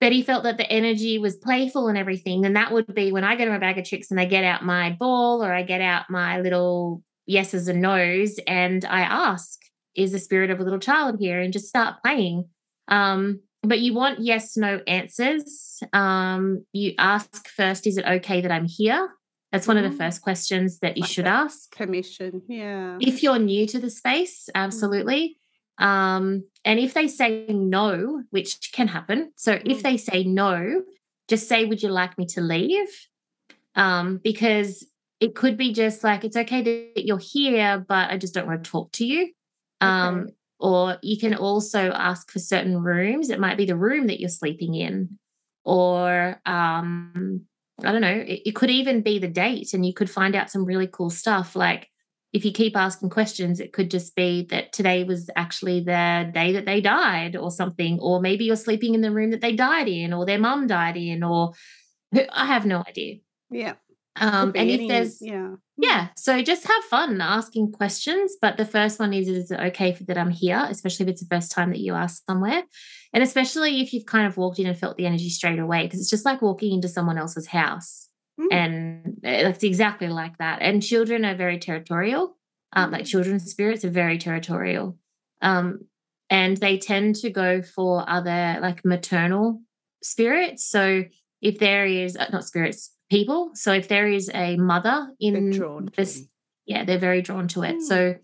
Betty 0.00 0.22
felt 0.22 0.44
that 0.44 0.56
the 0.56 0.70
energy 0.70 1.18
was 1.18 1.36
playful 1.36 1.88
and 1.88 1.98
everything, 1.98 2.40
then 2.40 2.54
that 2.54 2.72
would 2.72 2.94
be 2.94 3.12
when 3.12 3.24
I 3.24 3.36
go 3.36 3.44
to 3.44 3.50
my 3.50 3.58
bag 3.58 3.76
of 3.76 3.84
tricks 3.84 4.10
and 4.10 4.18
I 4.18 4.24
get 4.24 4.44
out 4.44 4.64
my 4.64 4.96
ball 4.98 5.44
or 5.44 5.52
I 5.52 5.62
get 5.62 5.82
out 5.82 6.08
my 6.08 6.40
little 6.40 7.02
yeses 7.26 7.68
and 7.68 7.82
nos 7.82 8.38
and 8.46 8.84
I 8.84 9.02
ask, 9.02 9.58
is 9.94 10.12
the 10.12 10.18
spirit 10.18 10.50
of 10.50 10.58
a 10.58 10.62
little 10.64 10.78
child 10.78 11.16
here? 11.20 11.40
And 11.40 11.52
just 11.52 11.68
start 11.68 12.02
playing. 12.02 12.48
Um, 12.88 13.40
but 13.62 13.80
you 13.80 13.92
want 13.92 14.20
yes, 14.20 14.56
no 14.56 14.80
answers. 14.86 15.82
Um, 15.92 16.64
you 16.72 16.94
ask 16.98 17.48
first, 17.48 17.86
is 17.86 17.98
it 17.98 18.06
okay 18.06 18.40
that 18.40 18.50
I'm 18.50 18.66
here? 18.66 19.10
That's 19.52 19.66
one 19.66 19.76
mm. 19.76 19.80
of 19.80 19.84
the 19.84 19.90
mm-hmm. 19.90 19.98
first 19.98 20.22
questions 20.22 20.78
that 20.78 20.96
you 20.96 21.02
like 21.02 21.10
should 21.10 21.26
ask. 21.26 21.74
Permission, 21.76 22.42
yeah. 22.48 22.98
If 23.00 23.22
you're 23.22 23.38
new 23.38 23.66
to 23.66 23.78
the 23.78 23.90
space, 23.90 24.48
mm. 24.48 24.52
absolutely. 24.54 25.36
Mm. 25.80 25.84
Um, 25.84 26.44
and 26.64 26.78
if 26.78 26.94
they 26.94 27.08
say 27.08 27.46
no, 27.48 28.22
which 28.30 28.70
can 28.72 28.88
happen, 28.88 29.32
so 29.36 29.56
mm. 29.56 29.62
if 29.64 29.82
they 29.82 29.96
say 29.96 30.24
no, 30.24 30.82
just 31.28 31.48
say, 31.48 31.64
"Would 31.64 31.82
you 31.82 31.88
like 31.88 32.16
me 32.18 32.26
to 32.26 32.40
leave?" 32.40 32.88
Um, 33.74 34.20
because 34.22 34.86
it 35.20 35.34
could 35.34 35.56
be 35.56 35.72
just 35.72 36.02
like 36.04 36.24
it's 36.24 36.36
okay 36.36 36.62
that 36.94 37.04
you're 37.04 37.18
here, 37.18 37.84
but 37.86 38.10
I 38.10 38.16
just 38.18 38.34
don't 38.34 38.46
want 38.46 38.64
to 38.64 38.70
talk 38.70 38.92
to 38.92 39.06
you. 39.06 39.32
Um, 39.80 40.20
okay. 40.20 40.32
Or 40.60 40.98
you 41.02 41.18
can 41.18 41.34
also 41.34 41.90
ask 41.90 42.30
for 42.30 42.38
certain 42.38 42.82
rooms. 42.82 43.30
It 43.30 43.40
might 43.40 43.56
be 43.56 43.64
the 43.64 43.76
room 43.76 44.08
that 44.08 44.20
you're 44.20 44.28
sleeping 44.28 44.74
in, 44.74 45.18
or 45.64 46.40
um, 46.44 47.46
I 47.84 47.92
don't 47.92 48.00
know, 48.00 48.24
it, 48.26 48.42
it, 48.46 48.54
could 48.54 48.70
even 48.70 49.02
be 49.02 49.18
the 49.18 49.28
date 49.28 49.74
and 49.74 49.84
you 49.84 49.94
could 49.94 50.10
find 50.10 50.34
out 50.34 50.50
some 50.50 50.64
really 50.64 50.86
cool 50.86 51.10
stuff. 51.10 51.56
Like 51.56 51.88
if 52.32 52.44
you 52.44 52.52
keep 52.52 52.76
asking 52.76 53.10
questions, 53.10 53.60
it 53.60 53.72
could 53.72 53.90
just 53.90 54.14
be 54.14 54.46
that 54.50 54.72
today 54.72 55.04
was 55.04 55.30
actually 55.36 55.80
the 55.80 56.30
day 56.32 56.52
that 56.52 56.66
they 56.66 56.80
died 56.80 57.36
or 57.36 57.50
something. 57.50 57.98
Or 58.00 58.20
maybe 58.20 58.44
you're 58.44 58.56
sleeping 58.56 58.94
in 58.94 59.00
the 59.00 59.10
room 59.10 59.30
that 59.30 59.40
they 59.40 59.54
died 59.54 59.88
in 59.88 60.12
or 60.12 60.24
their 60.24 60.38
mum 60.38 60.66
died 60.66 60.96
in, 60.96 61.22
or 61.22 61.52
I 62.32 62.46
have 62.46 62.66
no 62.66 62.84
idea. 62.86 63.16
Yeah. 63.50 63.74
Um, 64.16 64.52
and 64.54 64.70
if 64.70 64.88
there's 64.88 65.22
yeah 65.22 65.54
yeah 65.80 66.08
so 66.16 66.42
just 66.42 66.66
have 66.66 66.84
fun 66.84 67.20
asking 67.20 67.70
questions 67.72 68.36
but 68.40 68.56
the 68.56 68.64
first 68.64 68.98
one 68.98 69.12
is 69.12 69.28
is 69.28 69.50
it 69.50 69.60
okay 69.60 69.92
for, 69.92 70.04
that 70.04 70.18
i'm 70.18 70.30
here 70.30 70.66
especially 70.68 71.04
if 71.04 71.10
it's 71.10 71.22
the 71.22 71.34
first 71.34 71.52
time 71.52 71.70
that 71.70 71.80
you 71.80 71.94
are 71.94 72.08
somewhere? 72.08 72.62
And 73.12 73.22
especially 73.22 73.80
if 73.80 73.92
you've 73.92 74.06
kind 74.06 74.26
of 74.26 74.36
walked 74.36 74.58
in 74.58 74.66
and 74.66 74.78
felt 74.78 74.96
the 74.96 75.06
energy 75.06 75.28
straight 75.30 75.58
away 75.58 75.84
because 75.84 76.00
it's 76.00 76.10
just 76.10 76.24
like 76.24 76.42
walking 76.42 76.72
into 76.72 76.88
someone 76.88 77.18
else's 77.18 77.46
house. 77.46 78.08
Mm. 78.40 78.52
and 78.52 79.20
eh, 79.22 79.48
it's 79.48 79.64
exactly 79.64 80.08
like 80.08 80.38
that. 80.38 80.62
And 80.62 80.82
children 80.82 81.26
are 81.26 81.34
very 81.34 81.58
territorial. 81.58 82.38
Um, 82.72 82.90
like 82.90 83.04
mm. 83.04 83.08
children's 83.08 83.50
spirits 83.50 83.84
are 83.84 83.90
very 83.90 84.16
territorial. 84.16 84.96
Um, 85.42 85.80
and 86.30 86.56
they 86.56 86.78
tend 86.78 87.16
to 87.16 87.28
go 87.30 87.60
for 87.60 88.08
other 88.08 88.58
like 88.62 88.84
maternal 88.84 89.60
spirits. 90.02 90.64
So 90.64 91.04
if 91.42 91.58
there 91.58 91.84
is 91.84 92.16
uh, 92.16 92.28
not 92.32 92.44
spirits 92.44 92.92
people. 93.10 93.50
So 93.54 93.72
if 93.72 93.88
there 93.88 94.08
is 94.08 94.30
a 94.32 94.56
mother 94.56 95.08
in 95.20 95.50
this, 95.96 96.24
yeah, 96.66 96.84
they're 96.84 96.98
very 96.98 97.22
drawn 97.22 97.48
to 97.48 97.62
it. 97.62 97.76
Mm. 97.76 97.82
So 97.82 98.14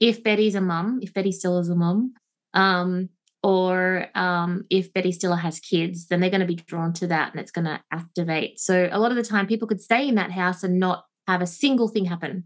if 0.00 0.22
Betty's 0.22 0.54
a 0.54 0.60
mum, 0.60 0.98
if 1.02 1.14
Betty 1.14 1.32
still 1.32 1.58
is 1.58 1.68
a 1.68 1.74
mum, 1.74 2.14
um, 2.52 3.08
or 3.42 4.08
um, 4.14 4.64
if 4.70 4.92
Betty 4.92 5.12
still 5.12 5.34
has 5.34 5.60
kids, 5.60 6.08
then 6.08 6.20
they're 6.20 6.30
going 6.30 6.40
to 6.40 6.46
be 6.46 6.56
drawn 6.56 6.92
to 6.94 7.06
that 7.06 7.30
and 7.30 7.40
it's 7.40 7.52
going 7.52 7.66
to 7.66 7.80
activate. 7.92 8.58
So 8.58 8.88
a 8.90 8.98
lot 8.98 9.12
of 9.12 9.16
the 9.16 9.22
time, 9.22 9.46
people 9.46 9.68
could 9.68 9.80
stay 9.80 10.08
in 10.08 10.16
that 10.16 10.32
house 10.32 10.64
and 10.64 10.80
not 10.80 11.04
have 11.28 11.42
a 11.42 11.46
single 11.46 11.88
thing 11.88 12.06
happen. 12.06 12.44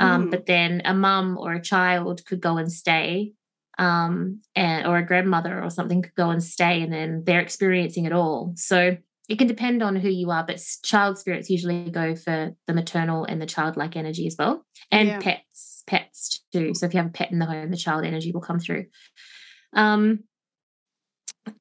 Um, 0.00 0.26
mm. 0.26 0.30
But 0.30 0.46
then 0.46 0.82
a 0.84 0.92
mum 0.92 1.38
or 1.38 1.52
a 1.52 1.62
child 1.62 2.24
could 2.26 2.40
go 2.40 2.58
and 2.58 2.70
stay, 2.70 3.32
um, 3.78 4.40
and 4.54 4.86
or 4.86 4.98
a 4.98 5.06
grandmother 5.06 5.62
or 5.62 5.70
something 5.70 6.02
could 6.02 6.14
go 6.14 6.30
and 6.30 6.42
stay, 6.42 6.82
and 6.82 6.92
then 6.92 7.22
they're 7.24 7.40
experiencing 7.40 8.04
it 8.04 8.12
all. 8.12 8.52
So 8.56 8.96
it 9.28 9.38
can 9.38 9.48
depend 9.48 9.82
on 9.82 9.96
who 9.96 10.08
you 10.08 10.30
are, 10.30 10.44
but 10.44 10.62
child 10.82 11.18
spirits 11.18 11.50
usually 11.50 11.90
go 11.90 12.14
for 12.14 12.54
the 12.66 12.74
maternal 12.74 13.24
and 13.24 13.42
the 13.42 13.46
childlike 13.46 13.96
energy 13.96 14.26
as 14.26 14.36
well, 14.38 14.64
and 14.90 15.08
yeah. 15.08 15.20
pets, 15.20 15.82
pets 15.86 16.42
too. 16.52 16.74
So 16.74 16.86
if 16.86 16.94
you 16.94 16.98
have 16.98 17.08
a 17.08 17.12
pet 17.12 17.32
in 17.32 17.38
the 17.38 17.46
home, 17.46 17.70
the 17.70 17.76
child 17.76 18.04
energy 18.04 18.32
will 18.32 18.40
come 18.40 18.60
through. 18.60 18.86
Um, 19.72 20.24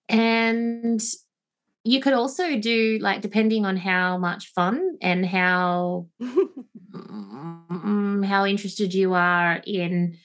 and 0.08 1.02
you 1.84 2.02
could 2.02 2.14
also 2.14 2.60
do 2.60 3.00
like 3.02 3.22
depending 3.22 3.66
on 3.66 3.78
how 3.78 4.18
much 4.18 4.52
fun 4.54 4.98
and 5.02 5.26
how 5.26 6.08
mm, 6.22 8.26
how 8.26 8.46
interested 8.46 8.94
you 8.94 9.14
are 9.14 9.62
in 9.66 10.18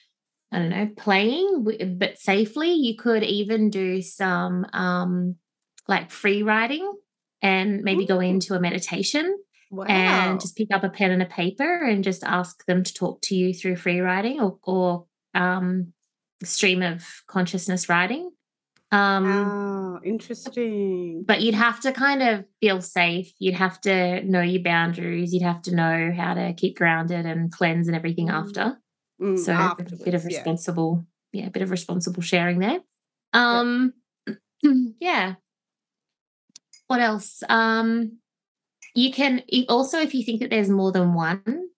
I 0.52 0.58
don't 0.58 0.70
know 0.70 0.90
playing, 0.96 1.96
but 1.98 2.18
safely. 2.18 2.72
You 2.72 2.96
could 2.96 3.22
even 3.22 3.70
do 3.70 4.02
some 4.02 4.66
um, 4.72 5.36
like 5.86 6.10
free 6.10 6.42
writing 6.42 6.92
and 7.42 7.82
maybe 7.82 8.06
go 8.06 8.20
into 8.20 8.54
a 8.54 8.60
meditation 8.60 9.36
wow. 9.70 9.86
and 9.86 10.40
just 10.40 10.56
pick 10.56 10.72
up 10.72 10.84
a 10.84 10.90
pen 10.90 11.10
and 11.10 11.22
a 11.22 11.26
paper 11.26 11.84
and 11.84 12.04
just 12.04 12.22
ask 12.24 12.64
them 12.66 12.82
to 12.82 12.94
talk 12.94 13.20
to 13.22 13.34
you 13.34 13.54
through 13.54 13.76
free 13.76 14.00
writing 14.00 14.40
or, 14.40 14.58
or 14.62 15.06
um, 15.34 15.92
stream 16.42 16.82
of 16.82 17.06
consciousness 17.26 17.88
writing. 17.88 18.30
Um, 18.92 19.26
oh, 19.26 20.00
interesting. 20.04 21.24
But 21.26 21.42
you'd 21.42 21.54
have 21.54 21.80
to 21.80 21.92
kind 21.92 22.22
of 22.22 22.44
feel 22.60 22.80
safe. 22.80 23.32
You'd 23.38 23.54
have 23.54 23.80
to 23.82 24.22
know 24.24 24.42
your 24.42 24.62
boundaries. 24.62 25.32
You'd 25.32 25.44
have 25.44 25.62
to 25.62 25.74
know 25.74 26.12
how 26.14 26.34
to 26.34 26.52
keep 26.54 26.76
grounded 26.76 27.24
and 27.24 27.52
cleanse 27.52 27.86
and 27.86 27.96
everything 27.96 28.28
mm. 28.28 28.32
after. 28.32 28.78
Mm, 29.22 29.38
so 29.38 29.52
a 29.52 30.04
bit 30.04 30.14
of 30.14 30.24
responsible, 30.24 31.06
yeah. 31.32 31.42
yeah, 31.42 31.48
a 31.48 31.50
bit 31.50 31.62
of 31.62 31.70
responsible 31.70 32.22
sharing 32.22 32.58
there. 32.58 32.80
Um, 33.32 33.92
yeah. 34.62 34.72
yeah 34.98 35.34
what 36.90 37.00
else? 37.00 37.44
Um, 37.48 38.18
you 38.96 39.12
can 39.12 39.42
also, 39.68 40.00
if 40.00 40.12
you 40.12 40.24
think 40.24 40.40
that 40.40 40.50
there's 40.50 40.68
more 40.68 40.90
than 40.90 41.14
one, 41.14 41.68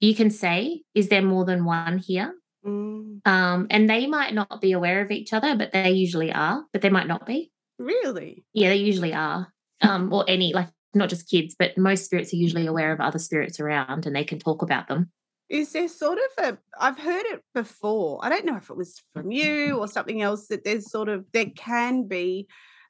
you 0.00 0.14
can 0.14 0.30
say, 0.30 0.84
"Is 0.94 1.10
there 1.10 1.20
more 1.20 1.44
than 1.44 1.66
one 1.66 1.98
here?" 1.98 2.34
Mm. 2.64 3.20
Um, 3.26 3.66
and 3.68 3.90
they 3.90 4.06
might 4.06 4.32
not 4.32 4.62
be 4.62 4.72
aware 4.72 5.02
of 5.02 5.10
each 5.10 5.34
other, 5.34 5.54
but 5.54 5.72
they 5.72 5.90
usually 5.90 6.32
are. 6.32 6.64
But 6.72 6.80
they 6.80 6.88
might 6.88 7.06
not 7.06 7.26
be. 7.26 7.52
Really? 7.78 8.46
Yeah, 8.54 8.70
they 8.70 8.76
usually 8.76 9.12
are. 9.12 9.52
Um, 9.82 10.10
or 10.10 10.24
any 10.28 10.54
like 10.54 10.68
not 10.94 11.10
just 11.10 11.28
kids, 11.28 11.54
but 11.58 11.76
most 11.76 12.06
spirits 12.06 12.32
are 12.32 12.36
usually 12.36 12.66
aware 12.66 12.90
of 12.90 13.00
other 13.00 13.18
spirits 13.18 13.60
around, 13.60 14.06
and 14.06 14.16
they 14.16 14.24
can 14.24 14.38
talk 14.38 14.62
about 14.62 14.88
them. 14.88 15.10
Is 15.50 15.72
there 15.72 15.88
sort 15.88 16.18
of 16.18 16.44
a? 16.44 16.58
I've 16.80 16.98
heard 16.98 17.26
it 17.26 17.42
before. 17.52 18.18
I 18.22 18.30
don't 18.30 18.46
know 18.46 18.56
if 18.56 18.70
it 18.70 18.78
was 18.78 19.02
from 19.12 19.30
you 19.30 19.76
or 19.76 19.88
something 19.88 20.22
else. 20.22 20.46
That 20.46 20.64
there's 20.64 20.90
sort 20.90 21.10
of 21.10 21.26
there 21.34 21.50
can 21.54 22.08
be 22.08 22.48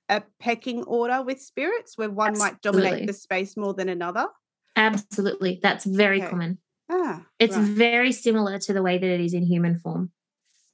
a 0.09 0.23
pecking 0.39 0.83
order 0.85 1.23
with 1.23 1.41
spirits 1.41 1.97
where 1.97 2.11
one 2.11 2.31
Absolutely. 2.31 2.53
might 2.53 2.63
dominate 2.63 3.07
the 3.07 3.13
space 3.13 3.57
more 3.57 3.75
than 3.75 3.89
another? 3.89 4.27
Absolutely. 4.77 5.61
That's 5.63 5.85
very 5.85 6.21
okay. 6.21 6.31
common. 6.31 6.59
Ah, 6.91 7.25
it's 7.39 7.57
right. 7.57 7.67
very 7.67 8.13
similar 8.13 8.59
to 8.59 8.73
the 8.73 8.83
way 8.83 8.99
that 8.99 9.07
it 9.07 9.21
is 9.21 9.33
in 9.33 9.45
human 9.45 9.79
form. 9.79 10.11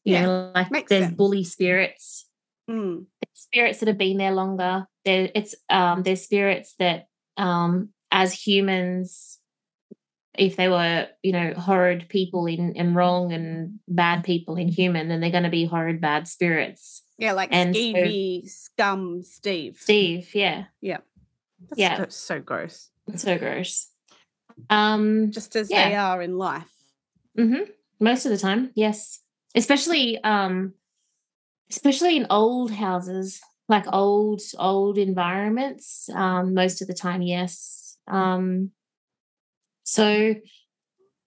You 0.04 0.14
yeah, 0.14 0.26
know, 0.26 0.52
like 0.54 0.70
Makes 0.70 0.88
there's 0.88 1.04
sense. 1.04 1.16
bully 1.16 1.44
spirits, 1.44 2.26
mm. 2.68 3.04
spirits 3.34 3.78
that 3.80 3.88
have 3.88 3.98
been 3.98 4.16
there 4.16 4.32
longer. 4.32 4.86
There, 5.04 5.30
it's 5.34 5.54
um, 5.68 6.02
there's 6.02 6.22
spirits 6.22 6.74
that, 6.78 7.06
um, 7.36 7.90
as 8.10 8.32
humans, 8.32 9.38
if 10.36 10.56
they 10.56 10.68
were, 10.68 11.06
you 11.22 11.32
know, 11.32 11.52
horrid 11.54 12.08
people 12.08 12.46
in 12.46 12.76
and 12.76 12.96
wrong 12.96 13.32
and 13.32 13.78
bad 13.86 14.24
people 14.24 14.56
in 14.56 14.68
human, 14.68 15.08
then 15.08 15.20
they're 15.20 15.30
going 15.30 15.44
to 15.44 15.50
be 15.50 15.66
horrid 15.66 16.00
bad 16.00 16.26
spirits. 16.26 17.02
Yeah, 17.20 17.32
like 17.32 17.50
and 17.52 17.74
Stevie 17.74 18.44
so, 18.46 18.48
Scum 18.48 19.22
Steve. 19.22 19.76
Steve, 19.78 20.34
yeah. 20.34 20.64
Yeah. 20.80 20.98
That's 21.68 21.78
yeah. 21.78 22.06
so 22.08 22.40
gross. 22.40 22.88
That's 23.06 23.22
so 23.22 23.36
gross. 23.36 23.88
Um 24.70 25.30
just 25.30 25.54
as 25.54 25.70
yeah. 25.70 25.90
they 25.90 25.94
are 25.96 26.22
in 26.22 26.38
life. 26.38 26.72
Mm-hmm. 27.38 27.70
Most 28.00 28.24
of 28.24 28.32
the 28.32 28.38
time, 28.38 28.70
yes. 28.74 29.20
Especially 29.54 30.22
um 30.24 30.72
especially 31.70 32.16
in 32.16 32.26
old 32.30 32.72
houses, 32.72 33.40
like 33.68 33.84
old, 33.92 34.40
old 34.58 34.96
environments. 34.96 36.08
Um, 36.14 36.54
most 36.54 36.80
of 36.80 36.88
the 36.88 36.94
time, 36.94 37.20
yes. 37.20 37.98
Um 38.08 38.70
so 39.84 40.34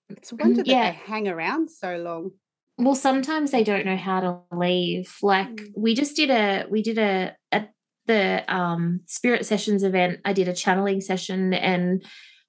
it's 0.09 0.31
a 0.31 0.35
wonder 0.35 0.63
that 0.63 0.65
they 0.65 0.99
hang 1.05 1.27
around 1.27 1.69
so 1.69 1.97
long 1.97 2.31
well 2.77 2.95
sometimes 2.95 3.51
they 3.51 3.63
don't 3.63 3.85
know 3.85 3.97
how 3.97 4.19
to 4.19 4.39
leave 4.51 5.15
like 5.21 5.49
mm. 5.49 5.71
we 5.77 5.93
just 5.93 6.15
did 6.15 6.29
a 6.29 6.65
we 6.69 6.81
did 6.81 6.97
a, 6.97 7.35
at 7.51 7.73
the 8.05 8.43
um, 8.53 9.01
Spirit 9.05 9.45
Sessions 9.45 9.83
event, 9.83 10.19
I 10.25 10.33
did 10.33 10.47
a 10.47 10.53
channeling 10.53 11.01
session, 11.01 11.53
and 11.53 12.03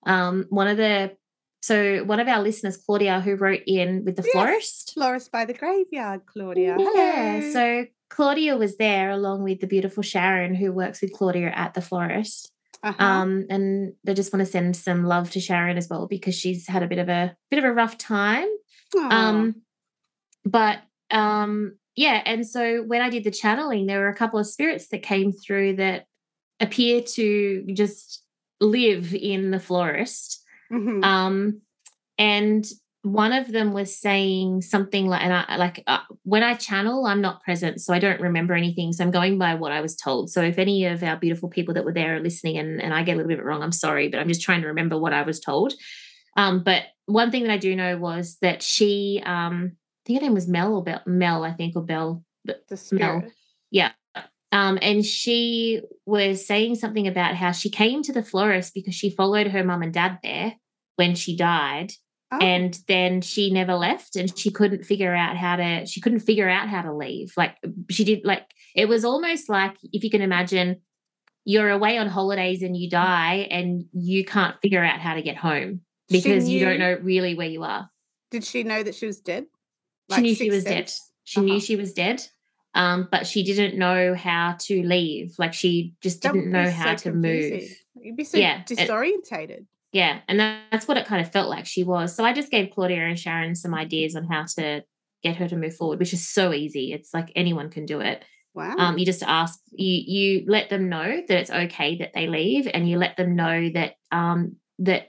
um, 0.07 0.47
one 0.49 0.69
of 0.69 0.77
the 0.77 1.17
so 1.63 2.05
one 2.05 2.21
of 2.21 2.29
our 2.29 2.43
listeners, 2.43 2.77
Claudia, 2.77 3.21
who 3.21 3.37
wrote 3.37 3.63
in 3.67 4.05
with 4.05 4.17
the 4.17 4.23
Yes, 4.23 4.33
florist. 4.33 4.93
Florist 4.95 5.33
by 5.33 5.47
the 5.47 5.55
graveyard, 5.55 6.27
Claudia. 6.27 6.77
Yeah. 6.79 7.41
Hello. 7.41 7.53
So 7.53 7.87
Claudia 8.11 8.57
was 8.57 8.77
there 8.77 9.11
along 9.11 9.45
with 9.45 9.61
the 9.61 9.67
beautiful 9.67 10.03
Sharon, 10.03 10.55
who 10.55 10.73
works 10.73 11.01
with 11.01 11.15
Claudia 11.15 11.51
at 11.55 11.73
the 11.73 11.81
florist. 11.81 12.51
Uh-huh. 12.83 13.03
Um, 13.03 13.47
and 13.49 13.95
I 14.07 14.13
just 14.13 14.31
want 14.31 14.45
to 14.45 14.51
send 14.51 14.77
some 14.77 15.05
love 15.05 15.31
to 15.31 15.41
Sharon 15.41 15.79
as 15.79 15.89
well 15.89 16.07
because 16.07 16.35
she's 16.35 16.69
had 16.69 16.83
a 16.83 16.87
bit 16.87 16.99
of 16.99 17.09
a 17.09 17.35
bit 17.51 17.59
of 17.59 17.65
a 17.65 17.73
rough 17.73 17.97
time. 17.97 18.49
Aw. 18.95 19.09
Um, 19.09 19.63
but 20.45 20.79
um, 21.11 21.77
yeah, 21.97 22.23
and 22.25 22.47
so 22.47 22.83
when 22.83 23.01
I 23.01 23.11
did 23.11 23.25
the 23.25 23.31
channeling, 23.31 23.87
there 23.87 24.01
were 24.01 24.09
a 24.09 24.17
couple 24.17 24.39
of 24.39 24.47
spirits 24.47 24.89
that 24.89 25.03
came 25.03 25.33
through 25.33 25.77
that 25.77 26.07
appear 26.61 27.03
to 27.03 27.65
just 27.73 28.23
live 28.61 29.15
in 29.15 29.51
the 29.51 29.61
florist. 29.61 30.43
Mhm. 30.73 31.05
Um, 31.05 31.61
and 32.19 32.65
one 33.03 33.33
of 33.33 33.53
them 33.53 33.75
was 33.75 33.99
saying 33.99 34.63
something 34.63 35.07
like, 35.07 35.23
and 35.23 35.33
I 35.33 35.57
like 35.57 35.85
uh, 35.87 35.99
when 36.23 36.43
I 36.43 36.55
channel, 36.55 37.05
I'm 37.05 37.21
not 37.21 37.43
present, 37.43 37.81
so 37.83 37.93
I 37.93 37.99
don't 37.99 38.21
remember 38.21 38.55
anything. 38.55 38.93
So 38.95 39.05
I'm 39.05 39.11
going 39.11 39.39
by 39.39 39.55
what 39.57 39.73
I 39.73 39.83
was 39.83 39.95
told. 39.95 40.31
So 40.31 40.41
if 40.41 40.59
any 40.59 40.87
of 40.87 41.03
our 41.03 41.17
beautiful 41.17 41.51
people 41.51 41.75
that 41.75 41.85
were 41.85 41.93
there 41.93 42.17
are 42.17 42.21
listening 42.21 42.57
and, 42.57 42.81
and 42.81 42.95
I 42.95 43.03
get 43.03 43.13
a 43.13 43.17
little 43.17 43.29
bit 43.29 43.45
wrong, 43.45 43.63
I'm 43.63 43.73
sorry, 43.73 44.09
but 44.09 44.21
I'm 44.21 44.29
just 44.29 44.41
trying 44.41 44.63
to 44.63 44.69
remember 44.69 44.99
what 44.99 45.13
I 45.13 45.21
was 45.21 45.39
told. 45.39 45.75
Um, 46.37 46.63
but 46.65 46.85
one 47.05 47.31
thing 47.31 47.43
that 47.43 47.53
I 47.53 47.59
do 47.59 47.77
know 47.77 47.99
was 47.99 48.39
that 48.41 48.63
she, 48.63 49.23
um, 49.27 49.73
I 50.05 50.07
think 50.07 50.21
her 50.21 50.27
name 50.27 50.35
was 50.35 50.49
Mel 50.49 50.75
or 50.75 50.83
Bell, 50.83 51.01
Mel, 51.07 51.45
I 51.45 51.53
think, 51.53 51.77
or 51.77 51.83
Bell, 51.83 52.23
the 52.45 52.89
Mel. 52.93 53.23
yeah. 53.71 53.93
Um, 54.53 54.79
and 54.83 55.05
she 55.05 55.81
was 56.07 56.47
saying 56.47 56.77
something 56.77 57.09
about 57.09 57.35
how 57.35 57.51
she 57.51 57.71
came 57.71 58.03
to 58.03 58.13
the 58.13 58.23
florist 58.23 58.73
because 58.75 58.95
she 58.95 59.11
followed 59.11 59.49
her 59.49 59.65
mum 59.65 59.83
and 59.83 59.93
dad 59.93 60.19
there 60.23 60.55
when 60.97 61.15
she 61.15 61.37
died 61.37 61.91
Oh, 62.35 62.39
and 62.39 62.79
then 62.89 63.21
she 63.21 63.51
never 63.53 63.75
left 63.75 64.17
and 64.17 64.37
she 64.37 64.51
couldn't 64.51 64.85
figure 64.85 65.15
out 65.15 65.37
how 65.37 65.57
to 65.57 65.87
she 65.87 66.01
couldn't 66.01 66.21
figure 66.21 66.49
out 66.49 66.69
how 66.69 66.83
to 66.83 66.95
leave 66.95 67.33
like 67.37 67.57
she 67.91 68.03
did 68.03 68.25
like 68.25 68.43
it 68.75 68.89
was 68.89 69.05
almost 69.05 69.49
like 69.49 69.77
if 69.93 70.03
you 70.03 70.11
can 70.11 70.23
imagine 70.23 70.81
you're 71.45 71.69
away 71.69 71.99
on 71.99 72.09
holidays 72.09 72.63
and 72.63 72.77
you 72.77 72.89
die 72.89 73.47
and 73.51 73.85
you 73.93 74.25
can't 74.25 74.57
figure 74.63 74.83
out 74.83 75.01
how 75.01 75.15
to 75.15 75.23
get 75.23 75.37
home 75.37 75.83
because 76.09 76.49
you 76.49 76.65
don't 76.65 76.79
know 76.79 76.97
really 77.03 77.35
where 77.35 77.49
you 77.49 77.63
are 77.63 77.91
Did 78.31 78.43
she 78.43 78.63
know 78.63 78.83
that 78.83 78.95
she 78.95 79.07
was 79.07 79.21
dead? 79.21 79.45
She 80.15 80.21
knew 80.21 80.35
she 80.35 80.51
was 80.51 80.65
dead 80.65 80.91
she 81.25 81.41
knew 81.41 81.55
Uh-huh. 81.55 81.61
she 81.61 81.77
was 81.77 81.93
dead 81.93 82.23
um 82.75 83.09
but 83.11 83.27
she 83.27 83.43
didn't 83.45 83.79
know 83.79 84.15
how 84.15 84.57
to 84.61 84.83
leave 84.83 85.35
like 85.39 85.55
she 85.55 85.95
just 86.03 86.21
didn't 86.23 86.51
know 86.51 86.65
be 86.65 86.71
how 86.71 86.97
so 86.97 87.11
to 87.11 87.13
move 87.17 87.51
confusing. 87.51 87.77
You'd 88.03 88.17
be 88.17 88.25
so 88.25 88.37
Yeah, 88.39 88.61
it- 88.61 88.67
disorientated. 88.67 89.67
Yeah, 89.93 90.19
and 90.27 90.41
that, 90.41 90.63
that's 90.73 90.89
what 90.89 90.97
it 90.97 91.07
kind 91.07 91.25
of 91.25 91.31
felt 91.31 91.49
like 91.49 91.67
she 91.67 91.85
was. 91.85 92.15
So 92.17 92.25
I 92.25 92.33
just 92.33 92.51
gave 92.51 92.71
Claudia 92.75 92.99
and 93.07 93.17
Sharon 93.19 93.55
some 93.55 93.73
ideas 93.73 94.17
on 94.17 94.25
how 94.25 94.43
to 94.57 94.83
get 95.23 95.37
her 95.37 95.49
to 95.49 95.57
move 95.57 95.77
forward, 95.77 96.01
which 96.01 96.13
is 96.13 96.29
so 96.29 96.53
easy. 96.53 96.93
It's 96.93 97.15
like 97.15 97.31
anyone 97.37 97.71
can 97.71 97.87
do 97.87 98.01
it. 98.01 98.25
Wow. 98.55 98.75
Um, 98.77 98.99
you 98.99 99.07
just 99.07 99.23
ask, 99.23 99.59
you 99.71 100.03
you 100.15 100.45
let 100.49 100.69
them 100.69 100.89
know 100.89 101.23
that 101.29 101.39
it's 101.39 101.51
okay 101.51 101.97
that 101.99 102.11
they 102.13 102.27
leave, 102.27 102.67
and 102.75 102.89
you 102.91 102.99
let 102.99 103.17
them 103.17 103.37
know 103.37 103.71
that 103.75 103.95
um 104.11 104.57
that 104.81 105.09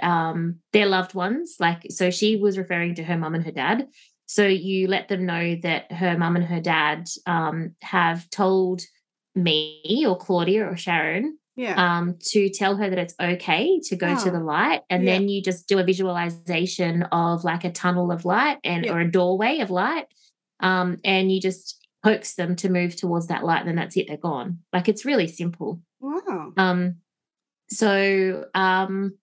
um 0.00 0.56
their 0.72 0.86
loved 0.86 1.14
ones, 1.14 1.56
like 1.60 1.82
so 1.90 2.10
she 2.10 2.34
was 2.36 2.58
referring 2.58 2.96
to 2.96 3.04
her 3.04 3.16
mum 3.16 3.36
and 3.36 3.44
her 3.44 3.52
dad. 3.52 3.86
So 4.26 4.46
you 4.46 4.88
let 4.88 5.08
them 5.08 5.26
know 5.26 5.56
that 5.62 5.92
her 5.92 6.16
mum 6.18 6.36
and 6.36 6.44
her 6.44 6.60
dad 6.60 7.08
um 7.26 7.74
have 7.82 8.28
told 8.30 8.82
me 9.34 10.04
or 10.06 10.16
Claudia 10.16 10.66
or 10.68 10.76
Sharon 10.76 11.38
yeah. 11.56 11.74
um, 11.98 12.16
to 12.20 12.48
tell 12.50 12.76
her 12.76 12.88
that 12.88 12.98
it's 12.98 13.14
okay 13.20 13.80
to 13.84 13.96
go 13.96 14.14
to 14.14 14.28
Oh, 14.28 14.32
the 14.32 14.40
light. 14.40 14.82
And 14.88 15.04
yeah. 15.04 15.12
then 15.12 15.28
you 15.28 15.42
just 15.42 15.68
do 15.68 15.78
a 15.78 15.84
visualization 15.84 17.02
of 17.10 17.44
like 17.44 17.64
a 17.64 17.70
tunnel 17.72 18.12
of 18.12 18.24
light 18.24 18.58
and 18.64 18.84
Yeah. 18.84 18.92
or 18.94 19.00
a 19.00 19.10
doorway 19.10 19.58
of 19.58 19.70
light. 19.70 20.06
Um, 20.60 20.98
and 21.04 21.32
you 21.32 21.40
just 21.40 21.84
coax 22.04 22.34
them 22.34 22.54
to 22.56 22.68
move 22.68 22.94
towards 22.96 23.26
that 23.28 23.44
light, 23.44 23.60
and 23.60 23.68
then 23.68 23.76
that's 23.76 23.96
it, 23.96 24.06
they're 24.08 24.16
gone. 24.16 24.60
Like 24.72 24.88
it's 24.88 25.04
really 25.04 25.26
simple. 25.26 25.80
wow. 26.00 26.52
Um, 26.56 26.96
so 27.70 28.44
um 28.54 29.14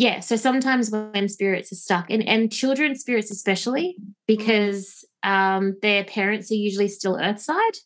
yeah, 0.00 0.20
so 0.20 0.34
sometimes 0.36 0.90
when 0.90 1.28
spirits 1.28 1.70
are 1.72 1.76
stuck 1.76 2.08
and, 2.08 2.26
and 2.26 2.50
children 2.50 2.96
spirits 2.96 3.30
especially, 3.30 3.96
because 4.26 5.04
um 5.22 5.76
their 5.82 6.04
parents 6.04 6.50
are 6.50 6.54
usually 6.54 6.88
still 6.88 7.16
earthside. 7.16 7.76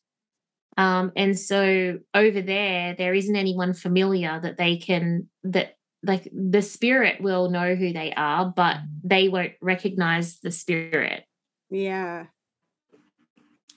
Um, 0.76 1.10
and 1.16 1.36
so 1.36 1.98
over 2.14 2.40
there, 2.40 2.94
there 2.96 3.14
isn't 3.14 3.34
anyone 3.34 3.74
familiar 3.74 4.38
that 4.40 4.56
they 4.58 4.76
can 4.76 5.28
that 5.42 5.76
like 6.04 6.30
the 6.32 6.62
spirit 6.62 7.20
will 7.20 7.50
know 7.50 7.74
who 7.74 7.92
they 7.92 8.12
are, 8.16 8.44
but 8.46 8.76
they 9.02 9.28
won't 9.28 9.54
recognize 9.60 10.38
the 10.38 10.52
spirit. 10.52 11.24
Yeah. 11.70 12.26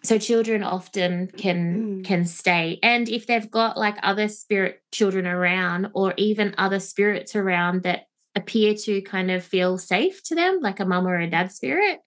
So 0.04 0.20
children 0.20 0.62
often 0.62 1.32
can 1.36 1.60
Mm. 1.78 2.06
can 2.06 2.26
stay, 2.26 2.78
and 2.84 3.10
if 3.10 3.26
they've 3.26 3.50
got 3.50 3.78
like 3.78 3.98
other 4.04 4.28
spirit 4.28 4.82
children 4.92 5.26
around, 5.26 5.90
or 5.94 6.14
even 6.18 6.54
other 6.60 6.80
spirits 6.80 7.36
around 7.36 7.82
that 7.84 8.07
appear 8.38 8.76
to 8.76 9.02
kind 9.02 9.32
of 9.32 9.44
feel 9.44 9.78
safe 9.78 10.24
to 10.24 10.36
them, 10.36 10.60
like 10.62 10.80
a 10.80 10.86
mum 10.86 11.08
or 11.08 11.18
a 11.18 11.30
dad 11.30 11.52
spirit, 11.52 12.00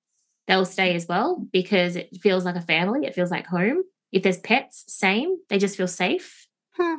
they'll 0.46 0.64
stay 0.64 0.94
as 0.94 1.06
well 1.06 1.46
because 1.52 1.96
it 1.96 2.16
feels 2.22 2.44
like 2.44 2.56
a 2.56 2.62
family. 2.62 3.06
It 3.06 3.14
feels 3.14 3.30
like 3.30 3.46
home. 3.46 3.82
If 4.12 4.22
there's 4.22 4.38
pets, 4.38 4.84
same. 4.86 5.36
They 5.48 5.58
just 5.58 5.76
feel 5.76 5.88
safe. 5.88 6.46
Huh. 6.76 6.98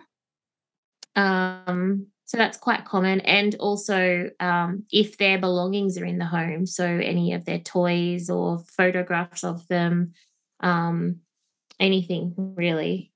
Um, 1.15 2.07
so 2.25 2.37
that's 2.37 2.57
quite 2.57 2.85
common. 2.85 3.21
And 3.21 3.55
also, 3.55 4.29
um, 4.39 4.83
if 4.91 5.17
their 5.17 5.39
belongings 5.39 5.97
are 5.97 6.05
in 6.05 6.17
the 6.17 6.25
home, 6.25 6.65
so 6.65 6.85
any 6.85 7.33
of 7.33 7.45
their 7.45 7.59
toys 7.59 8.29
or 8.29 8.59
photographs 8.77 9.43
of 9.43 9.67
them, 9.67 10.13
um, 10.61 11.19
anything 11.79 12.33
really, 12.37 13.11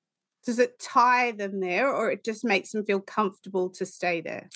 Does 0.46 0.60
it 0.60 0.80
tie 0.80 1.32
them 1.32 1.60
there 1.60 1.92
or 1.92 2.12
it 2.12 2.24
just 2.24 2.44
makes 2.44 2.72
them 2.72 2.86
feel 2.86 3.00
comfortable 3.00 3.70
to 3.72 3.86
stay 3.86 4.22
there? 4.22 4.50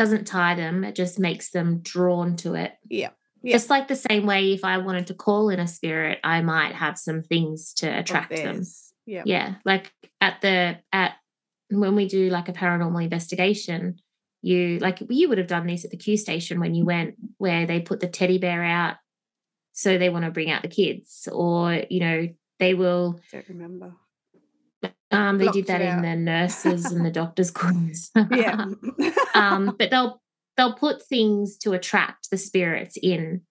Doesn't 0.00 0.26
tie 0.26 0.54
them. 0.54 0.82
It 0.82 0.94
just 0.94 1.18
makes 1.18 1.50
them 1.50 1.80
drawn 1.82 2.36
to 2.36 2.54
it. 2.54 2.72
Yeah. 2.88 3.10
Yeah. 3.42 3.52
Just 3.52 3.68
like 3.68 3.86
the 3.86 3.96
same 3.96 4.24
way, 4.24 4.52
if 4.54 4.64
I 4.64 4.78
wanted 4.78 5.08
to 5.08 5.14
call 5.14 5.50
in 5.50 5.60
a 5.60 5.66
spirit, 5.66 6.20
I 6.24 6.40
might 6.40 6.74
have 6.74 6.96
some 6.98 7.22
things 7.22 7.74
to 7.74 7.86
attract 7.86 8.34
them. 8.34 8.62
Yeah. 9.06 9.22
yeah 9.26 9.54
like 9.64 9.92
at 10.20 10.40
the 10.40 10.78
at 10.92 11.14
when 11.68 11.96
we 11.96 12.06
do 12.06 12.30
like 12.30 12.48
a 12.48 12.52
paranormal 12.52 13.02
investigation 13.02 13.96
you 14.40 14.78
like 14.78 15.02
you 15.08 15.28
would 15.28 15.38
have 15.38 15.48
done 15.48 15.66
this 15.66 15.84
at 15.84 15.90
the 15.90 15.96
q 15.96 16.16
station 16.16 16.60
when 16.60 16.74
you 16.74 16.84
went 16.84 17.14
where 17.38 17.66
they 17.66 17.80
put 17.80 17.98
the 17.98 18.06
teddy 18.06 18.38
bear 18.38 18.62
out 18.62 18.96
so 19.72 19.98
they 19.98 20.10
want 20.10 20.26
to 20.26 20.30
bring 20.30 20.50
out 20.50 20.62
the 20.62 20.68
kids 20.68 21.26
or 21.32 21.82
you 21.90 21.98
know 21.98 22.28
they 22.60 22.74
will 22.74 23.18
Don't 23.32 23.48
remember. 23.48 23.94
Um 25.10 25.38
they 25.38 25.48
did 25.48 25.66
that 25.66 25.80
in 25.80 26.02
the 26.02 26.16
nurses 26.16 26.84
and 26.92 27.04
the 27.04 27.10
doctors 27.20 27.50
quarters 27.50 28.10
Yeah. 28.30 28.66
um 29.34 29.74
but 29.78 29.90
they'll 29.90 30.20
they'll 30.56 30.74
put 30.74 31.02
things 31.06 31.56
to 31.58 31.72
attract 31.72 32.30
the 32.30 32.36
spirits 32.38 32.96
in 33.02 33.42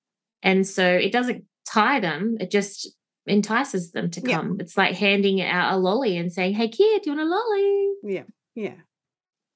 and 0.43 0.65
so 0.67 0.85
it 0.85 1.11
doesn't 1.11 1.43
tie 1.67 1.99
them 1.99 2.37
it 2.39 2.49
just 2.51 2.87
entices 3.27 3.91
them 3.91 4.09
to 4.11 4.21
Yeah. 4.25 4.37
come 4.37 4.57
it's 4.59 4.77
like 4.77 4.95
handing 4.95 5.41
out 5.41 5.73
a 5.73 5.77
lolly 5.77 6.17
and 6.17 6.31
saying 6.33 6.53
hey 6.55 6.67
kid 6.69 7.01
do 7.03 7.11
you 7.11 7.17
want 7.17 7.27
a 7.27 7.31
lolly 7.31 7.89
yeah. 8.03 8.23
Yeah. 8.55 8.75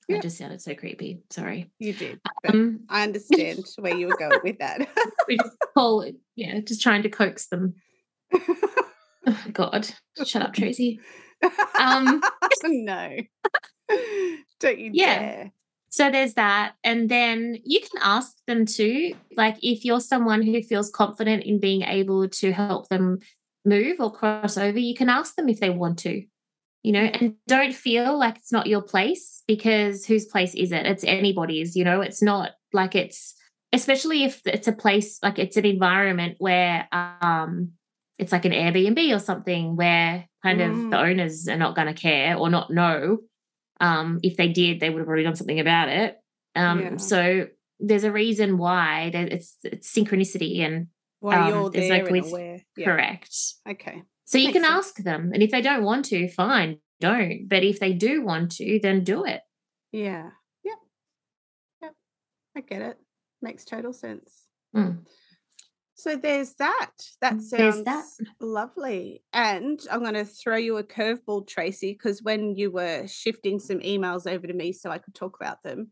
that 0.10 0.16
Yeah. 0.16 0.20
just 0.22 0.38
sounded 0.38 0.62
so 0.62 0.76
creepy 0.76 1.24
sorry 1.32 1.72
You 1.80 1.94
did. 1.94 2.20
Um 2.48 2.82
I 2.90 3.04
understand 3.08 3.66
where 3.80 3.96
you 3.96 4.08
were 4.08 4.18
going 4.18 4.40
with 4.44 4.60
that. 4.60 4.88
we 5.28 5.38
just 5.38 5.56
call 5.74 6.02
it 6.02 6.16
yeah 6.36 6.60
just 6.60 6.82
trying 6.82 7.04
to 7.04 7.10
coax 7.10 7.48
them 7.48 7.76
oh, 9.28 9.46
god 9.52 9.88
shut 10.26 10.42
up 10.42 10.54
tracy 10.54 11.00
Um, 11.80 12.22
no. 12.64 13.18
Don't 14.60 14.80
you 14.80 14.92
Yeah. 14.94 15.20
dare. 15.20 15.52
So 15.90 16.10
there's 16.10 16.34
that. 16.34 16.74
And 16.84 17.08
then 17.08 17.58
you 17.64 17.80
can 17.80 18.02
ask 18.02 18.34
them 18.48 18.66
too, 18.66 19.14
like 19.38 19.58
if 19.62 19.86
you're 19.86 20.00
someone 20.00 20.42
who 20.42 20.62
feels 20.64 20.90
confident 20.90 21.44
in 21.44 21.60
being 21.60 21.84
able 21.84 22.28
to 22.30 22.52
help 22.52 22.90
them 22.90 23.20
move 23.64 23.98
or 24.00 24.12
cross 24.12 24.58
over, 24.58 24.80
you 24.80 24.96
can 24.96 25.08
ask 25.10 25.36
them 25.36 25.50
if 25.50 25.60
they 25.60 25.70
want 25.70 26.00
to, 26.00 26.24
you 26.82 26.92
know, 26.92 27.04
and 27.04 27.36
don't 27.48 27.76
feel 27.76 28.18
like 28.18 28.38
it's 28.38 28.52
not 28.52 28.66
your 28.66 28.82
place 28.82 29.44
because 29.48 30.04
whose 30.04 30.26
place 30.26 30.56
is 30.56 30.72
it? 30.72 30.88
It's 30.88 31.04
anybody's, 31.04 31.76
you 31.76 31.84
know, 31.84 32.02
it's 32.02 32.24
not 32.24 32.54
like 32.74 32.96
it's, 32.96 33.36
especially 33.72 34.24
if 34.24 34.42
it's 34.46 34.68
a 34.68 34.74
place 34.74 35.20
like 35.22 35.38
it's 35.38 35.58
an 35.58 35.66
environment 35.66 36.36
where 36.40 36.88
um 36.92 37.72
it's 38.18 38.32
like 38.32 38.46
an 38.46 38.52
Airbnb 38.52 39.16
or 39.16 39.20
something 39.20 39.76
where 39.76 40.28
kind 40.44 40.62
of 40.62 40.76
the 40.76 40.98
Mm. 40.98 41.10
owners 41.12 41.48
are 41.48 41.58
not 41.58 41.76
going 41.76 41.88
to 41.88 41.94
care 41.94 42.36
or 42.38 42.50
not 42.50 42.70
know 42.72 43.20
um, 43.80 44.20
if 44.24 44.38
they 44.38 44.50
did, 44.50 44.80
they 44.80 44.90
would 44.90 45.00
have 45.00 45.08
already 45.08 45.24
done 45.24 45.36
something 45.36 45.60
about 45.60 45.90
it. 45.90 46.16
Um, 46.56 46.80
Yeah. 46.82 46.98
So 46.98 47.48
there's 47.80 48.04
a 48.04 48.12
reason 48.12 48.58
why 48.58 49.10
it's, 49.14 49.58
it's 49.64 49.92
synchronicity 49.94 50.60
and 50.60 50.88
While 51.20 51.42
Um, 51.44 51.50
you're 51.50 51.70
there's 51.72 51.90
no 51.90 52.06
and 52.06 52.26
aware. 52.26 52.62
Yeah. 52.78 52.86
correct. 52.86 53.36
Okay. 53.68 54.04
So 54.26 54.38
you 54.38 54.46
Makes 54.48 54.54
can 54.60 54.64
sense. 54.64 54.74
ask 54.88 54.98
them, 54.98 55.32
and 55.34 55.42
if 55.44 55.52
they 55.52 55.62
don't 55.62 55.84
want 55.84 56.06
to, 56.06 56.28
fine, 56.30 56.78
don't. 57.00 57.48
But 57.48 57.64
if 57.64 57.80
they 57.80 57.94
do 57.94 58.22
want 58.24 58.52
to, 58.54 58.80
then 58.82 59.04
do 59.04 59.26
it. 59.26 59.42
Yeah. 59.92 60.30
Yep. 60.64 60.78
Yep. 61.82 61.94
I 62.58 62.62
get 62.62 62.82
it. 62.82 62.98
Makes 63.42 63.66
total 63.66 63.92
sense. 63.94 64.46
Mm. 64.76 65.00
So 66.04 66.18
there's 66.18 66.54
that. 66.56 66.92
That 67.22 67.36
There's 67.50 67.76
sounds 67.76 67.86
that. 67.86 68.04
lovely. 68.42 69.24
And 69.32 69.80
I'm 69.90 70.02
going 70.02 70.16
to 70.16 70.26
throw 70.26 70.58
you 70.58 70.76
a 70.76 70.84
curveball, 70.84 71.48
Tracy, 71.48 71.94
because 71.94 72.22
when 72.22 72.56
you 72.58 72.72
were 72.72 73.08
shifting 73.08 73.58
some 73.58 73.80
emails 73.80 74.30
over 74.30 74.46
to 74.46 74.54
me 74.54 74.74
so 74.74 74.90
I 74.92 74.98
could 74.98 75.16
talk 75.16 75.38
about 75.40 75.64
them, 75.64 75.92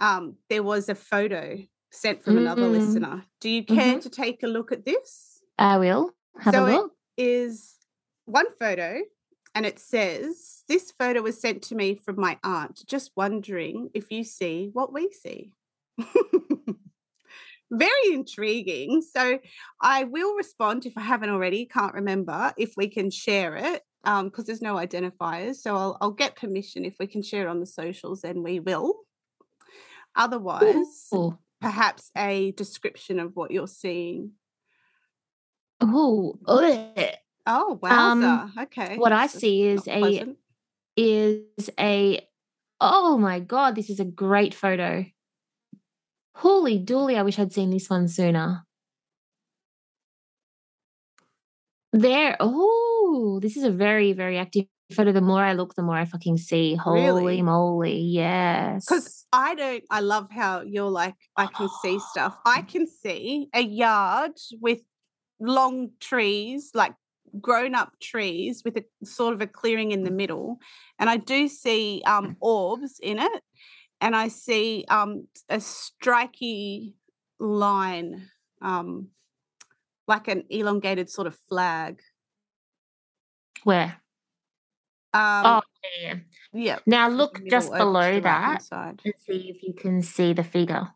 um, 0.00 0.36
there 0.48 0.62
was 0.62 0.88
a 0.88 0.94
photo 0.94 1.58
sent 1.92 2.24
from 2.24 2.38
another 2.38 2.68
Mm. 2.68 2.72
listener. 2.72 3.24
Do 3.42 3.50
you 3.50 3.62
care 3.62 3.98
Mhm. 3.98 4.00
to 4.00 4.08
take 4.08 4.42
a 4.42 4.46
look 4.46 4.72
at 4.72 4.86
this? 4.86 5.42
I 5.58 5.76
will 5.76 6.12
have 6.38 6.54
So 6.54 6.64
a 6.64 6.66
look. 6.72 6.92
Is 7.18 7.76
one 8.24 8.50
photo, 8.58 9.02
and 9.54 9.66
it 9.66 9.78
says, 9.78 10.64
This 10.68 10.90
photo 10.90 11.20
was 11.20 11.38
sent 11.38 11.62
to 11.64 11.74
me 11.74 11.96
from 11.96 12.18
my 12.18 12.38
aunt. 12.42 12.86
Just 12.86 13.10
wondering 13.14 13.90
if 13.92 14.10
you 14.10 14.24
see 14.24 14.70
what 14.72 14.90
we 14.90 15.12
see. 15.12 15.52
Very 17.70 18.12
intriguing. 18.12 19.00
So 19.02 19.38
I 19.80 20.04
will 20.04 20.34
respond 20.34 20.86
if 20.86 20.96
I 20.96 21.02
haven't 21.02 21.30
already, 21.30 21.66
can't 21.66 21.94
remember, 21.94 22.52
if 22.56 22.74
we 22.76 22.88
can 22.88 23.10
share 23.10 23.56
it. 23.56 23.82
Because 24.04 24.46
there's 24.46 24.62
no 24.62 24.76
identifiers. 24.76 25.56
So 25.56 25.76
I'll, 25.76 25.98
I'll 26.00 26.10
get 26.10 26.34
permission 26.34 26.84
if 26.84 26.96
we 26.98 27.06
can 27.06 27.22
share 27.22 27.46
it 27.46 27.50
on 27.50 27.60
the 27.60 27.66
socials, 27.66 28.22
then 28.22 28.42
we 28.42 28.58
will. 28.58 28.94
Otherwise, 30.16 31.08
Ooh. 31.14 31.38
perhaps 31.60 32.10
a 32.16 32.52
description 32.52 33.20
of 33.20 33.36
what 33.36 33.50
you're 33.50 33.68
seeing. 33.68 34.32
Ugh. 36.48 37.14
Oh, 37.46 37.78
Um, 37.82 38.22
wowza. 38.22 38.62
okay. 38.64 38.96
what 38.96 39.12
I 39.12 39.26
see 39.26 39.62
is 39.62 39.86
a 39.88 39.98
pleasant. 39.98 40.38
is 40.96 41.70
a 41.78 42.26
oh 42.80 43.18
my 43.18 43.40
god, 43.40 43.74
this 43.74 43.90
is 43.90 44.00
a 44.00 44.04
great 44.04 44.54
photo. 44.54 45.04
Holy 46.40 46.78
dooly, 46.82 47.18
I 47.18 47.22
wish 47.22 47.38
I'd 47.38 47.52
seen 47.52 47.68
this 47.68 47.90
one 47.90 48.08
sooner. 48.08 48.64
There, 51.92 52.34
oh, 52.40 53.40
this 53.42 53.58
is 53.58 53.62
a 53.62 53.70
very, 53.70 54.14
very 54.14 54.38
active 54.38 54.64
photo. 54.90 55.12
The 55.12 55.20
more 55.20 55.42
I 55.42 55.52
look, 55.52 55.74
the 55.74 55.82
more 55.82 55.96
I 55.96 56.06
fucking 56.06 56.38
see. 56.38 56.76
Holy 56.76 57.02
Really? 57.02 57.42
moly, 57.42 57.98
yes. 57.98 58.86
Because 58.86 59.26
I 59.30 59.54
don't, 59.54 59.84
I 59.90 60.00
love 60.00 60.28
how 60.30 60.62
you're 60.62 60.88
like, 60.88 61.14
I 61.36 61.44
can 61.44 61.68
see 61.82 61.98
stuff. 61.98 62.38
I 62.46 62.62
can 62.72 62.86
see 62.86 63.50
a 63.54 63.60
yard 63.60 64.38
with 64.62 64.80
long 65.40 65.90
trees, 66.00 66.70
like 66.72 66.94
grown 67.38 67.74
up 67.74 67.92
trees 68.00 68.62
with 68.64 68.78
a 68.78 68.84
sort 69.04 69.34
of 69.34 69.42
a 69.42 69.46
clearing 69.46 69.92
in 69.92 70.04
the 70.04 70.10
middle. 70.10 70.58
And 70.98 71.10
I 71.10 71.18
do 71.18 71.48
see 71.48 72.02
um, 72.06 72.38
orbs 72.40 72.98
in 73.02 73.18
it. 73.18 73.42
And 74.00 74.16
I 74.16 74.28
see 74.28 74.84
um, 74.88 75.26
a 75.48 75.56
striky 75.58 76.94
line, 77.38 78.28
um, 78.62 79.08
like 80.08 80.28
an 80.28 80.44
elongated 80.50 81.10
sort 81.10 81.26
of 81.26 81.36
flag. 81.48 82.00
where? 83.64 84.00
Um, 85.12 85.44
oh, 85.44 85.62
yeah. 86.00 86.14
yeah. 86.52 86.78
Now 86.86 87.08
look 87.08 87.40
just 87.50 87.70
below 87.72 88.20
that 88.20 88.62
and 88.70 89.00
see 89.18 89.50
if 89.54 89.62
you 89.62 89.74
can 89.74 90.02
see 90.02 90.32
the 90.32 90.44
figure. 90.44 90.88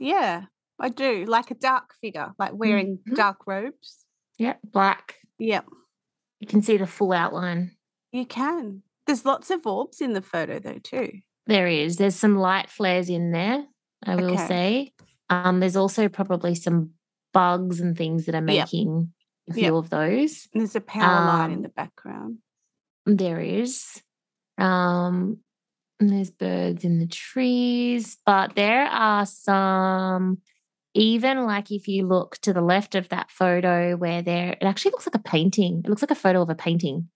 Yeah, 0.00 0.44
I 0.78 0.88
do. 0.88 1.24
Like 1.26 1.50
a 1.50 1.54
dark 1.54 1.94
figure, 2.00 2.32
like 2.38 2.52
wearing 2.52 2.98
Mhm. 3.08 3.16
dark 3.16 3.46
robes. 3.46 4.04
Yeah, 4.38 4.54
black. 4.64 5.16
Yep, 5.38 5.66
You 6.40 6.46
can 6.46 6.62
see 6.62 6.76
the 6.76 6.86
full 6.86 7.12
outline. 7.12 7.76
you 8.12 8.26
can. 8.26 8.82
There's 9.08 9.24
lots 9.24 9.50
of 9.50 9.66
orbs 9.66 10.00
in 10.00 10.12
the 10.12 10.22
photo 10.22 10.58
though 10.58 10.78
too. 10.82 11.10
There 11.46 11.66
is. 11.66 11.96
There's 11.96 12.14
some 12.14 12.36
light 12.36 12.68
flares 12.68 13.08
in 13.08 13.32
there, 13.32 13.64
I 14.04 14.16
will 14.16 14.34
Okay. 14.34 14.46
say. 14.46 14.92
Um, 15.30 15.60
there's 15.60 15.76
also 15.76 16.08
probably 16.08 16.54
some 16.54 16.90
bugs 17.32 17.80
and 17.80 17.96
things 17.96 18.26
that 18.26 18.34
are 18.34 18.42
Yep. 18.42 18.66
making 18.66 19.12
a 19.48 19.54
few 19.54 19.62
Yep. 19.62 19.72
of 19.72 19.90
those. 19.90 20.46
And 20.52 20.60
there's 20.60 20.76
a 20.76 20.80
power 20.82 21.26
line 21.26 21.50
in 21.50 21.56
Um, 21.56 21.62
the 21.62 21.68
background. 21.70 22.38
There 23.06 23.40
is. 23.40 24.02
Um, 24.58 25.38
and 25.98 26.10
there's 26.10 26.30
birds 26.30 26.84
in 26.84 26.98
the 26.98 27.06
trees, 27.06 28.18
but 28.26 28.54
there 28.56 28.84
are 28.84 29.24
some 29.24 30.42
even 30.94 31.44
like 31.44 31.70
if 31.70 31.86
you 31.88 32.06
look 32.06 32.36
to 32.38 32.52
the 32.52 32.60
left 32.60 32.94
of 32.94 33.08
that 33.10 33.30
photo 33.30 33.96
where 33.96 34.20
there 34.20 34.52
it 34.52 34.64
actually 34.64 34.90
looks 34.90 35.06
like 35.06 35.14
a 35.14 35.18
painting. 35.30 35.80
It 35.84 35.88
looks 35.88 36.02
like 36.02 36.10
a 36.10 36.14
photo 36.14 36.42
of 36.42 36.50
a 36.50 36.54
painting. 36.54 37.08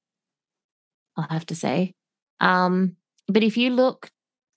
I'll 1.17 1.29
have 1.29 1.47
to 1.47 1.55
say. 1.55 1.95
Um, 2.41 2.97
but 3.29 3.43
if 3.43 3.57
you 3.57 3.71
look 3.71 4.11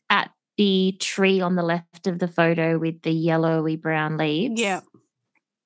at 0.10 0.32
the 0.58 0.96
tree 1.00 1.42
on 1.42 1.56
the 1.56 1.64
left 1.64 2.08
of 2.08 2.20
the 2.20 2.28
photo 2.28 2.78
with 2.78 3.02
the 3.02 3.12
yellowy 3.12 3.76
brown 3.76 4.18
leaves, 4.18 4.60
Yeah. 4.60 4.82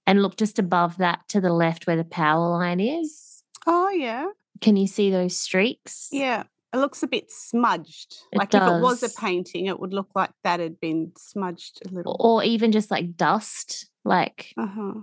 and 0.08 0.22
look 0.22 0.36
just 0.38 0.60
above 0.60 0.98
that 0.98 1.22
to 1.30 1.40
the 1.42 1.54
left 1.54 1.86
where 1.88 1.96
the 1.98 2.04
power 2.04 2.50
line 2.50 2.80
is, 2.80 3.44
Oh 3.68 3.90
yeah. 3.90 4.28
can 4.62 4.76
you 4.76 4.88
see 4.88 5.10
those 5.12 5.38
streaks? 5.38 6.10
Yeah. 6.12 6.44
It 6.72 6.78
looks 6.78 7.02
a 7.02 7.08
bit 7.08 7.32
smudged. 7.32 8.16
It 8.32 8.38
like 8.38 8.54
if 8.54 8.62
it 8.62 8.82
was 8.82 9.02
a 9.02 9.10
painting, 9.10 9.66
it 9.66 9.80
would 9.80 9.92
look 9.94 10.10
like 10.14 10.30
that 10.44 10.60
had 10.60 10.80
been 10.80 11.12
smudged 11.18 11.82
a 11.86 11.92
little. 11.94 12.16
or 12.20 12.44
even 12.44 12.72
just 12.72 12.92
like 12.92 13.16
dust. 13.18 13.90
Like 14.06 14.54
Uh-huh. 14.58 15.02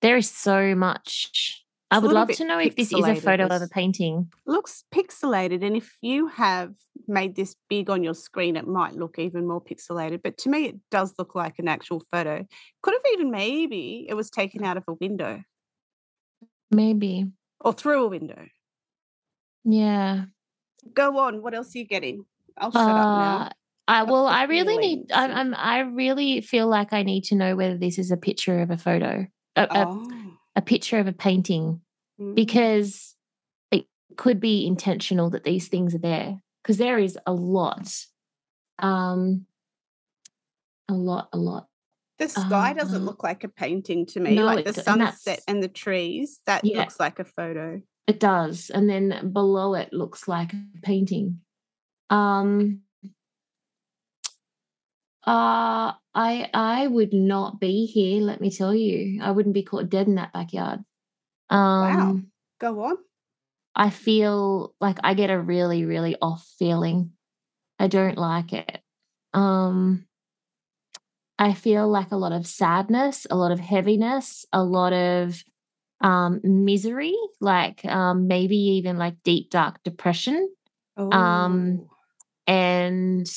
there 0.00 0.16
is 0.16 0.30
so 0.30 0.74
much. 0.76 1.64
I 1.90 1.98
would 1.98 2.12
love 2.12 2.28
to 2.28 2.44
know 2.44 2.58
if 2.58 2.76
this 2.76 2.92
is 2.92 3.04
a 3.04 3.14
photo 3.14 3.46
of 3.46 3.62
a 3.62 3.68
painting. 3.68 4.30
looks 4.46 4.84
pixelated 4.94 5.64
and 5.64 5.74
if 5.76 5.96
you 6.02 6.26
have 6.28 6.74
made 7.06 7.34
this 7.34 7.56
big 7.70 7.88
on 7.88 8.02
your 8.04 8.14
screen 8.14 8.56
it 8.56 8.66
might 8.66 8.94
look 8.94 9.18
even 9.18 9.46
more 9.46 9.62
pixelated 9.62 10.20
but 10.22 10.36
to 10.38 10.50
me 10.50 10.66
it 10.66 10.76
does 10.90 11.14
look 11.18 11.34
like 11.34 11.54
an 11.58 11.66
actual 11.68 12.02
photo 12.10 12.46
could 12.82 12.92
have 12.92 13.12
even 13.14 13.30
maybe 13.30 14.04
it 14.08 14.14
was 14.14 14.28
taken 14.28 14.62
out 14.64 14.76
of 14.76 14.84
a 14.88 14.92
window 14.94 15.42
Maybe. 16.70 17.26
or 17.60 17.72
through 17.72 18.04
a 18.04 18.08
window 18.08 18.46
Yeah. 19.64 20.24
go 20.92 21.18
on 21.18 21.42
what 21.42 21.54
else 21.54 21.74
are 21.74 21.78
you 21.78 21.86
getting 21.86 22.26
i'll 22.58 22.70
shut 22.70 22.96
up 22.96 23.16
now 23.16 23.36
Uh, 23.38 23.48
I 23.90 24.02
well, 24.02 24.26
I 24.26 24.42
really 24.42 24.76
need. 24.76 25.10
I'm. 25.14 25.30
I'm. 25.32 25.54
I 25.54 25.78
really 25.78 26.42
feel 26.42 26.66
like 26.68 26.92
I 26.92 27.02
need 27.02 27.24
to 27.24 27.34
know 27.34 27.56
whether 27.56 27.78
this 27.78 27.98
is 27.98 28.10
a 28.10 28.18
picture 28.18 28.60
of 28.60 28.70
a 28.70 28.76
photo, 28.76 29.26
a, 29.56 29.66
oh 29.70 30.10
a 30.10 30.27
picture 30.62 30.98
of 30.98 31.06
a 31.06 31.12
painting, 31.12 31.80
mm. 32.20 32.34
because 32.34 33.14
it 33.70 33.86
could 34.16 34.40
be 34.40 34.66
intentional 34.66 35.30
that 35.30 35.44
these 35.44 35.68
things 35.68 35.94
are 35.94 35.98
there. 35.98 36.42
Because 36.62 36.78
there 36.78 36.98
is 36.98 37.18
a 37.26 37.32
lot, 37.32 37.94
um, 38.78 39.46
a 40.88 40.94
lot, 40.94 41.28
a 41.32 41.38
lot. 41.38 41.66
the 42.18 42.28
sky 42.28 42.72
doesn't 42.72 43.02
uh, 43.02 43.04
look 43.04 43.22
like 43.22 43.44
a 43.44 43.48
painting 43.48 44.04
to 44.06 44.20
me 44.20 44.34
no, 44.34 44.44
like 44.44 44.64
the 44.64 44.72
d- 44.72 44.82
and 44.86 45.02
sunset 45.02 45.40
and 45.46 45.62
the 45.62 45.68
trees 45.68 46.40
that 46.46 46.64
Yeah. 46.64 46.78
looks 46.78 46.98
like 46.98 47.18
a 47.18 47.24
photo 47.24 47.80
It 48.06 48.18
does. 48.20 48.70
And 48.70 48.88
then 48.90 49.30
below 49.32 49.74
it 49.74 49.92
looks 49.92 50.26
like 50.26 50.52
a 50.52 50.62
painting. 50.82 51.40
Um 52.10 52.80
uh 55.28 55.92
I 56.14 56.48
I 56.54 56.86
would 56.86 57.12
not 57.12 57.60
be 57.60 57.86
here, 57.86 58.22
let 58.22 58.40
me 58.40 58.50
tell 58.50 58.74
you. 58.74 59.20
I 59.22 59.30
wouldn't 59.30 59.54
be 59.54 59.62
caught 59.62 59.90
dead 59.90 60.06
in 60.08 60.14
that 60.16 60.32
backyard. 60.32 60.80
Um 61.50 62.30
go 62.58 62.82
on 62.84 62.96
I 63.74 63.90
feel 63.90 64.74
like 64.80 64.98
I 65.04 65.14
get 65.14 65.30
a 65.30 65.38
really, 65.38 65.84
really 65.84 66.16
off 66.20 66.44
feeling. 66.58 67.12
I 67.78 67.86
don't 67.86 68.18
like 68.18 68.52
it. 68.52 68.80
Um 69.34 70.06
I 71.38 71.54
feel 71.54 71.88
like 71.88 72.10
a 72.10 72.16
lot 72.16 72.32
of 72.32 72.46
sadness, 72.46 73.26
a 73.30 73.36
lot 73.36 73.52
of 73.52 73.60
heaviness, 73.60 74.44
a 74.52 74.62
lot 74.64 74.92
of 74.92 75.44
um 76.00 76.40
misery, 76.42 77.14
like 77.40 77.84
um 77.84 78.26
maybe 78.28 78.56
even 78.56 78.96
like 78.98 79.22
deep 79.24 79.50
dark 79.50 79.82
depression 79.84 80.48
Um, 80.96 81.80
Oh. 81.80 81.90
and 82.46 83.30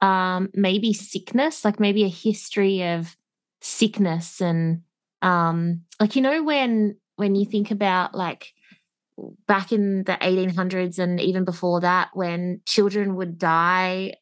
um 0.00 0.50
maybe 0.54 0.92
sickness, 0.92 1.64
like 1.64 1.80
maybe 1.80 2.04
a 2.04 2.08
history 2.08 2.82
of 2.82 3.16
sickness 3.60 4.40
and 4.40 4.82
um 5.22 5.80
like 5.98 6.16
you 6.16 6.22
know 6.22 6.42
when 6.42 6.96
when 7.16 7.34
you 7.34 7.46
think 7.46 7.70
about 7.70 8.14
like 8.14 8.52
back 9.46 9.72
in 9.72 10.04
the 10.04 10.12
1800s 10.20 10.98
and 10.98 11.20
even 11.20 11.44
before 11.44 11.80
that 11.80 12.10
when 12.12 12.60
children 12.66 13.16
would 13.16 13.38
die 13.38 14.14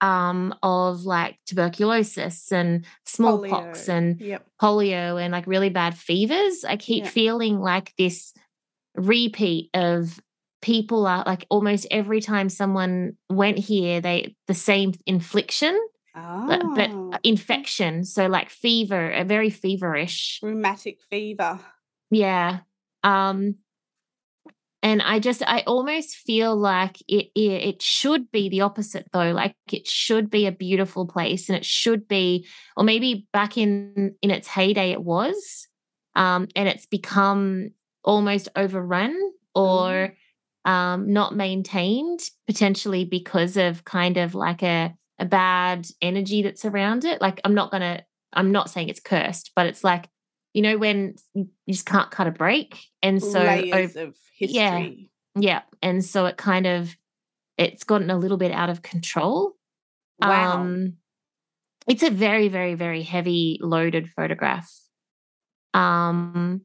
um 0.00 0.54
of 0.62 1.02
like 1.04 1.36
tuberculosis 1.46 2.52
and 2.52 2.86
smallpox 3.04 3.84
Polio. 3.84 3.88
and 3.88 4.20
yep 4.20 4.46
polio 4.62 5.20
and 5.22 5.32
like 5.32 5.46
really 5.46 5.68
bad 5.70 5.94
fevers 5.96 6.64
i 6.64 6.76
keep 6.76 7.04
Yeah. 7.04 7.10
feeling 7.10 7.60
like 7.60 7.92
this 7.98 8.32
repeat 8.94 9.68
of 9.74 10.18
people 10.66 11.06
are 11.06 11.22
like 11.24 11.46
almost 11.48 11.86
every 11.92 12.20
time 12.20 12.48
someone 12.48 13.12
went 13.30 13.56
here 13.56 14.00
they 14.00 14.34
the 14.48 14.54
same 14.54 14.92
infliction 15.06 15.80
but, 16.48 16.60
but 16.74 16.90
oh. 16.90 17.12
infection 17.22 18.02
so 18.02 18.26
like 18.26 18.50
fever 18.50 19.12
a 19.12 19.22
very 19.22 19.48
feverish 19.48 20.40
rheumatic 20.42 20.98
fever 21.08 21.60
yeah 22.10 22.58
um 23.04 23.54
and 24.82 25.02
I 25.02 25.20
just 25.20 25.42
I 25.44 25.60
almost 25.66 26.16
feel 26.16 26.54
like 26.54 27.00
it, 27.08 27.30
it 27.34 27.40
it 27.70 27.82
should 27.82 28.30
be 28.30 28.48
the 28.48 28.60
opposite 28.60 29.08
though. 29.12 29.32
Like 29.32 29.56
it 29.72 29.88
should 29.88 30.30
be 30.30 30.46
a 30.46 30.52
beautiful 30.52 31.06
place, 31.06 31.48
and 31.48 31.56
it 31.56 31.64
should 31.64 32.06
be, 32.06 32.46
or 32.76 32.84
maybe 32.84 33.26
back 33.32 33.58
in 33.58 34.14
in 34.22 34.30
its 34.30 34.46
heyday 34.46 34.92
it 34.92 35.02
was, 35.02 35.66
um, 36.14 36.46
and 36.54 36.68
it's 36.68 36.86
become 36.86 37.70
almost 38.04 38.48
overrun 38.54 39.16
or 39.56 39.88
mm. 39.90 40.12
Um, 40.66 41.12
not 41.12 41.34
maintained, 41.34 42.20
potentially 42.46 43.04
because 43.04 43.56
of 43.56 43.84
kind 43.84 44.18
of 44.18 44.34
like 44.34 44.62
a 44.62 44.94
a 45.18 45.24
bad 45.24 45.86
energy 46.02 46.42
that's 46.42 46.66
around 46.66 47.06
it. 47.06 47.22
Like 47.22 47.40
I'm 47.44 47.54
not 47.54 47.70
gonna, 47.70 48.04
I'm 48.34 48.52
not 48.52 48.68
saying 48.68 48.90
it's 48.90 49.00
cursed, 49.00 49.52
but 49.56 49.66
it's 49.66 49.82
like 49.82 50.08
you 50.52 50.62
know 50.62 50.76
when 50.76 51.14
you 51.34 51.48
just 51.68 51.86
can't 51.86 52.10
cut 52.10 52.26
a 52.26 52.32
break. 52.32 52.78
And 53.02 53.22
so 53.22 53.42
layers 53.42 53.96
over, 53.96 54.08
of 54.08 54.16
history. 54.36 54.54
yeah 54.54 54.88
yeah. 55.38 55.62
And 55.82 56.04
so 56.04 56.26
it 56.26 56.36
kind 56.36 56.66
of 56.66 56.96
it's 57.58 57.84
gotten 57.84 58.10
a 58.10 58.18
little 58.18 58.38
bit 58.38 58.52
out 58.52 58.70
of 58.70 58.82
control. 58.82 59.52
Wow. 60.18 60.60
um 60.62 60.94
it's 61.86 62.02
a 62.02 62.10
very 62.10 62.48
very 62.48 62.74
very 62.74 63.02
heavy 63.02 63.60
loaded 63.62 64.08
photograph. 64.16 64.70
Um 65.74 66.62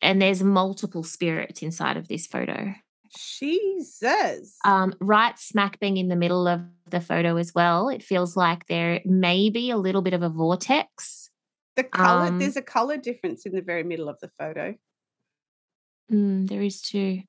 and 0.00 0.22
there's 0.22 0.42
multiple 0.42 1.02
spirits 1.02 1.62
inside 1.62 1.96
of 1.96 2.08
this 2.08 2.26
photo 2.26 2.74
jesus 3.16 4.56
um 4.64 4.94
right 5.00 5.38
smack 5.38 5.78
bang 5.80 5.96
in 5.96 6.08
the 6.08 6.16
middle 6.16 6.46
of 6.46 6.60
the 6.90 7.00
photo 7.00 7.36
as 7.36 7.54
well 7.54 7.88
it 7.88 8.02
feels 8.02 8.36
like 8.36 8.66
there 8.66 9.00
may 9.04 9.50
be 9.50 9.70
a 9.70 9.76
little 9.76 10.02
bit 10.02 10.14
of 10.14 10.22
a 10.22 10.28
vortex 10.28 11.28
the 11.78 11.84
color, 11.84 12.26
um, 12.26 12.40
there's 12.40 12.56
a 12.56 12.62
color 12.62 12.96
difference 12.96 13.46
in 13.46 13.54
the 13.54 13.62
very 13.62 13.84
middle 13.84 14.08
of 14.08 14.18
the 14.18 14.28
photo. 14.36 14.74
Mm, 16.12 16.48
there 16.48 16.60
is 16.60 16.82
too. 16.82 17.22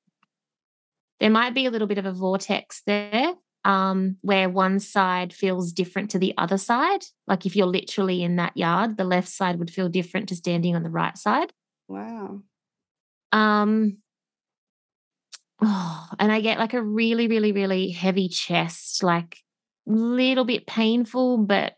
There 1.20 1.30
might 1.30 1.54
be 1.54 1.66
a 1.66 1.70
little 1.70 1.86
bit 1.86 1.98
of 1.98 2.04
a 2.04 2.12
vortex 2.12 2.82
there 2.84 3.34
um, 3.64 4.16
where 4.22 4.48
one 4.48 4.80
side 4.80 5.32
feels 5.32 5.72
different 5.72 6.10
to 6.10 6.18
the 6.18 6.34
other 6.36 6.58
side. 6.58 7.04
Like 7.28 7.46
if 7.46 7.54
you're 7.54 7.68
literally 7.68 8.24
in 8.24 8.34
that 8.36 8.56
yard, 8.56 8.96
the 8.96 9.04
left 9.04 9.28
side 9.28 9.60
would 9.60 9.70
feel 9.70 9.88
different 9.88 10.28
to 10.30 10.34
standing 10.34 10.74
on 10.74 10.82
the 10.82 10.90
right 10.90 11.16
side. 11.16 11.52
Wow. 11.86 12.40
Um, 13.30 13.98
oh, 15.62 16.08
and 16.18 16.32
I 16.32 16.40
get 16.40 16.58
like 16.58 16.74
a 16.74 16.82
really, 16.82 17.28
really, 17.28 17.52
really 17.52 17.90
heavy 17.90 18.28
chest, 18.28 19.02
like 19.02 19.38
little 19.86 20.44
bit 20.44 20.66
painful, 20.66 21.38
but 21.38 21.74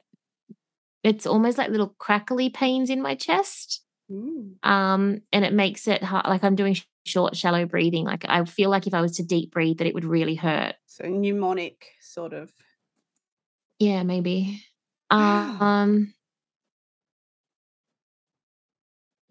it's 1.03 1.27
almost 1.27 1.59
like 1.59 1.71
little 1.71 1.95
crackly 1.99 2.51
pains 2.51 2.91
in 2.91 3.03
my 3.03 3.15
chest. 3.15 3.83
Mm. 4.11 4.65
Um, 4.65 5.23
and 5.33 5.45
it 5.45 5.53
makes 5.53 5.89
it 5.89 6.03
hard, 6.03 6.27
like 6.27 6.45
I'm 6.45 6.55
doing 6.55 6.77
short, 7.05 7.37
shallow 7.37 7.67
breathing. 7.67 8.05
Like 8.05 8.25
I 8.29 8.45
feel 8.45 8.71
like 8.71 8.87
if 8.87 8.95
I 8.95 9.01
was 9.01 9.17
to 9.17 9.23
deep 9.23 9.53
breathe, 9.53 9.79
that 9.79 9.87
it 9.87 9.95
would 9.95 10.05
really 10.05 10.35
hurt. 10.35 10.75
So 10.87 11.05
pneumonic, 11.05 11.77
sort 12.01 12.33
of. 12.33 12.53
Yeah, 13.79 14.03
maybe. 14.03 14.63
um, 15.11 16.15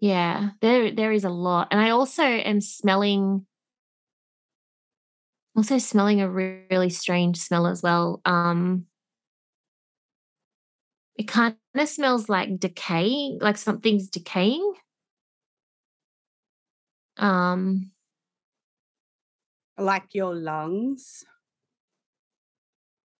yeah, 0.00 0.50
there 0.60 0.90
there 0.90 1.12
is 1.12 1.24
a 1.24 1.30
lot, 1.30 1.68
and 1.70 1.80
I 1.80 1.90
also 1.90 2.24
am 2.24 2.60
smelling. 2.60 3.46
Also 5.54 5.78
smelling 5.78 6.20
a 6.20 6.30
really 6.30 6.88
strange 6.90 7.38
smell 7.38 7.66
as 7.66 7.82
well. 7.82 8.20
Um, 8.24 8.86
it 11.16 11.28
kind 11.28 11.56
of 11.74 11.88
smells 11.88 12.28
like 12.28 12.58
decay, 12.58 13.36
like 13.40 13.56
something's 13.58 14.08
decaying. 14.08 14.74
Um, 17.18 17.92
like 19.78 20.14
your 20.14 20.34
lungs. 20.34 21.24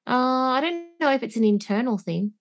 Uh, 0.07 0.57
I 0.57 0.61
don't 0.61 1.01
know 1.01 1.13
if 1.13 1.23
it's 1.23 1.37
an 1.37 1.45
internal 1.45 1.99
thing. 1.99 2.33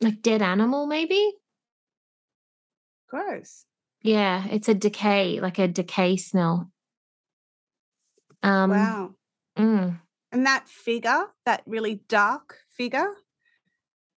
Like 0.00 0.22
dead 0.22 0.42
animal, 0.42 0.86
maybe. 0.86 1.34
Gross. 3.08 3.66
Yeah, 4.02 4.46
it's 4.48 4.68
a 4.68 4.74
decay, 4.74 5.40
like 5.40 5.58
a 5.58 5.68
decay 5.68 6.16
smell. 6.16 6.70
Um, 8.42 8.70
wow. 8.70 9.14
Mm. 9.58 10.00
And 10.32 10.46
that 10.46 10.68
figure, 10.68 11.26
that 11.44 11.62
really 11.66 12.02
dark 12.08 12.58
figure, 12.70 13.14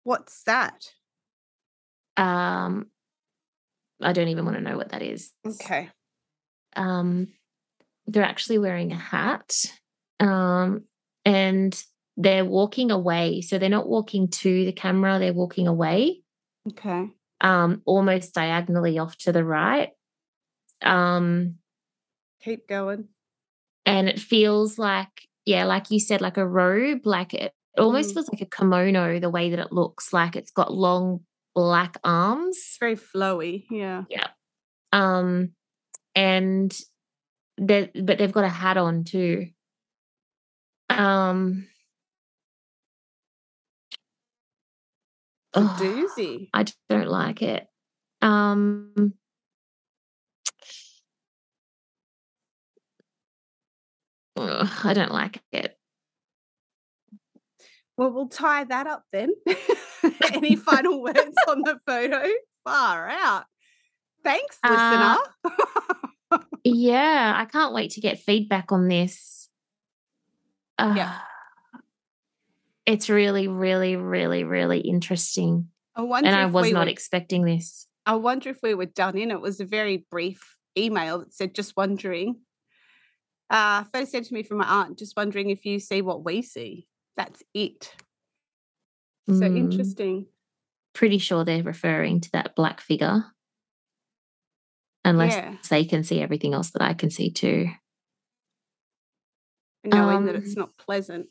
what's 0.02 0.42
that? 0.44 0.92
Um, 2.16 2.86
I 4.02 4.12
don't 4.12 4.28
even 4.28 4.44
want 4.44 4.56
to 4.56 4.62
know 4.62 4.76
what 4.76 4.90
that 4.90 5.02
is. 5.02 5.32
Okay. 5.46 5.88
Um, 6.76 7.28
they're 8.06 8.24
actually 8.24 8.58
wearing 8.58 8.92
a 8.92 8.96
hat. 8.96 9.54
Um, 10.18 10.84
and 11.24 11.80
they're 12.16 12.44
walking 12.44 12.90
away. 12.90 13.40
So 13.40 13.58
they're 13.58 13.68
not 13.68 13.88
walking 13.88 14.28
to 14.28 14.64
the 14.64 14.72
camera, 14.72 15.18
they're 15.18 15.32
walking 15.32 15.68
away. 15.68 16.22
Okay. 16.68 17.08
Um, 17.40 17.82
almost 17.86 18.34
diagonally 18.34 18.98
off 18.98 19.16
to 19.18 19.32
the 19.32 19.44
right. 19.44 19.90
Um, 20.82 21.56
keep 22.42 22.68
going. 22.68 23.08
And 23.86 24.08
it 24.08 24.20
feels 24.20 24.78
like 24.78 25.08
yeah, 25.46 25.64
like 25.64 25.90
you 25.90 25.98
said, 25.98 26.20
like 26.20 26.36
a 26.36 26.46
robe, 26.46 27.06
like 27.06 27.34
it 27.34 27.52
almost 27.78 28.10
mm. 28.10 28.14
feels 28.14 28.28
like 28.30 28.42
a 28.42 28.46
kimono 28.46 29.18
the 29.18 29.30
way 29.30 29.50
that 29.50 29.58
it 29.58 29.72
looks. 29.72 30.12
Like 30.12 30.36
it's 30.36 30.50
got 30.50 30.72
long 30.72 31.20
black 31.54 31.98
arms. 32.04 32.56
It's 32.56 32.76
very 32.78 32.96
flowy. 32.96 33.64
Yeah. 33.70 34.04
Yeah. 34.08 34.28
Um, 34.92 35.52
and 36.14 36.76
they 37.58 37.90
but 37.94 38.18
they've 38.18 38.32
got 38.32 38.44
a 38.44 38.48
hat 38.48 38.76
on 38.76 39.04
too. 39.04 39.48
Um 40.88 41.66
a 45.54 45.60
oh, 45.60 45.76
doozy. 45.80 46.48
I 46.52 46.64
don't 46.88 47.08
like 47.08 47.42
it. 47.42 47.66
Um 48.22 49.14
I 54.40 54.92
don't 54.94 55.12
like 55.12 55.42
it. 55.52 55.76
Well, 58.00 58.12
we'll 58.12 58.28
tie 58.28 58.64
that 58.64 58.86
up 58.86 59.04
then. 59.12 59.28
Any 60.32 60.56
final 60.56 61.02
words 61.02 61.36
on 61.46 61.60
the 61.60 61.78
photo? 61.86 62.26
Far 62.64 63.08
out. 63.10 63.44
Thanks, 64.24 64.58
listener. 64.64 65.18
Uh, 66.30 66.38
yeah, 66.64 67.34
I 67.36 67.44
can't 67.44 67.74
wait 67.74 67.90
to 67.92 68.00
get 68.00 68.20
feedback 68.20 68.72
on 68.72 68.88
this. 68.88 69.50
Uh, 70.78 70.94
yeah. 70.96 71.18
It's 72.86 73.10
really, 73.10 73.48
really, 73.48 73.96
really, 73.96 74.44
really 74.44 74.80
interesting. 74.80 75.68
I 75.94 76.02
and 76.02 76.28
I 76.28 76.46
was 76.46 76.64
we 76.64 76.72
not 76.72 76.86
were, 76.86 76.90
expecting 76.90 77.44
this. 77.44 77.86
I 78.06 78.14
wonder 78.14 78.48
if 78.48 78.60
we 78.62 78.74
were 78.74 78.86
done 78.86 79.18
in. 79.18 79.30
It 79.30 79.42
was 79.42 79.60
a 79.60 79.66
very 79.66 80.06
brief 80.10 80.56
email 80.76 81.18
that 81.18 81.34
said, 81.34 81.54
just 81.54 81.76
wondering 81.76 82.36
uh, 83.50 83.84
first 83.92 84.12
said 84.12 84.24
to 84.24 84.34
me 84.34 84.42
from 84.42 84.58
my 84.58 84.66
aunt, 84.66 84.98
just 84.98 85.16
wondering 85.16 85.50
if 85.50 85.66
you 85.66 85.80
see 85.80 86.02
what 86.02 86.24
we 86.24 86.40
see. 86.42 86.86
That's 87.16 87.42
it. 87.52 87.92
So 89.28 89.34
mm. 89.34 89.56
interesting. 89.56 90.26
Pretty 90.94 91.18
sure 91.18 91.44
they're 91.44 91.62
referring 91.62 92.20
to 92.20 92.30
that 92.32 92.54
black 92.54 92.80
figure. 92.80 93.24
Unless 95.04 95.34
yeah. 95.34 95.56
they 95.68 95.84
can 95.84 96.04
see 96.04 96.20
everything 96.20 96.54
else 96.54 96.70
that 96.70 96.82
I 96.82 96.94
can 96.94 97.10
see 97.10 97.30
too. 97.30 97.68
Knowing 99.84 100.18
um, 100.18 100.26
that 100.26 100.36
it's 100.36 100.56
not 100.56 100.76
pleasant. 100.76 101.26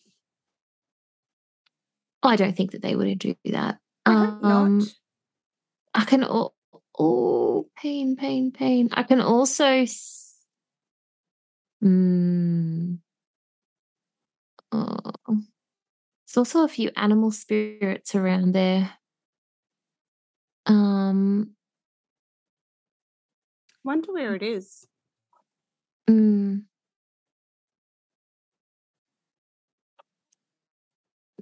I 2.24 2.36
don't 2.36 2.56
think 2.56 2.72
that 2.72 2.82
they 2.82 2.96
would 2.96 3.20
do 3.20 3.36
that. 3.46 3.78
I 4.06 4.12
Um, 4.12 4.80
not. 4.80 4.88
I 5.94 6.06
can. 6.06 6.24
all 6.24 6.56
oh, 6.98 7.70
pain, 7.78 8.16
pain, 8.16 8.52
pain. 8.52 8.90
I 8.92 9.04
can 9.04 9.22
also 9.22 9.86
Mm. 11.82 13.00
Oh. 14.72 15.12
There's 16.28 16.38
also 16.38 16.64
a 16.64 16.68
few 16.70 16.92
animal 16.96 17.32
spirits 17.32 18.16
around 18.16 18.54
there. 18.54 18.94
Um, 20.66 21.56
wonder 23.84 24.14
where 24.14 24.36
it 24.36 24.44
is. 24.44 24.88
Mm. 26.10 26.66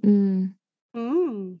Mm. 0.02 0.54
Mm. 0.94 1.58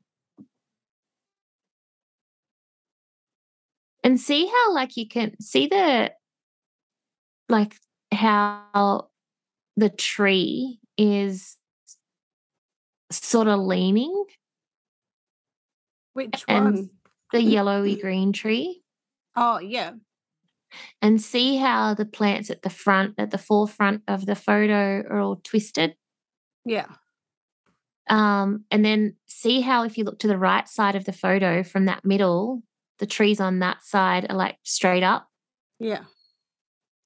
And 4.02 4.18
see 4.20 4.46
how, 4.46 4.72
like, 4.74 4.96
you 4.96 5.06
can 5.08 5.40
see 5.40 5.66
the, 5.66 6.12
like, 7.48 7.74
how 8.18 9.08
the 9.76 9.88
tree 9.88 10.80
is 10.96 11.56
sort 13.12 13.46
of 13.46 13.60
leaning. 13.60 14.24
Which 16.14 16.42
one? 16.48 16.90
The 17.32 17.42
yellowy 17.56 17.94
green 17.96 18.32
tree. 18.32 18.82
Oh, 19.36 19.60
yeah. 19.60 19.92
and 21.00 21.22
see 21.22 21.56
how 21.56 21.94
the 21.94 22.04
plants 22.04 22.50
at 22.50 22.62
the 22.62 22.70
front, 22.70 23.14
at 23.18 23.30
the 23.30 23.38
forefront 23.38 24.02
of 24.08 24.26
the 24.26 24.34
photo 24.34 25.04
are 25.08 25.20
all 25.20 25.36
twisted. 25.36 25.94
Yeah. 26.64 26.86
Um, 28.10 28.64
and 28.70 28.84
then 28.84 29.14
see 29.26 29.60
how 29.60 29.84
if 29.84 29.96
you 29.96 30.02
look 30.02 30.18
to 30.20 30.28
the 30.28 30.36
right 30.38 30.66
side 30.68 30.96
of 30.96 31.04
the 31.04 31.12
photo 31.12 31.62
from 31.62 31.84
that 31.84 32.04
middle, 32.04 32.62
the 32.98 33.06
trees 33.06 33.38
on 33.38 33.60
that 33.60 33.84
side 33.84 34.26
are 34.28 34.36
like 34.36 34.56
straight 34.64 35.04
up. 35.04 35.28
Yeah. 35.78 36.02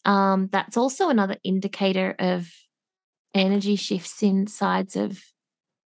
Um, 0.05 0.49
that's 0.53 0.77
also 0.77 1.09
another 1.09 1.37
indicator 1.45 2.15
of 2.19 2.51
energy 3.35 3.77
shifts 3.77 4.23
in 4.23 4.47
sides 4.47 4.97
of 4.97 5.23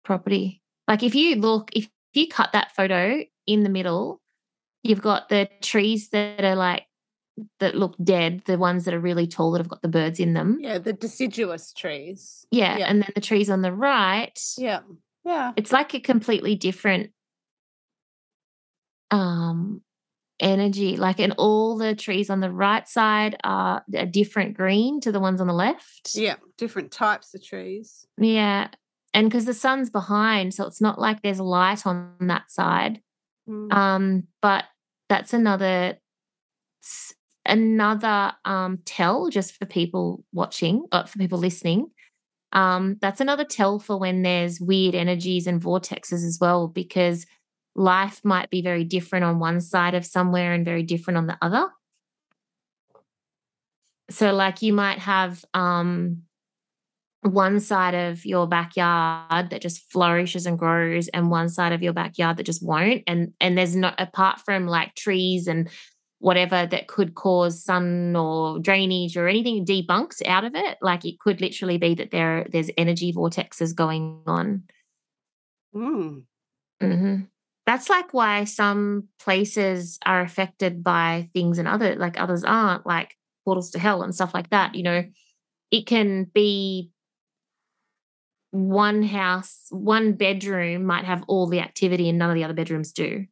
property. 0.04 0.62
Like 0.86 1.02
if 1.02 1.14
you 1.14 1.36
look, 1.36 1.70
if 1.74 1.88
you 2.14 2.28
cut 2.28 2.52
that 2.52 2.74
photo 2.74 3.22
in 3.46 3.62
the 3.62 3.68
middle, 3.68 4.20
you've 4.82 5.02
got 5.02 5.28
the 5.28 5.48
trees 5.60 6.08
that 6.10 6.44
are 6.44 6.56
like 6.56 6.84
that 7.60 7.74
look 7.76 7.94
dead, 8.02 8.42
the 8.46 8.58
ones 8.58 8.84
that 8.84 8.94
are 8.94 9.00
really 9.00 9.26
tall 9.26 9.52
that 9.52 9.58
have 9.58 9.68
got 9.68 9.82
the 9.82 9.88
birds 9.88 10.18
in 10.18 10.32
them. 10.34 10.58
Yeah, 10.60 10.78
the 10.78 10.92
deciduous 10.92 11.72
trees. 11.72 12.44
Yeah, 12.50 12.78
Yeah. 12.78 12.86
and 12.86 13.02
then 13.02 13.10
the 13.14 13.20
trees 13.20 13.50
on 13.50 13.62
the 13.62 13.72
right, 13.72 14.38
Yeah. 14.56 14.80
Yeah. 15.24 15.52
it's 15.56 15.70
like 15.72 15.94
a 15.94 16.00
completely 16.00 16.54
different 16.56 17.10
um 19.10 19.82
energy. 20.40 20.96
Like 20.96 21.20
and 21.20 21.34
all 21.38 21.76
the 21.76 21.94
trees 21.94 22.30
on 22.30 22.40
the 22.40 22.52
right 22.52 22.86
side 22.88 23.36
are 23.44 23.84
a 23.94 24.06
different 24.06 24.56
green 24.56 25.00
to 25.00 25.12
the 25.12 25.20
ones 25.20 25.40
on 25.40 25.46
the 25.46 25.52
left. 25.52 26.14
Yeah. 26.14 26.36
Different 26.56 26.92
types 26.92 27.34
of 27.34 27.44
trees. 27.44 28.06
Yeah. 28.18 28.68
And 29.14 29.28
because 29.28 29.46
the 29.46 29.54
sun's 29.54 29.90
behind, 29.90 30.54
so 30.54 30.66
it's 30.66 30.80
not 30.80 31.00
like 31.00 31.22
there's 31.22 31.40
light 31.40 31.86
on 31.86 32.14
that 32.20 32.50
side. 32.50 33.00
Mm. 33.48 33.72
Um, 33.72 34.22
but 34.42 34.64
that's 35.08 35.32
another 35.32 35.98
another 37.46 38.32
um 38.44 38.78
tell 38.84 39.30
just 39.30 39.56
for 39.56 39.64
people 39.64 40.24
watching, 40.32 40.84
or 40.92 41.06
for 41.06 41.18
people 41.18 41.38
listening. 41.38 41.90
Um, 42.52 42.96
that's 43.00 43.20
another 43.20 43.44
tell 43.44 43.78
for 43.78 43.98
when 43.98 44.22
there's 44.22 44.60
weird 44.60 44.94
energies 44.94 45.46
and 45.46 45.60
vortexes 45.60 46.24
as 46.24 46.38
well, 46.40 46.68
because 46.68 47.26
life 47.78 48.20
might 48.24 48.50
be 48.50 48.60
very 48.60 48.84
different 48.84 49.24
on 49.24 49.38
one 49.38 49.60
side 49.60 49.94
of 49.94 50.04
somewhere 50.04 50.52
and 50.52 50.64
very 50.64 50.82
different 50.82 51.16
on 51.16 51.26
the 51.26 51.38
other. 51.40 51.68
So, 54.10 54.32
like 54.32 54.62
you 54.62 54.72
might 54.72 54.98
have 54.98 55.44
um 55.54 56.22
one 57.22 57.60
side 57.60 57.94
of 57.94 58.24
your 58.24 58.46
backyard 58.46 59.50
that 59.50 59.60
just 59.60 59.90
flourishes 59.90 60.46
and 60.46 60.58
grows 60.58 61.08
and 61.08 61.30
one 61.30 61.48
side 61.48 61.72
of 61.72 61.82
your 61.82 61.92
backyard 61.92 62.36
that 62.36 62.46
just 62.46 62.64
won't 62.64 63.02
and 63.06 63.32
and 63.40 63.58
there's 63.58 63.74
not 63.74 63.94
apart 64.00 64.40
from 64.44 64.66
like 64.66 64.94
trees 64.94 65.48
and 65.48 65.68
whatever 66.20 66.66
that 66.66 66.86
could 66.86 67.14
cause 67.14 67.62
sun 67.62 68.14
or 68.14 68.60
drainage 68.60 69.16
or 69.16 69.26
anything 69.26 69.64
debunks 69.64 70.24
out 70.26 70.44
of 70.44 70.54
it 70.54 70.78
like 70.80 71.04
it 71.04 71.18
could 71.18 71.40
literally 71.40 71.76
be 71.76 71.94
that 71.94 72.12
there 72.12 72.46
there's 72.50 72.70
energy 72.76 73.12
vortexes 73.12 73.74
going 73.74 74.22
on 74.26 74.62
Mm. 75.74 76.24
hmm 76.80 77.16
That's 77.68 77.90
like 77.90 78.14
why 78.14 78.44
some 78.44 79.08
places 79.20 79.98
are 80.06 80.22
affected 80.22 80.82
by 80.82 81.28
things 81.34 81.58
and 81.58 81.68
other 81.68 81.96
like 81.96 82.18
others 82.18 82.42
aren't, 82.42 82.86
like 82.86 83.14
portals 83.44 83.72
to 83.72 83.78
hell 83.78 84.02
and 84.02 84.14
stuff 84.14 84.32
like 84.32 84.48
that. 84.48 84.74
You 84.74 84.82
know, 84.84 85.04
it 85.70 85.86
can 85.86 86.24
be 86.32 86.90
one 88.52 89.02
house, 89.02 89.66
one 89.68 90.14
bedroom 90.14 90.86
might 90.86 91.04
have 91.04 91.22
all 91.28 91.46
the 91.46 91.60
activity 91.60 92.08
and 92.08 92.16
none 92.18 92.30
of 92.30 92.36
the 92.36 92.44
other 92.44 92.54
bedrooms 92.54 92.90
do, 92.92 93.26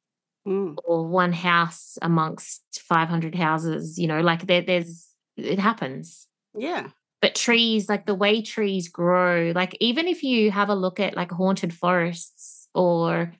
Mm. 0.46 0.76
or 0.84 1.06
one 1.08 1.32
house 1.32 1.96
amongst 2.02 2.62
500 2.86 3.34
houses. 3.34 3.98
You 3.98 4.06
know, 4.06 4.20
like 4.20 4.46
there, 4.46 4.60
there's 4.60 5.08
it 5.38 5.58
happens 5.58 6.28
Yeah. 6.54 6.88
but 7.22 7.34
trees 7.34 7.88
like 7.88 8.04
the 8.04 8.14
way 8.14 8.42
trees 8.42 8.88
grow 8.90 9.52
like 9.54 9.76
even 9.80 10.06
if 10.08 10.22
you 10.22 10.50
have 10.50 10.68
a 10.68 10.74
look 10.74 11.00
at 11.00 11.16
like 11.16 11.30
haunted 11.30 11.72
forests 11.72 12.68
or 12.74 13.32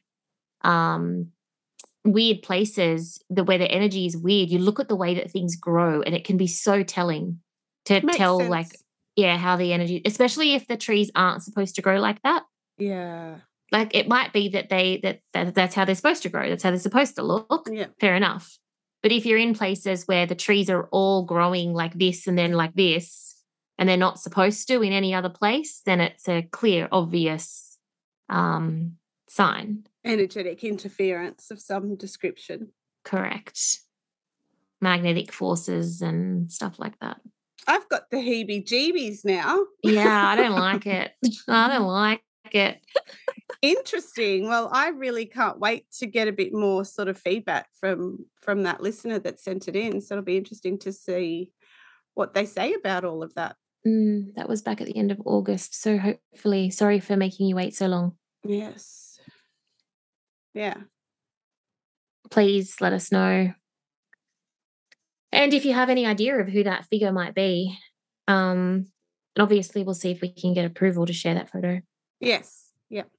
um 0.63 1.29
weird 2.05 2.43
places 2.43 3.21
the 3.31 3.43
where 3.43 3.59
the 3.59 3.71
energy 3.71 4.07
is 4.07 4.17
weird 4.17 4.49
you 4.51 4.59
look 4.59 4.79
at 4.79 4.89
the 4.89 4.97
way 4.97 5.15
that 5.15 5.31
things 5.31 5.57
grow 5.57 6.03
and 6.03 6.15
it 6.15 6.25
can 6.25 6.37
be 6.37 6.47
so 6.47 6.83
telling 6.83 7.41
to 7.85 8.01
Makes 8.01 8.17
tell 8.17 8.39
sense. 8.39 8.51
like 8.51 8.79
yeah 9.17 9.37
how 9.37 9.57
the 9.57 9.73
energy 9.73 10.03
especially 10.05 10.55
if 10.55 10.67
the 10.69 10.77
trees 10.77 11.11
aren't 11.17 11.43
supposed 11.43 11.75
to 11.77 11.83
grow 11.83 11.99
like 11.99 12.23
that 12.23 12.45
Yeah. 12.79 13.39
like 13.73 13.95
it 13.95 14.07
might 14.07 14.33
be 14.33 14.49
that 14.51 14.69
they 14.69 15.01
that, 15.03 15.21
that 15.33 15.55
that's 15.55 15.75
how 15.75 15.85
they're 15.85 15.95
supposed 15.97 16.23
to 16.23 16.29
grow 16.29 16.49
that's 16.49 16.63
how 16.63 16.71
they're 16.71 16.79
supposed 16.79 17.17
to 17.17 17.23
look 17.23 17.69
Yeah. 17.71 17.87
fair 18.01 18.15
enough. 18.15 18.57
But 19.03 19.13
if 19.13 19.25
you're 19.27 19.39
in 19.39 19.55
places 19.55 20.05
where 20.09 20.27
the 20.27 20.35
trees 20.35 20.69
are 20.69 20.89
all 20.91 21.25
growing 21.25 21.73
like 21.73 21.95
this 21.95 22.27
and 22.27 22.37
then 22.37 22.53
like 22.55 22.75
this, 22.75 23.37
and 23.79 23.89
they're 23.89 23.97
not 23.97 24.19
supposed 24.19 24.67
to 24.69 24.83
in 24.83 24.93
any 24.93 25.15
other 25.15 25.29
place, 25.29 25.81
then 25.87 26.01
it's 26.01 26.29
a 26.29 26.43
clear, 26.51 26.89
obvious 26.91 27.79
um, 28.29 28.97
sign. 29.29 29.87
Energetic 30.07 30.65
interference 30.65 31.51
of 31.51 31.61
some 31.61 31.97
description. 31.97 32.73
Correct. 33.05 33.81
Magnetic 34.81 35.33
forces 35.33 36.03
and 36.03 36.51
stuff 36.51 36.79
like 36.79 36.99
that. 37.01 37.21
I've 37.67 37.89
got 37.89 38.11
the 38.11 38.19
heebie 38.19 38.65
jeebies 38.65 39.25
now. 39.25 39.65
Yeah, 39.83 40.29
I 40.29 40.37
don't 40.37 40.53
like 40.59 40.87
it. 40.87 41.13
I 41.49 41.69
don't 41.69 41.87
like 41.87 42.23
it. 42.53 42.81
Interesting. 43.63 44.47
Well, 44.47 44.69
I 44.73 44.89
really 44.89 45.27
can't 45.27 45.59
wait 45.59 45.87
to 45.99 46.07
get 46.07 46.29
a 46.29 46.33
bit 46.33 46.53
more 46.53 46.85
sort 46.85 47.09
of 47.09 47.19
feedback 47.19 47.69
from 47.81 48.27
from 48.41 48.63
that 48.65 48.83
listener 48.83 49.19
that 49.21 49.41
sent 49.41 49.67
it 49.67 49.75
in. 49.75 50.01
So 50.01 50.15
it'll 50.15 50.25
be 50.25 50.37
interesting 50.37 50.79
to 50.81 50.93
see 50.93 51.51
what 52.15 52.35
they 52.35 52.47
say 52.47 52.75
about 52.75 53.05
all 53.05 53.23
of 53.23 53.35
that. 53.35 53.57
Mm, 53.87 54.35
that 54.35 54.49
was 54.49 54.63
back 54.63 54.81
at 54.81 54.87
the 54.87 54.97
end 54.97 55.11
of 55.11 55.21
August. 55.25 55.81
So 55.81 55.99
hopefully, 55.99 56.71
sorry 56.71 57.01
for 57.01 57.17
making 57.17 57.47
you 57.47 57.57
wait 57.57 57.75
so 57.75 57.87
long. 57.87 58.13
Yes. 58.45 59.06
Yeah. 60.57 60.79
please 62.31 62.81
let 62.81 62.93
us 62.93 63.13
know. 63.13 63.53
And 65.33 65.53
if 65.53 65.65
you 65.65 65.75
have 65.75 65.91
any 65.91 66.07
idea 66.07 66.37
of 66.39 66.49
who 66.49 66.65
that 66.65 66.87
figure 66.87 67.13
might 67.13 67.35
be, 67.35 67.77
um, 68.27 68.87
and 69.37 69.43
obviously 69.43 69.83
we'll 69.83 69.95
see 69.95 70.11
if 70.11 70.21
we 70.21 70.33
can 70.33 70.55
get 70.55 70.65
approval 70.65 71.07
to 71.07 71.13
share 71.13 71.35
that 71.35 71.51
photo. 71.51 71.81
Yes. 72.21 72.71
Yep. 72.91 73.11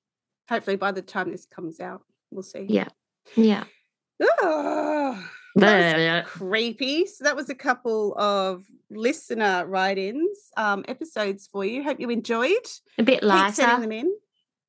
Hopefully 0.50 0.78
by 0.78 0.92
the 0.92 1.02
time 1.02 1.32
this 1.32 1.46
comes 1.46 1.80
out, 1.80 2.02
we'll 2.32 2.44
see. 2.44 2.66
Yeah. 2.68 2.88
Yeah. 3.36 3.66
Oh, 4.20 5.24
that 5.56 6.24
was 6.24 6.28
creepy. 6.28 7.06
So 7.06 7.24
that 7.26 7.36
was 7.36 7.50
a 7.50 7.56
couple 7.56 8.18
of 8.18 8.64
listener 8.90 9.66
write-ins, 9.68 10.50
um, 10.56 10.86
episodes 10.88 11.48
for 11.52 11.64
you. 11.64 11.84
Hope 11.84 12.00
you 12.00 12.10
enjoyed. 12.10 12.66
A 12.98 13.04
bit 13.04 13.22
lighter. 13.22 13.48
Keep 13.48 13.56
sending 13.56 13.82
them 13.82 13.92
in. 13.92 14.16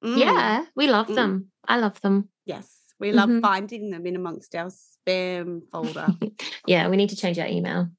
Mm, 0.05 0.18
Yeah, 0.18 0.64
we 0.76 0.86
love 0.86 1.09
Mm. 1.09 1.14
them. 1.14 1.53
I 1.66 1.78
love 1.78 2.01
them. 2.01 2.28
Yes. 2.44 2.74
We 3.01 3.12
love 3.12 3.28
Mhm. 3.30 3.40
finding 3.42 3.90
them 3.90 4.07
in 4.07 4.16
amongst 4.16 4.55
our 4.57 4.70
spam 4.70 5.62
folder. 5.70 6.09
yeah, 6.66 6.88
we 6.88 6.96
need 6.96 7.11
to 7.11 7.16
change 7.16 7.38
our 7.38 7.46
email. 7.49 7.90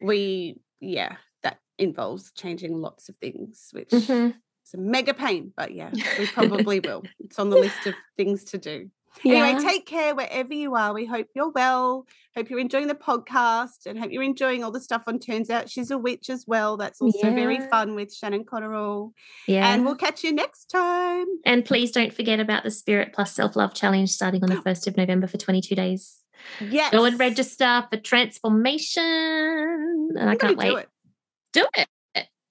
we 0.00 0.60
yeah, 0.80 1.16
that 1.42 1.58
involves 1.76 2.30
changing 2.32 2.80
lots 2.80 3.08
of 3.08 3.16
things, 3.16 3.68
which 3.72 3.90
Mhm. 3.90 4.32
is 4.64 4.74
a 4.74 4.78
mega 4.78 5.12
pain, 5.12 5.52
but 5.56 5.74
yeah, 5.74 5.90
we 6.18 6.26
probably 6.68 6.78
will. 6.80 7.02
It's 7.18 7.38
on 7.38 7.50
the 7.50 7.56
list 7.58 7.86
of 7.86 7.96
things 8.16 8.44
to 8.44 8.58
do. 8.58 8.90
Anyway, 9.24 9.62
take 9.62 9.86
care 9.86 10.14
wherever 10.14 10.54
you 10.54 10.74
are. 10.74 10.94
We 10.94 11.06
hope 11.06 11.28
you're 11.34 11.50
well. 11.50 12.06
Hope 12.36 12.50
you're 12.50 12.60
enjoying 12.60 12.86
the 12.86 12.94
podcast 12.94 13.86
and 13.86 13.98
hope 13.98 14.12
you're 14.12 14.22
enjoying 14.22 14.62
all 14.62 14.70
the 14.70 14.80
stuff 14.80 15.04
on 15.06 15.18
Turns 15.18 15.50
Out 15.50 15.68
She's 15.68 15.90
a 15.90 15.98
Witch 15.98 16.30
as 16.30 16.44
well. 16.46 16.76
That's 16.76 17.00
also 17.00 17.34
very 17.34 17.60
fun 17.68 17.94
with 17.94 18.14
Shannon 18.14 18.44
Cotterill. 18.44 19.12
yeah. 19.46 19.72
And 19.72 19.84
we'll 19.84 19.96
catch 19.96 20.22
you 20.22 20.32
next 20.32 20.66
time. 20.66 21.26
And 21.44 21.64
please 21.64 21.90
don't 21.90 22.14
forget 22.14 22.38
about 22.38 22.62
the 22.62 22.70
Spirit 22.70 23.12
Plus 23.12 23.34
Self 23.34 23.56
Love 23.56 23.74
Challenge 23.74 24.08
starting 24.08 24.42
on 24.42 24.50
the 24.50 24.56
1st 24.64 24.86
of 24.86 24.96
November 24.96 25.26
for 25.26 25.36
22 25.36 25.74
days. 25.74 26.20
Yes. 26.60 26.92
Go 26.92 27.04
and 27.04 27.18
register 27.18 27.86
for 27.90 27.96
transformation. 27.98 29.02
And 29.02 30.30
I 30.30 30.36
gonna 30.36 30.54
can't 30.54 30.58
wait. 30.58 30.70
do 30.70 30.76
it. 30.76 30.88
Do 31.52 31.66
it. 31.76 31.88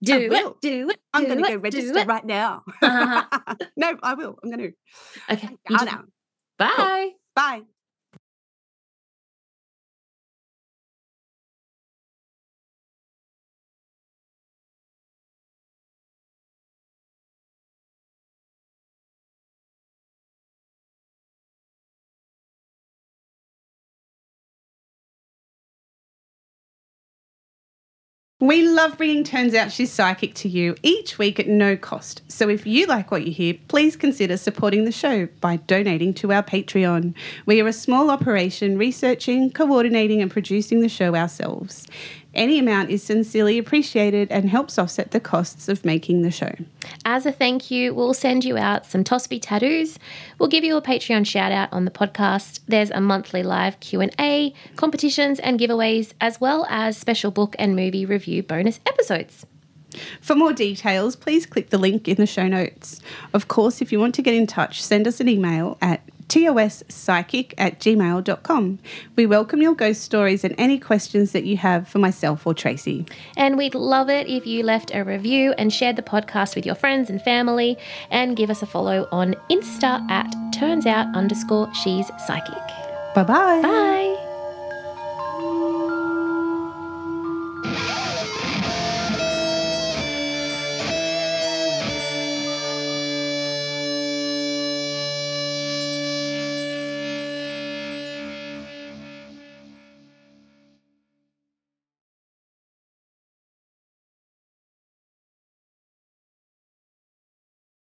Do 0.03 0.31
it. 0.31 0.61
Do 0.61 0.89
it. 0.89 0.99
I'm 1.13 1.25
going 1.25 1.43
to 1.43 1.49
go 1.49 1.55
register 1.55 2.05
right 2.05 2.25
now. 2.25 2.63
Uh-huh. 2.81 3.55
no, 3.77 3.97
I 4.03 4.13
will. 4.13 4.37
I'm 4.43 4.51
going 4.51 4.71
to. 4.71 5.33
Okay. 5.33 5.49
you 5.69 5.77
I 5.77 5.85
know. 5.85 6.03
Bye. 6.57 7.11
Bye. 7.35 7.61
We 28.39 28.67
love 28.67 28.97
bringing 28.97 29.23
Turns 29.23 29.55
Out 29.55 29.71
She's 29.71 29.91
Psychic 29.91 30.35
to 30.35 30.47
you 30.47 30.75
each 30.83 31.17
week 31.17 31.39
at 31.39 31.47
no 31.47 31.75
cost. 31.75 32.21
So 32.27 32.49
if 32.49 32.67
you 32.67 32.85
like 32.85 33.09
what 33.09 33.25
you 33.25 33.31
hear, 33.31 33.55
please 33.67 33.95
consider 33.95 34.37
supporting 34.37 34.85
the 34.85 34.91
show 34.91 35.25
by 35.41 35.55
donating 35.55 36.13
to 36.15 36.31
our 36.31 36.43
Patreon. 36.43 37.15
We 37.47 37.59
are 37.61 37.67
a 37.67 37.73
small 37.73 38.11
operation 38.11 38.77
researching, 38.77 39.49
coordinating, 39.49 40.21
and 40.21 40.29
producing 40.29 40.81
the 40.81 40.87
show 40.87 41.15
ourselves. 41.15 41.87
Any 42.37 42.59
amount 42.59 42.91
is 42.91 43.01
sincerely 43.01 43.57
appreciated 43.57 44.31
and 44.31 44.47
helps 44.47 44.77
offset 44.77 45.09
the 45.09 45.19
costs 45.19 45.67
of 45.67 45.83
making 45.83 46.21
the 46.21 46.29
show. 46.29 46.53
As 47.03 47.25
a 47.25 47.31
thank 47.31 47.71
you, 47.71 47.95
we'll 47.95 48.13
send 48.13 48.45
you 48.45 48.57
out 48.57 48.85
some 48.85 49.03
Tosby 49.03 49.39
tattoos. 49.41 49.97
We'll 50.37 50.47
give 50.47 50.63
you 50.63 50.77
a 50.77 50.81
Patreon 50.81 51.25
shout 51.25 51.51
out 51.51 51.73
on 51.73 51.85
the 51.85 51.91
podcast. 51.91 52.59
There's 52.67 52.91
a 52.91 53.01
monthly 53.01 53.41
live 53.41 53.79
Q&A, 53.79 54.53
competitions 54.75 55.39
and 55.39 55.59
giveaways, 55.59 56.13
as 56.21 56.39
well 56.39 56.67
as 56.69 56.95
special 56.95 57.31
book 57.31 57.55
and 57.57 57.75
movie 57.75 58.05
review 58.05 58.43
bonus 58.43 58.79
episodes. 58.85 59.47
For 60.21 60.35
more 60.35 60.53
details, 60.53 61.15
please 61.15 61.47
click 61.47 61.71
the 61.71 61.79
link 61.79 62.07
in 62.07 62.17
the 62.17 62.27
show 62.27 62.47
notes. 62.47 63.01
Of 63.33 63.47
course, 63.47 63.81
if 63.81 63.91
you 63.91 63.99
want 63.99 64.13
to 64.13 64.21
get 64.21 64.35
in 64.35 64.45
touch, 64.45 64.83
send 64.83 65.07
us 65.07 65.19
an 65.19 65.27
email 65.27 65.79
at 65.81 66.01
tospsychic 66.27 67.53
at 67.57 67.79
gmail.com. 67.79 68.79
We 69.15 69.25
welcome 69.25 69.61
your 69.61 69.75
ghost 69.75 70.01
stories 70.01 70.43
and 70.43 70.55
any 70.57 70.79
questions 70.79 71.31
that 71.31 71.45
you 71.45 71.57
have 71.57 71.87
for 71.87 71.99
myself 71.99 72.45
or 72.45 72.53
Tracy. 72.53 73.05
And 73.35 73.57
we'd 73.57 73.75
love 73.75 74.09
it 74.09 74.27
if 74.27 74.45
you 74.45 74.63
left 74.63 74.91
a 74.93 75.03
review 75.03 75.53
and 75.57 75.71
shared 75.71 75.95
the 75.95 76.01
podcast 76.01 76.55
with 76.55 76.65
your 76.65 76.75
friends 76.75 77.09
and 77.09 77.21
family 77.21 77.77
and 78.09 78.35
give 78.35 78.49
us 78.49 78.61
a 78.61 78.65
follow 78.65 79.07
on 79.11 79.35
Insta 79.49 80.09
at 80.09 80.33
turns 80.53 80.85
out 80.85 81.13
underscore 81.15 81.73
she's 81.73 82.09
psychic. 82.25 82.53
Bye-bye. 83.15 83.61
Bye. 83.61 84.26